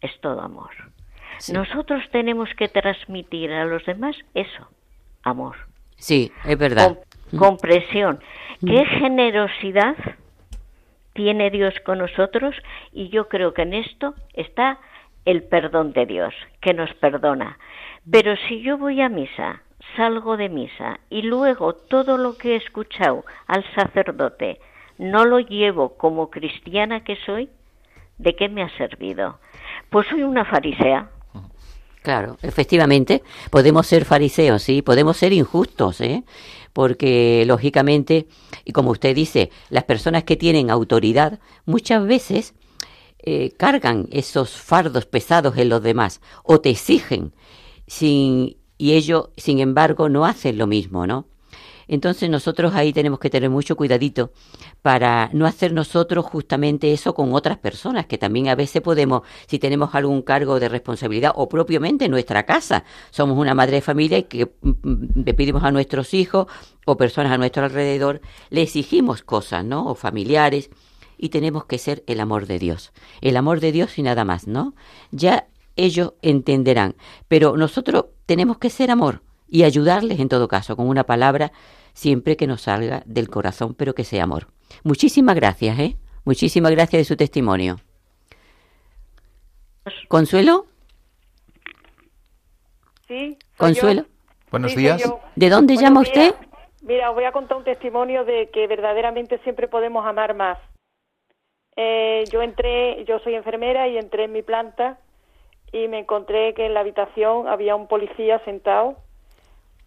Es 0.00 0.20
todo 0.20 0.40
amor. 0.40 0.72
Nosotros 1.52 2.02
tenemos 2.10 2.48
que 2.56 2.66
transmitir 2.66 3.52
a 3.52 3.66
los 3.66 3.86
demás 3.86 4.16
eso, 4.34 4.68
amor. 5.22 5.54
Sí, 5.96 6.32
es 6.44 6.58
verdad. 6.58 6.98
compresión. 7.38 8.18
Qué 8.66 8.84
generosidad 8.84 9.94
tiene 11.12 11.50
Dios 11.50 11.74
con 11.86 11.98
nosotros 11.98 12.56
y 12.92 13.10
yo 13.10 13.28
creo 13.28 13.54
que 13.54 13.62
en 13.62 13.74
esto 13.74 14.16
está 14.34 14.80
el 15.28 15.42
perdón 15.42 15.92
de 15.92 16.06
Dios, 16.06 16.32
que 16.62 16.72
nos 16.72 16.92
perdona. 16.94 17.58
Pero 18.10 18.34
si 18.48 18.62
yo 18.62 18.78
voy 18.78 19.02
a 19.02 19.10
misa, 19.10 19.60
salgo 19.94 20.38
de 20.38 20.48
misa 20.48 21.00
y 21.10 21.20
luego 21.20 21.74
todo 21.74 22.16
lo 22.16 22.38
que 22.38 22.54
he 22.54 22.56
escuchado 22.56 23.26
al 23.46 23.62
sacerdote 23.74 24.58
no 24.96 25.26
lo 25.26 25.38
llevo 25.38 25.98
como 25.98 26.30
cristiana 26.30 27.04
que 27.04 27.16
soy, 27.26 27.50
¿de 28.16 28.34
qué 28.36 28.48
me 28.48 28.62
ha 28.62 28.74
servido? 28.78 29.38
Pues 29.90 30.06
soy 30.08 30.22
una 30.22 30.46
farisea. 30.46 31.10
Claro, 32.00 32.38
efectivamente, 32.40 33.22
podemos 33.50 33.86
ser 33.86 34.06
fariseos, 34.06 34.62
sí, 34.62 34.80
podemos 34.80 35.18
ser 35.18 35.34
injustos, 35.34 36.00
¿eh? 36.00 36.22
porque 36.72 37.44
lógicamente, 37.46 38.28
y 38.64 38.72
como 38.72 38.92
usted 38.92 39.14
dice, 39.14 39.50
las 39.68 39.84
personas 39.84 40.24
que 40.24 40.36
tienen 40.36 40.70
autoridad 40.70 41.38
muchas 41.66 42.06
veces 42.06 42.54
eh, 43.20 43.50
cargan 43.56 44.08
esos 44.10 44.50
fardos 44.50 45.06
pesados 45.06 45.56
en 45.58 45.68
los 45.68 45.82
demás 45.82 46.20
o 46.44 46.60
te 46.60 46.70
exigen 46.70 47.34
sin, 47.86 48.56
y 48.76 48.92
ellos, 48.92 49.30
sin 49.36 49.58
embargo, 49.58 50.08
no 50.08 50.24
hacen 50.24 50.58
lo 50.58 50.66
mismo, 50.66 51.06
¿no? 51.06 51.26
Entonces 51.88 52.28
nosotros 52.28 52.74
ahí 52.74 52.92
tenemos 52.92 53.18
que 53.18 53.30
tener 53.30 53.48
mucho 53.48 53.74
cuidadito 53.74 54.30
para 54.82 55.30
no 55.32 55.46
hacer 55.46 55.72
nosotros 55.72 56.26
justamente 56.26 56.92
eso 56.92 57.14
con 57.14 57.32
otras 57.32 57.56
personas, 57.56 58.06
que 58.06 58.18
también 58.18 58.48
a 58.48 58.54
veces 58.54 58.82
podemos, 58.82 59.22
si 59.46 59.58
tenemos 59.58 59.94
algún 59.94 60.20
cargo 60.20 60.60
de 60.60 60.68
responsabilidad 60.68 61.32
o 61.34 61.48
propiamente 61.48 62.04
en 62.04 62.10
nuestra 62.10 62.44
casa, 62.44 62.84
somos 63.10 63.38
una 63.38 63.54
madre 63.54 63.76
de 63.76 63.80
familia 63.80 64.18
y 64.18 64.24
que 64.24 64.52
mm, 64.60 65.22
le 65.24 65.34
pedimos 65.34 65.64
a 65.64 65.70
nuestros 65.70 66.12
hijos 66.12 66.46
o 66.84 66.98
personas 66.98 67.32
a 67.32 67.38
nuestro 67.38 67.64
alrededor, 67.64 68.20
le 68.50 68.62
exigimos 68.62 69.22
cosas, 69.22 69.64
¿no? 69.64 69.86
O 69.86 69.94
familiares 69.94 70.70
y 71.18 71.28
tenemos 71.28 71.66
que 71.66 71.78
ser 71.78 72.04
el 72.06 72.20
amor 72.20 72.46
de 72.46 72.58
Dios. 72.58 72.92
El 73.20 73.36
amor 73.36 73.60
de 73.60 73.72
Dios 73.72 73.98
y 73.98 74.02
nada 74.02 74.24
más, 74.24 74.46
¿no? 74.46 74.74
Ya 75.10 75.48
ellos 75.76 76.14
entenderán, 76.22 76.94
pero 77.28 77.56
nosotros 77.56 78.06
tenemos 78.26 78.58
que 78.58 78.70
ser 78.70 78.90
amor 78.90 79.22
y 79.48 79.64
ayudarles 79.64 80.20
en 80.20 80.28
todo 80.28 80.48
caso 80.48 80.76
con 80.76 80.88
una 80.88 81.04
palabra 81.04 81.52
siempre 81.92 82.36
que 82.36 82.46
nos 82.46 82.62
salga 82.62 83.02
del 83.06 83.28
corazón, 83.28 83.74
pero 83.74 83.94
que 83.94 84.04
sea 84.04 84.24
amor. 84.24 84.48
Muchísimas 84.84 85.34
gracias, 85.34 85.78
¿eh? 85.78 85.96
Muchísimas 86.24 86.72
gracias 86.72 87.00
de 87.00 87.04
su 87.04 87.16
testimonio. 87.16 87.76
¿Consuelo? 90.08 90.66
Sí. 93.06 93.38
¿Consuelo? 93.56 94.04
Buenos 94.50 94.74
días. 94.76 95.02
¿De 95.34 95.48
dónde 95.48 95.76
llama 95.76 96.00
usted? 96.00 96.34
Mira, 96.82 97.10
os 97.10 97.14
voy 97.14 97.24
a 97.24 97.32
contar 97.32 97.56
un 97.56 97.64
testimonio 97.64 98.24
de 98.24 98.50
que 98.52 98.66
verdaderamente 98.66 99.38
siempre 99.38 99.68
podemos 99.68 100.06
amar 100.06 100.34
más. 100.34 100.58
Eh, 101.80 102.24
yo 102.32 102.42
entré, 102.42 103.04
yo 103.04 103.20
soy 103.20 103.36
enfermera 103.36 103.86
y 103.86 103.98
entré 103.98 104.24
en 104.24 104.32
mi 104.32 104.42
planta 104.42 104.98
y 105.70 105.86
me 105.86 106.00
encontré 106.00 106.52
que 106.52 106.66
en 106.66 106.74
la 106.74 106.80
habitación 106.80 107.46
había 107.46 107.76
un 107.76 107.86
policía 107.86 108.40
sentado 108.40 108.96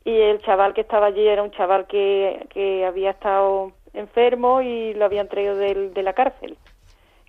y 0.05 0.17
el 0.17 0.41
chaval 0.41 0.73
que 0.73 0.79
estaba 0.79 1.07
allí 1.07 1.27
era 1.27 1.43
un 1.43 1.51
chaval 1.51 1.87
que, 1.87 2.47
que 2.49 2.85
había 2.85 3.09
estado 3.09 3.73
enfermo 3.93 4.61
y 4.61 4.93
lo 4.93 5.03
habían 5.03 5.27
traído 5.27 5.57
de 5.57 6.01
la 6.01 6.13
cárcel. 6.13 6.57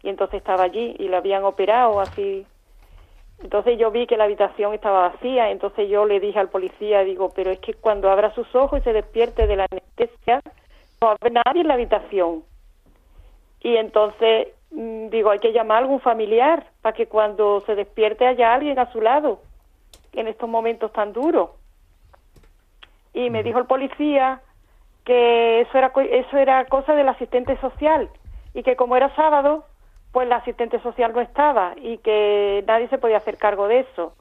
Y 0.04 0.08
entonces 0.08 0.38
estaba 0.38 0.62
allí 0.62 0.94
y 0.96 1.08
lo 1.08 1.16
habían 1.16 1.42
operado 1.42 1.98
así. 1.98 2.46
Entonces 3.42 3.76
yo 3.80 3.90
vi 3.90 4.06
que 4.06 4.16
la 4.16 4.24
habitación 4.24 4.74
estaba 4.74 5.08
vacía, 5.08 5.50
entonces 5.50 5.90
yo 5.90 6.06
le 6.06 6.20
dije 6.20 6.38
al 6.38 6.50
policía, 6.50 7.02
digo, 7.02 7.32
pero 7.34 7.50
es 7.50 7.58
que 7.58 7.74
cuando 7.74 8.12
abra 8.12 8.32
sus 8.32 8.54
ojos 8.54 8.78
y 8.78 8.84
se 8.84 8.92
despierte 8.92 9.48
de 9.48 9.56
la 9.56 9.66
anestesia, 9.68 10.40
no 11.00 11.08
va 11.08 11.16
nadie 11.44 11.62
en 11.62 11.66
la 11.66 11.74
habitación. 11.74 12.44
Y 13.62 13.76
entonces 13.76 14.48
mm, 14.70 15.08
digo, 15.08 15.30
hay 15.30 15.38
que 15.38 15.52
llamar 15.52 15.78
a 15.78 15.80
algún 15.80 16.00
familiar 16.00 16.66
para 16.82 16.94
que 16.94 17.06
cuando 17.06 17.60
se 17.60 17.74
despierte 17.74 18.26
haya 18.26 18.52
alguien 18.52 18.78
a 18.78 18.90
su 18.92 19.00
lado 19.00 19.40
en 20.12 20.28
estos 20.28 20.48
momentos 20.48 20.92
tan 20.92 21.12
duros. 21.12 21.50
Y 23.14 23.30
me 23.30 23.42
dijo 23.42 23.58
el 23.58 23.66
policía 23.66 24.40
que 25.04 25.60
eso 25.60 25.78
era 25.78 25.92
eso 26.10 26.36
era 26.36 26.64
cosa 26.66 26.94
del 26.94 27.08
asistente 27.08 27.56
social 27.60 28.08
y 28.54 28.62
que 28.62 28.76
como 28.76 28.96
era 28.96 29.14
sábado 29.14 29.64
pues 30.12 30.28
la 30.28 30.36
asistente 30.36 30.78
social 30.80 31.12
no 31.12 31.20
estaba 31.20 31.74
y 31.76 31.98
que 31.98 32.62
nadie 32.66 32.88
se 32.88 32.98
podía 32.98 33.16
hacer 33.16 33.38
cargo 33.38 33.66
de 33.68 33.80
eso. 33.80 34.14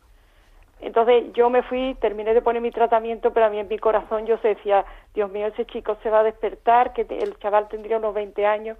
Entonces 0.79 1.31
yo 1.33 1.49
me 1.49 1.61
fui 1.63 1.95
terminé 1.95 2.33
de 2.33 2.41
poner 2.41 2.61
mi 2.61 2.71
tratamiento 2.71 3.31
pero 3.31 3.45
a 3.45 3.49
mí 3.49 3.59
en 3.59 3.67
mi 3.67 3.77
corazón 3.77 4.25
yo 4.25 4.37
se 4.39 4.49
decía 4.49 4.85
Dios 5.13 5.31
mío 5.31 5.47
ese 5.47 5.65
chico 5.65 5.97
se 6.01 6.09
va 6.09 6.19
a 6.19 6.23
despertar 6.23 6.93
que 6.93 7.01
el 7.01 7.37
chaval 7.39 7.67
tendría 7.69 7.97
unos 7.97 8.13
20 8.13 8.45
años 8.45 8.77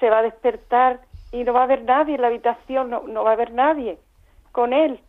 se 0.00 0.10
va 0.10 0.18
a 0.18 0.22
despertar 0.22 1.00
y 1.32 1.44
no 1.44 1.52
va 1.52 1.60
a 1.60 1.64
haber 1.64 1.84
nadie 1.84 2.14
en 2.14 2.20
la 2.20 2.28
habitación 2.28 2.90
no, 2.90 3.02
no 3.06 3.24
va 3.24 3.30
a 3.30 3.34
haber 3.34 3.52
nadie 3.52 3.98
con 4.52 4.72
él 4.72 5.00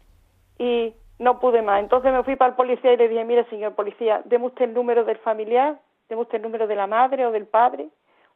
y 0.58 0.94
no 1.20 1.40
pude 1.40 1.62
más. 1.62 1.82
Entonces 1.82 2.12
me 2.12 2.24
fui 2.24 2.36
para 2.36 2.50
el 2.50 2.56
policía 2.56 2.94
y 2.94 2.98
le 2.98 3.08
dije, 3.08 3.24
mire, 3.24 3.46
señor 3.46 3.74
policía, 3.74 4.22
deme 4.26 4.48
usted 4.48 4.66
el 4.66 4.74
número 4.74 5.06
del 5.06 5.18
familiar, 5.18 5.80
deme 6.10 6.24
usted 6.24 6.38
el 6.38 6.42
número 6.42 6.68
de 6.68 6.76
la 6.76 6.88
madre 6.88 7.26
o 7.26 7.32
del 7.32 7.46
padre 7.46 7.88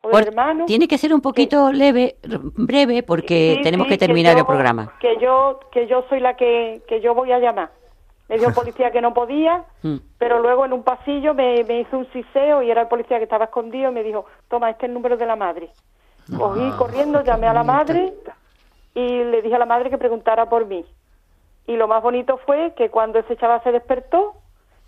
o 0.02 0.10
del 0.10 0.28
hermano. 0.28 0.66
Tiene 0.66 0.88
que 0.88 0.98
ser 0.98 1.14
un 1.14 1.22
poquito 1.22 1.72
leve, 1.72 2.16
breve, 2.56 3.04
porque 3.04 3.60
tenemos 3.64 3.88
que 3.88 3.98
terminar 3.98 4.38
el 4.38 4.46
programa. 4.46 4.94
Que 5.00 5.18
yo, 5.18 5.60
que 5.72 5.88
yo 5.88 6.06
soy 6.10 6.20
la 6.20 6.36
que, 6.36 6.82
que 6.88 7.02
yo 7.02 7.14
voy 7.14 7.32
a 7.32 7.40
llamar. 7.40 7.72
Me 8.30 8.36
dijo 8.36 8.50
el 8.50 8.56
policía 8.56 8.92
que 8.92 9.02
no 9.02 9.14
podía, 9.14 9.66
mm. 9.82 9.98
pero 10.20 10.40
luego 10.40 10.64
en 10.64 10.74
un 10.74 10.84
pasillo 10.84 11.34
me, 11.34 11.64
me 11.64 11.82
hizo 11.82 11.98
un 11.98 12.08
siseo 12.14 12.62
y 12.62 12.70
era 12.70 12.82
el 12.82 12.88
policía 12.88 13.18
que 13.18 13.24
estaba 13.24 13.46
escondido 13.46 13.90
y 13.90 13.94
me 13.94 14.04
dijo, 14.04 14.26
toma, 14.48 14.70
este 14.70 14.86
es 14.86 14.90
el 14.90 14.94
número 14.94 15.18
de 15.18 15.26
la 15.26 15.36
madre. 15.36 15.72
Cogí 16.38 16.62
ah, 16.64 16.76
corriendo, 16.78 17.24
llamé 17.24 17.48
a 17.48 17.54
la 17.54 17.64
madre 17.64 18.14
y 18.94 19.24
le 19.24 19.42
dije 19.42 19.56
a 19.56 19.60
la 19.60 19.66
madre 19.66 19.90
que 19.90 19.98
preguntara 19.98 20.50
por 20.50 20.66
mí. 20.66 20.86
Y 21.68 21.76
lo 21.76 21.88
más 21.88 22.02
bonito 22.02 22.40
fue 22.46 22.74
que 22.76 22.90
cuando 22.90 23.20
ese 23.20 23.36
chaval 23.38 23.62
se 23.64 23.72
despertó 23.72 24.34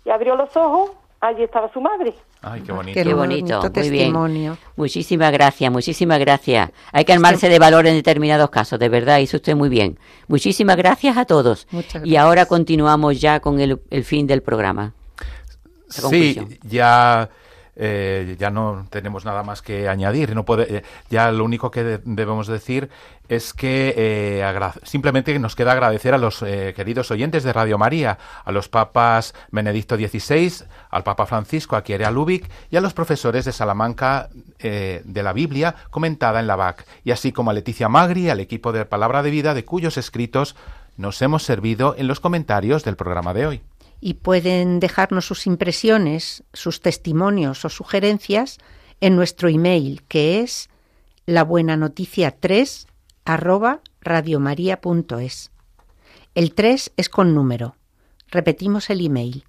y 0.04 0.10
abrió 0.10 0.36
los 0.36 0.56
ojos, 0.56 0.90
allí 1.20 1.44
estaba 1.44 1.72
su 1.72 1.80
madre. 1.80 2.14
Ay, 2.42 2.60
qué 2.62 2.72
bonito. 2.72 3.00
Qué 3.00 3.14
bonito, 3.14 3.60
muy 3.74 3.90
bien. 3.90 4.58
Muchísimas 4.76 5.32
gracias, 5.32 5.70
muchísimas 5.70 6.18
gracias. 6.18 6.72
Hay 6.92 7.04
que 7.04 7.12
armarse 7.12 7.48
de 7.48 7.58
valor 7.58 7.86
en 7.86 7.94
determinados 7.94 8.50
casos, 8.50 8.78
de 8.80 8.88
verdad, 8.88 9.18
hizo 9.18 9.36
usted 9.36 9.54
muy 9.54 9.68
bien. 9.68 9.98
Muchísimas 10.26 10.76
gracias 10.76 11.16
a 11.16 11.24
todos. 11.24 11.68
Y 12.02 12.16
ahora 12.16 12.46
continuamos 12.46 13.20
ya 13.20 13.38
con 13.40 13.60
el, 13.60 13.78
fin 14.02 14.26
del 14.26 14.42
programa. 14.42 14.92
Sí, 15.88 16.40
ya 16.64 17.28
eh, 17.74 18.36
ya 18.38 18.50
no 18.50 18.86
tenemos 18.90 19.24
nada 19.24 19.42
más 19.42 19.62
que 19.62 19.88
añadir. 19.88 20.34
No 20.34 20.44
puede, 20.44 20.76
eh, 20.76 20.82
ya 21.08 21.30
lo 21.32 21.44
único 21.44 21.70
que 21.70 22.00
debemos 22.04 22.46
decir 22.46 22.90
es 23.28 23.54
que 23.54 23.94
eh, 23.96 24.60
simplemente 24.82 25.38
nos 25.38 25.56
queda 25.56 25.72
agradecer 25.72 26.12
a 26.12 26.18
los 26.18 26.40
queridos 26.40 27.10
oyentes 27.10 27.44
de 27.44 27.52
Radio 27.52 27.78
María, 27.78 28.18
a 28.44 28.52
los 28.52 28.68
papas 28.68 29.34
Benedicto 29.50 29.96
XVI, 29.96 30.66
al 30.90 31.02
Papa 31.02 31.24
Francisco, 31.24 31.76
a 31.76 31.82
Kierea 31.82 32.10
Lubick 32.10 32.50
y 32.70 32.76
a 32.76 32.82
los 32.82 32.92
profesores 32.92 33.46
de 33.46 33.52
Salamanca 33.52 34.28
de 34.58 35.22
la 35.22 35.32
Biblia 35.32 35.74
comentada 35.90 36.40
en 36.40 36.46
la 36.46 36.56
BAC, 36.56 36.84
y 37.04 37.10
así 37.10 37.32
como 37.32 37.50
a 37.50 37.54
Leticia 37.54 37.88
Magri, 37.88 38.28
al 38.28 38.40
equipo 38.40 38.72
de 38.72 38.84
Palabra 38.84 39.22
de 39.22 39.30
Vida, 39.30 39.54
de 39.54 39.64
cuyos 39.64 39.96
escritos 39.96 40.54
nos 40.98 41.22
hemos 41.22 41.42
servido 41.42 41.94
en 41.96 42.08
los 42.08 42.20
comentarios 42.20 42.84
del 42.84 42.96
programa 42.96 43.32
de 43.32 43.46
hoy 43.46 43.62
y 44.04 44.14
pueden 44.14 44.80
dejarnos 44.80 45.26
sus 45.26 45.46
impresiones, 45.46 46.42
sus 46.52 46.80
testimonios 46.80 47.64
o 47.64 47.68
sugerencias 47.68 48.58
en 49.00 49.14
nuestro 49.14 49.48
email 49.48 50.02
que 50.08 50.40
es 50.40 50.68
la 51.24 51.44
buena 51.44 51.76
noticia 51.76 52.32
3 52.32 52.88
arroba 53.24 53.80
radiomaria.es. 54.00 55.52
El 56.34 56.52
3 56.52 56.92
es 56.96 57.08
con 57.08 57.32
número. 57.32 57.76
Repetimos 58.28 58.90
el 58.90 59.06
email. 59.06 59.44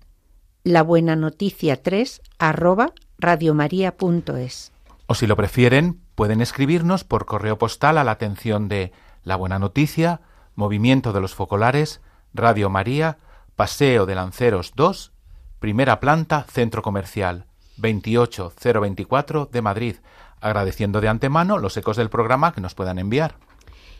La 0.63 0.83
buena 0.83 1.15
noticia 1.15 1.81
3 1.81 2.21
arroba 2.37 2.93
radiomaria.es. 3.17 4.71
O 5.07 5.15
si 5.15 5.25
lo 5.25 5.35
prefieren, 5.35 5.99
pueden 6.13 6.41
escribirnos 6.41 7.03
por 7.03 7.25
correo 7.25 7.57
postal 7.57 7.97
a 7.97 8.03
la 8.03 8.11
atención 8.11 8.67
de 8.67 8.91
La 9.23 9.35
Buena 9.35 9.57
Noticia, 9.57 10.21
Movimiento 10.53 11.11
de 11.11 11.21
los 11.21 11.33
Focolares, 11.33 12.01
Radio 12.35 12.69
María, 12.69 13.17
Paseo 13.55 14.05
de 14.05 14.15
Lanceros 14.15 14.73
2, 14.75 15.11
primera 15.59 15.99
planta, 15.99 16.45
Centro 16.49 16.81
Comercial, 16.81 17.45
28024 17.77 19.49
de 19.51 19.61
Madrid, 19.61 19.95
agradeciendo 20.41 21.01
de 21.01 21.09
antemano 21.09 21.57
los 21.57 21.77
ecos 21.77 21.97
del 21.97 22.09
programa 22.09 22.53
que 22.53 22.61
nos 22.61 22.75
puedan 22.75 22.99
enviar. 22.99 23.35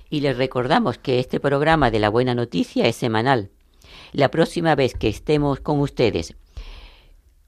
Y 0.10 0.22
les 0.22 0.38
recordamos 0.38 0.97
que 0.97 1.20
este 1.20 1.39
programa 1.39 1.91
de 1.91 1.99
la 1.99 2.10
buena 2.10 2.36
noticia 2.36 2.88
es 2.88 2.95
semanal. 2.95 3.51
La 4.12 4.30
próxima 4.30 4.76
vez 4.76 4.93
que 4.93 5.08
estemos 5.08 5.60
con 5.60 5.80
ustedes 5.80 6.36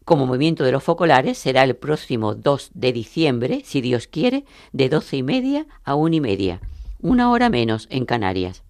como 0.06 0.28
movimiento 0.28 0.64
de 0.64 0.72
los 0.72 0.84
focolares 0.84 1.40
será 1.40 1.64
el 1.64 1.76
próximo 1.76 2.36
2 2.36 2.72
de 2.76 2.94
diciembre, 2.94 3.64
si 3.66 3.82
Dios 3.82 4.08
quiere, 4.08 4.46
de 4.72 4.88
doce 4.88 5.18
y 5.18 5.24
media 5.24 5.66
a 5.84 5.96
una 5.96 6.18
y 6.18 6.22
media, 6.22 6.62
una 7.02 7.32
hora 7.32 7.50
menos 7.50 7.88
en 7.90 8.06
Canarias. 8.06 8.65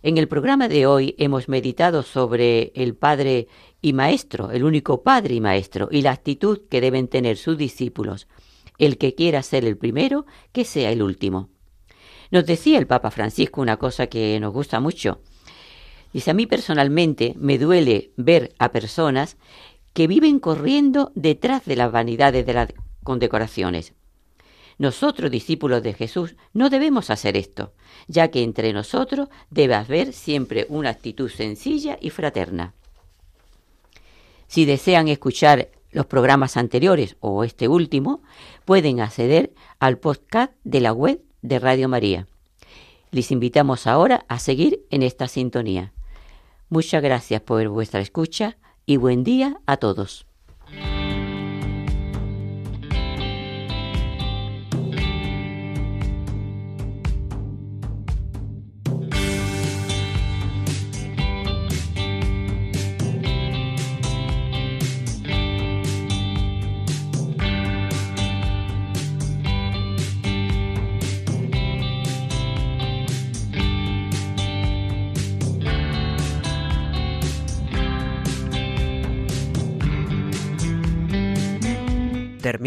En 0.00 0.16
el 0.16 0.28
programa 0.28 0.68
de 0.68 0.86
hoy 0.86 1.16
hemos 1.18 1.48
meditado 1.48 2.04
sobre 2.04 2.70
el 2.76 2.94
Padre 2.94 3.48
y 3.82 3.94
Maestro, 3.94 4.52
el 4.52 4.62
único 4.62 5.02
Padre 5.02 5.34
y 5.34 5.40
Maestro, 5.40 5.88
y 5.90 6.02
la 6.02 6.12
actitud 6.12 6.60
que 6.70 6.80
deben 6.80 7.08
tener 7.08 7.36
sus 7.36 7.58
discípulos. 7.58 8.28
El 8.78 8.96
que 8.96 9.16
quiera 9.16 9.42
ser 9.42 9.64
el 9.64 9.76
primero, 9.76 10.24
que 10.52 10.64
sea 10.64 10.92
el 10.92 11.02
último. 11.02 11.48
Nos 12.30 12.46
decía 12.46 12.78
el 12.78 12.86
Papa 12.86 13.10
Francisco 13.10 13.60
una 13.60 13.76
cosa 13.76 14.06
que 14.06 14.38
nos 14.38 14.52
gusta 14.52 14.78
mucho. 14.78 15.20
Dice, 16.12 16.30
a 16.30 16.34
mí 16.34 16.46
personalmente 16.46 17.34
me 17.36 17.58
duele 17.58 18.12
ver 18.16 18.54
a 18.60 18.70
personas 18.70 19.36
que 19.94 20.06
viven 20.06 20.38
corriendo 20.38 21.10
detrás 21.16 21.64
de 21.64 21.74
las 21.74 21.90
vanidades 21.90 22.46
de 22.46 22.54
las 22.54 22.72
condecoraciones. 23.02 23.94
Nosotros, 24.78 25.28
discípulos 25.28 25.82
de 25.82 25.92
Jesús, 25.92 26.36
no 26.52 26.70
debemos 26.70 27.10
hacer 27.10 27.36
esto, 27.36 27.72
ya 28.08 28.28
que 28.28 28.42
entre 28.42 28.72
nosotros 28.72 29.28
debe 29.50 29.74
haber 29.74 30.12
siempre 30.12 30.66
una 30.68 30.90
actitud 30.90 31.30
sencilla 31.30 31.98
y 32.00 32.10
fraterna. 32.10 32.74
Si 34.48 34.64
desean 34.64 35.08
escuchar 35.08 35.68
los 35.90 36.06
programas 36.06 36.56
anteriores 36.56 37.16
o 37.20 37.44
este 37.44 37.68
último, 37.68 38.22
pueden 38.64 39.00
acceder 39.00 39.52
al 39.78 39.98
podcast 39.98 40.52
de 40.64 40.80
la 40.80 40.92
web 40.92 41.22
de 41.42 41.58
Radio 41.58 41.88
María. 41.88 42.26
Les 43.10 43.30
invitamos 43.30 43.86
ahora 43.86 44.24
a 44.28 44.38
seguir 44.38 44.84
en 44.90 45.02
esta 45.02 45.28
sintonía. 45.28 45.92
Muchas 46.68 47.02
gracias 47.02 47.40
por 47.40 47.66
vuestra 47.68 48.00
escucha 48.00 48.58
y 48.84 48.96
buen 48.96 49.24
día 49.24 49.60
a 49.66 49.78
todos. 49.78 50.27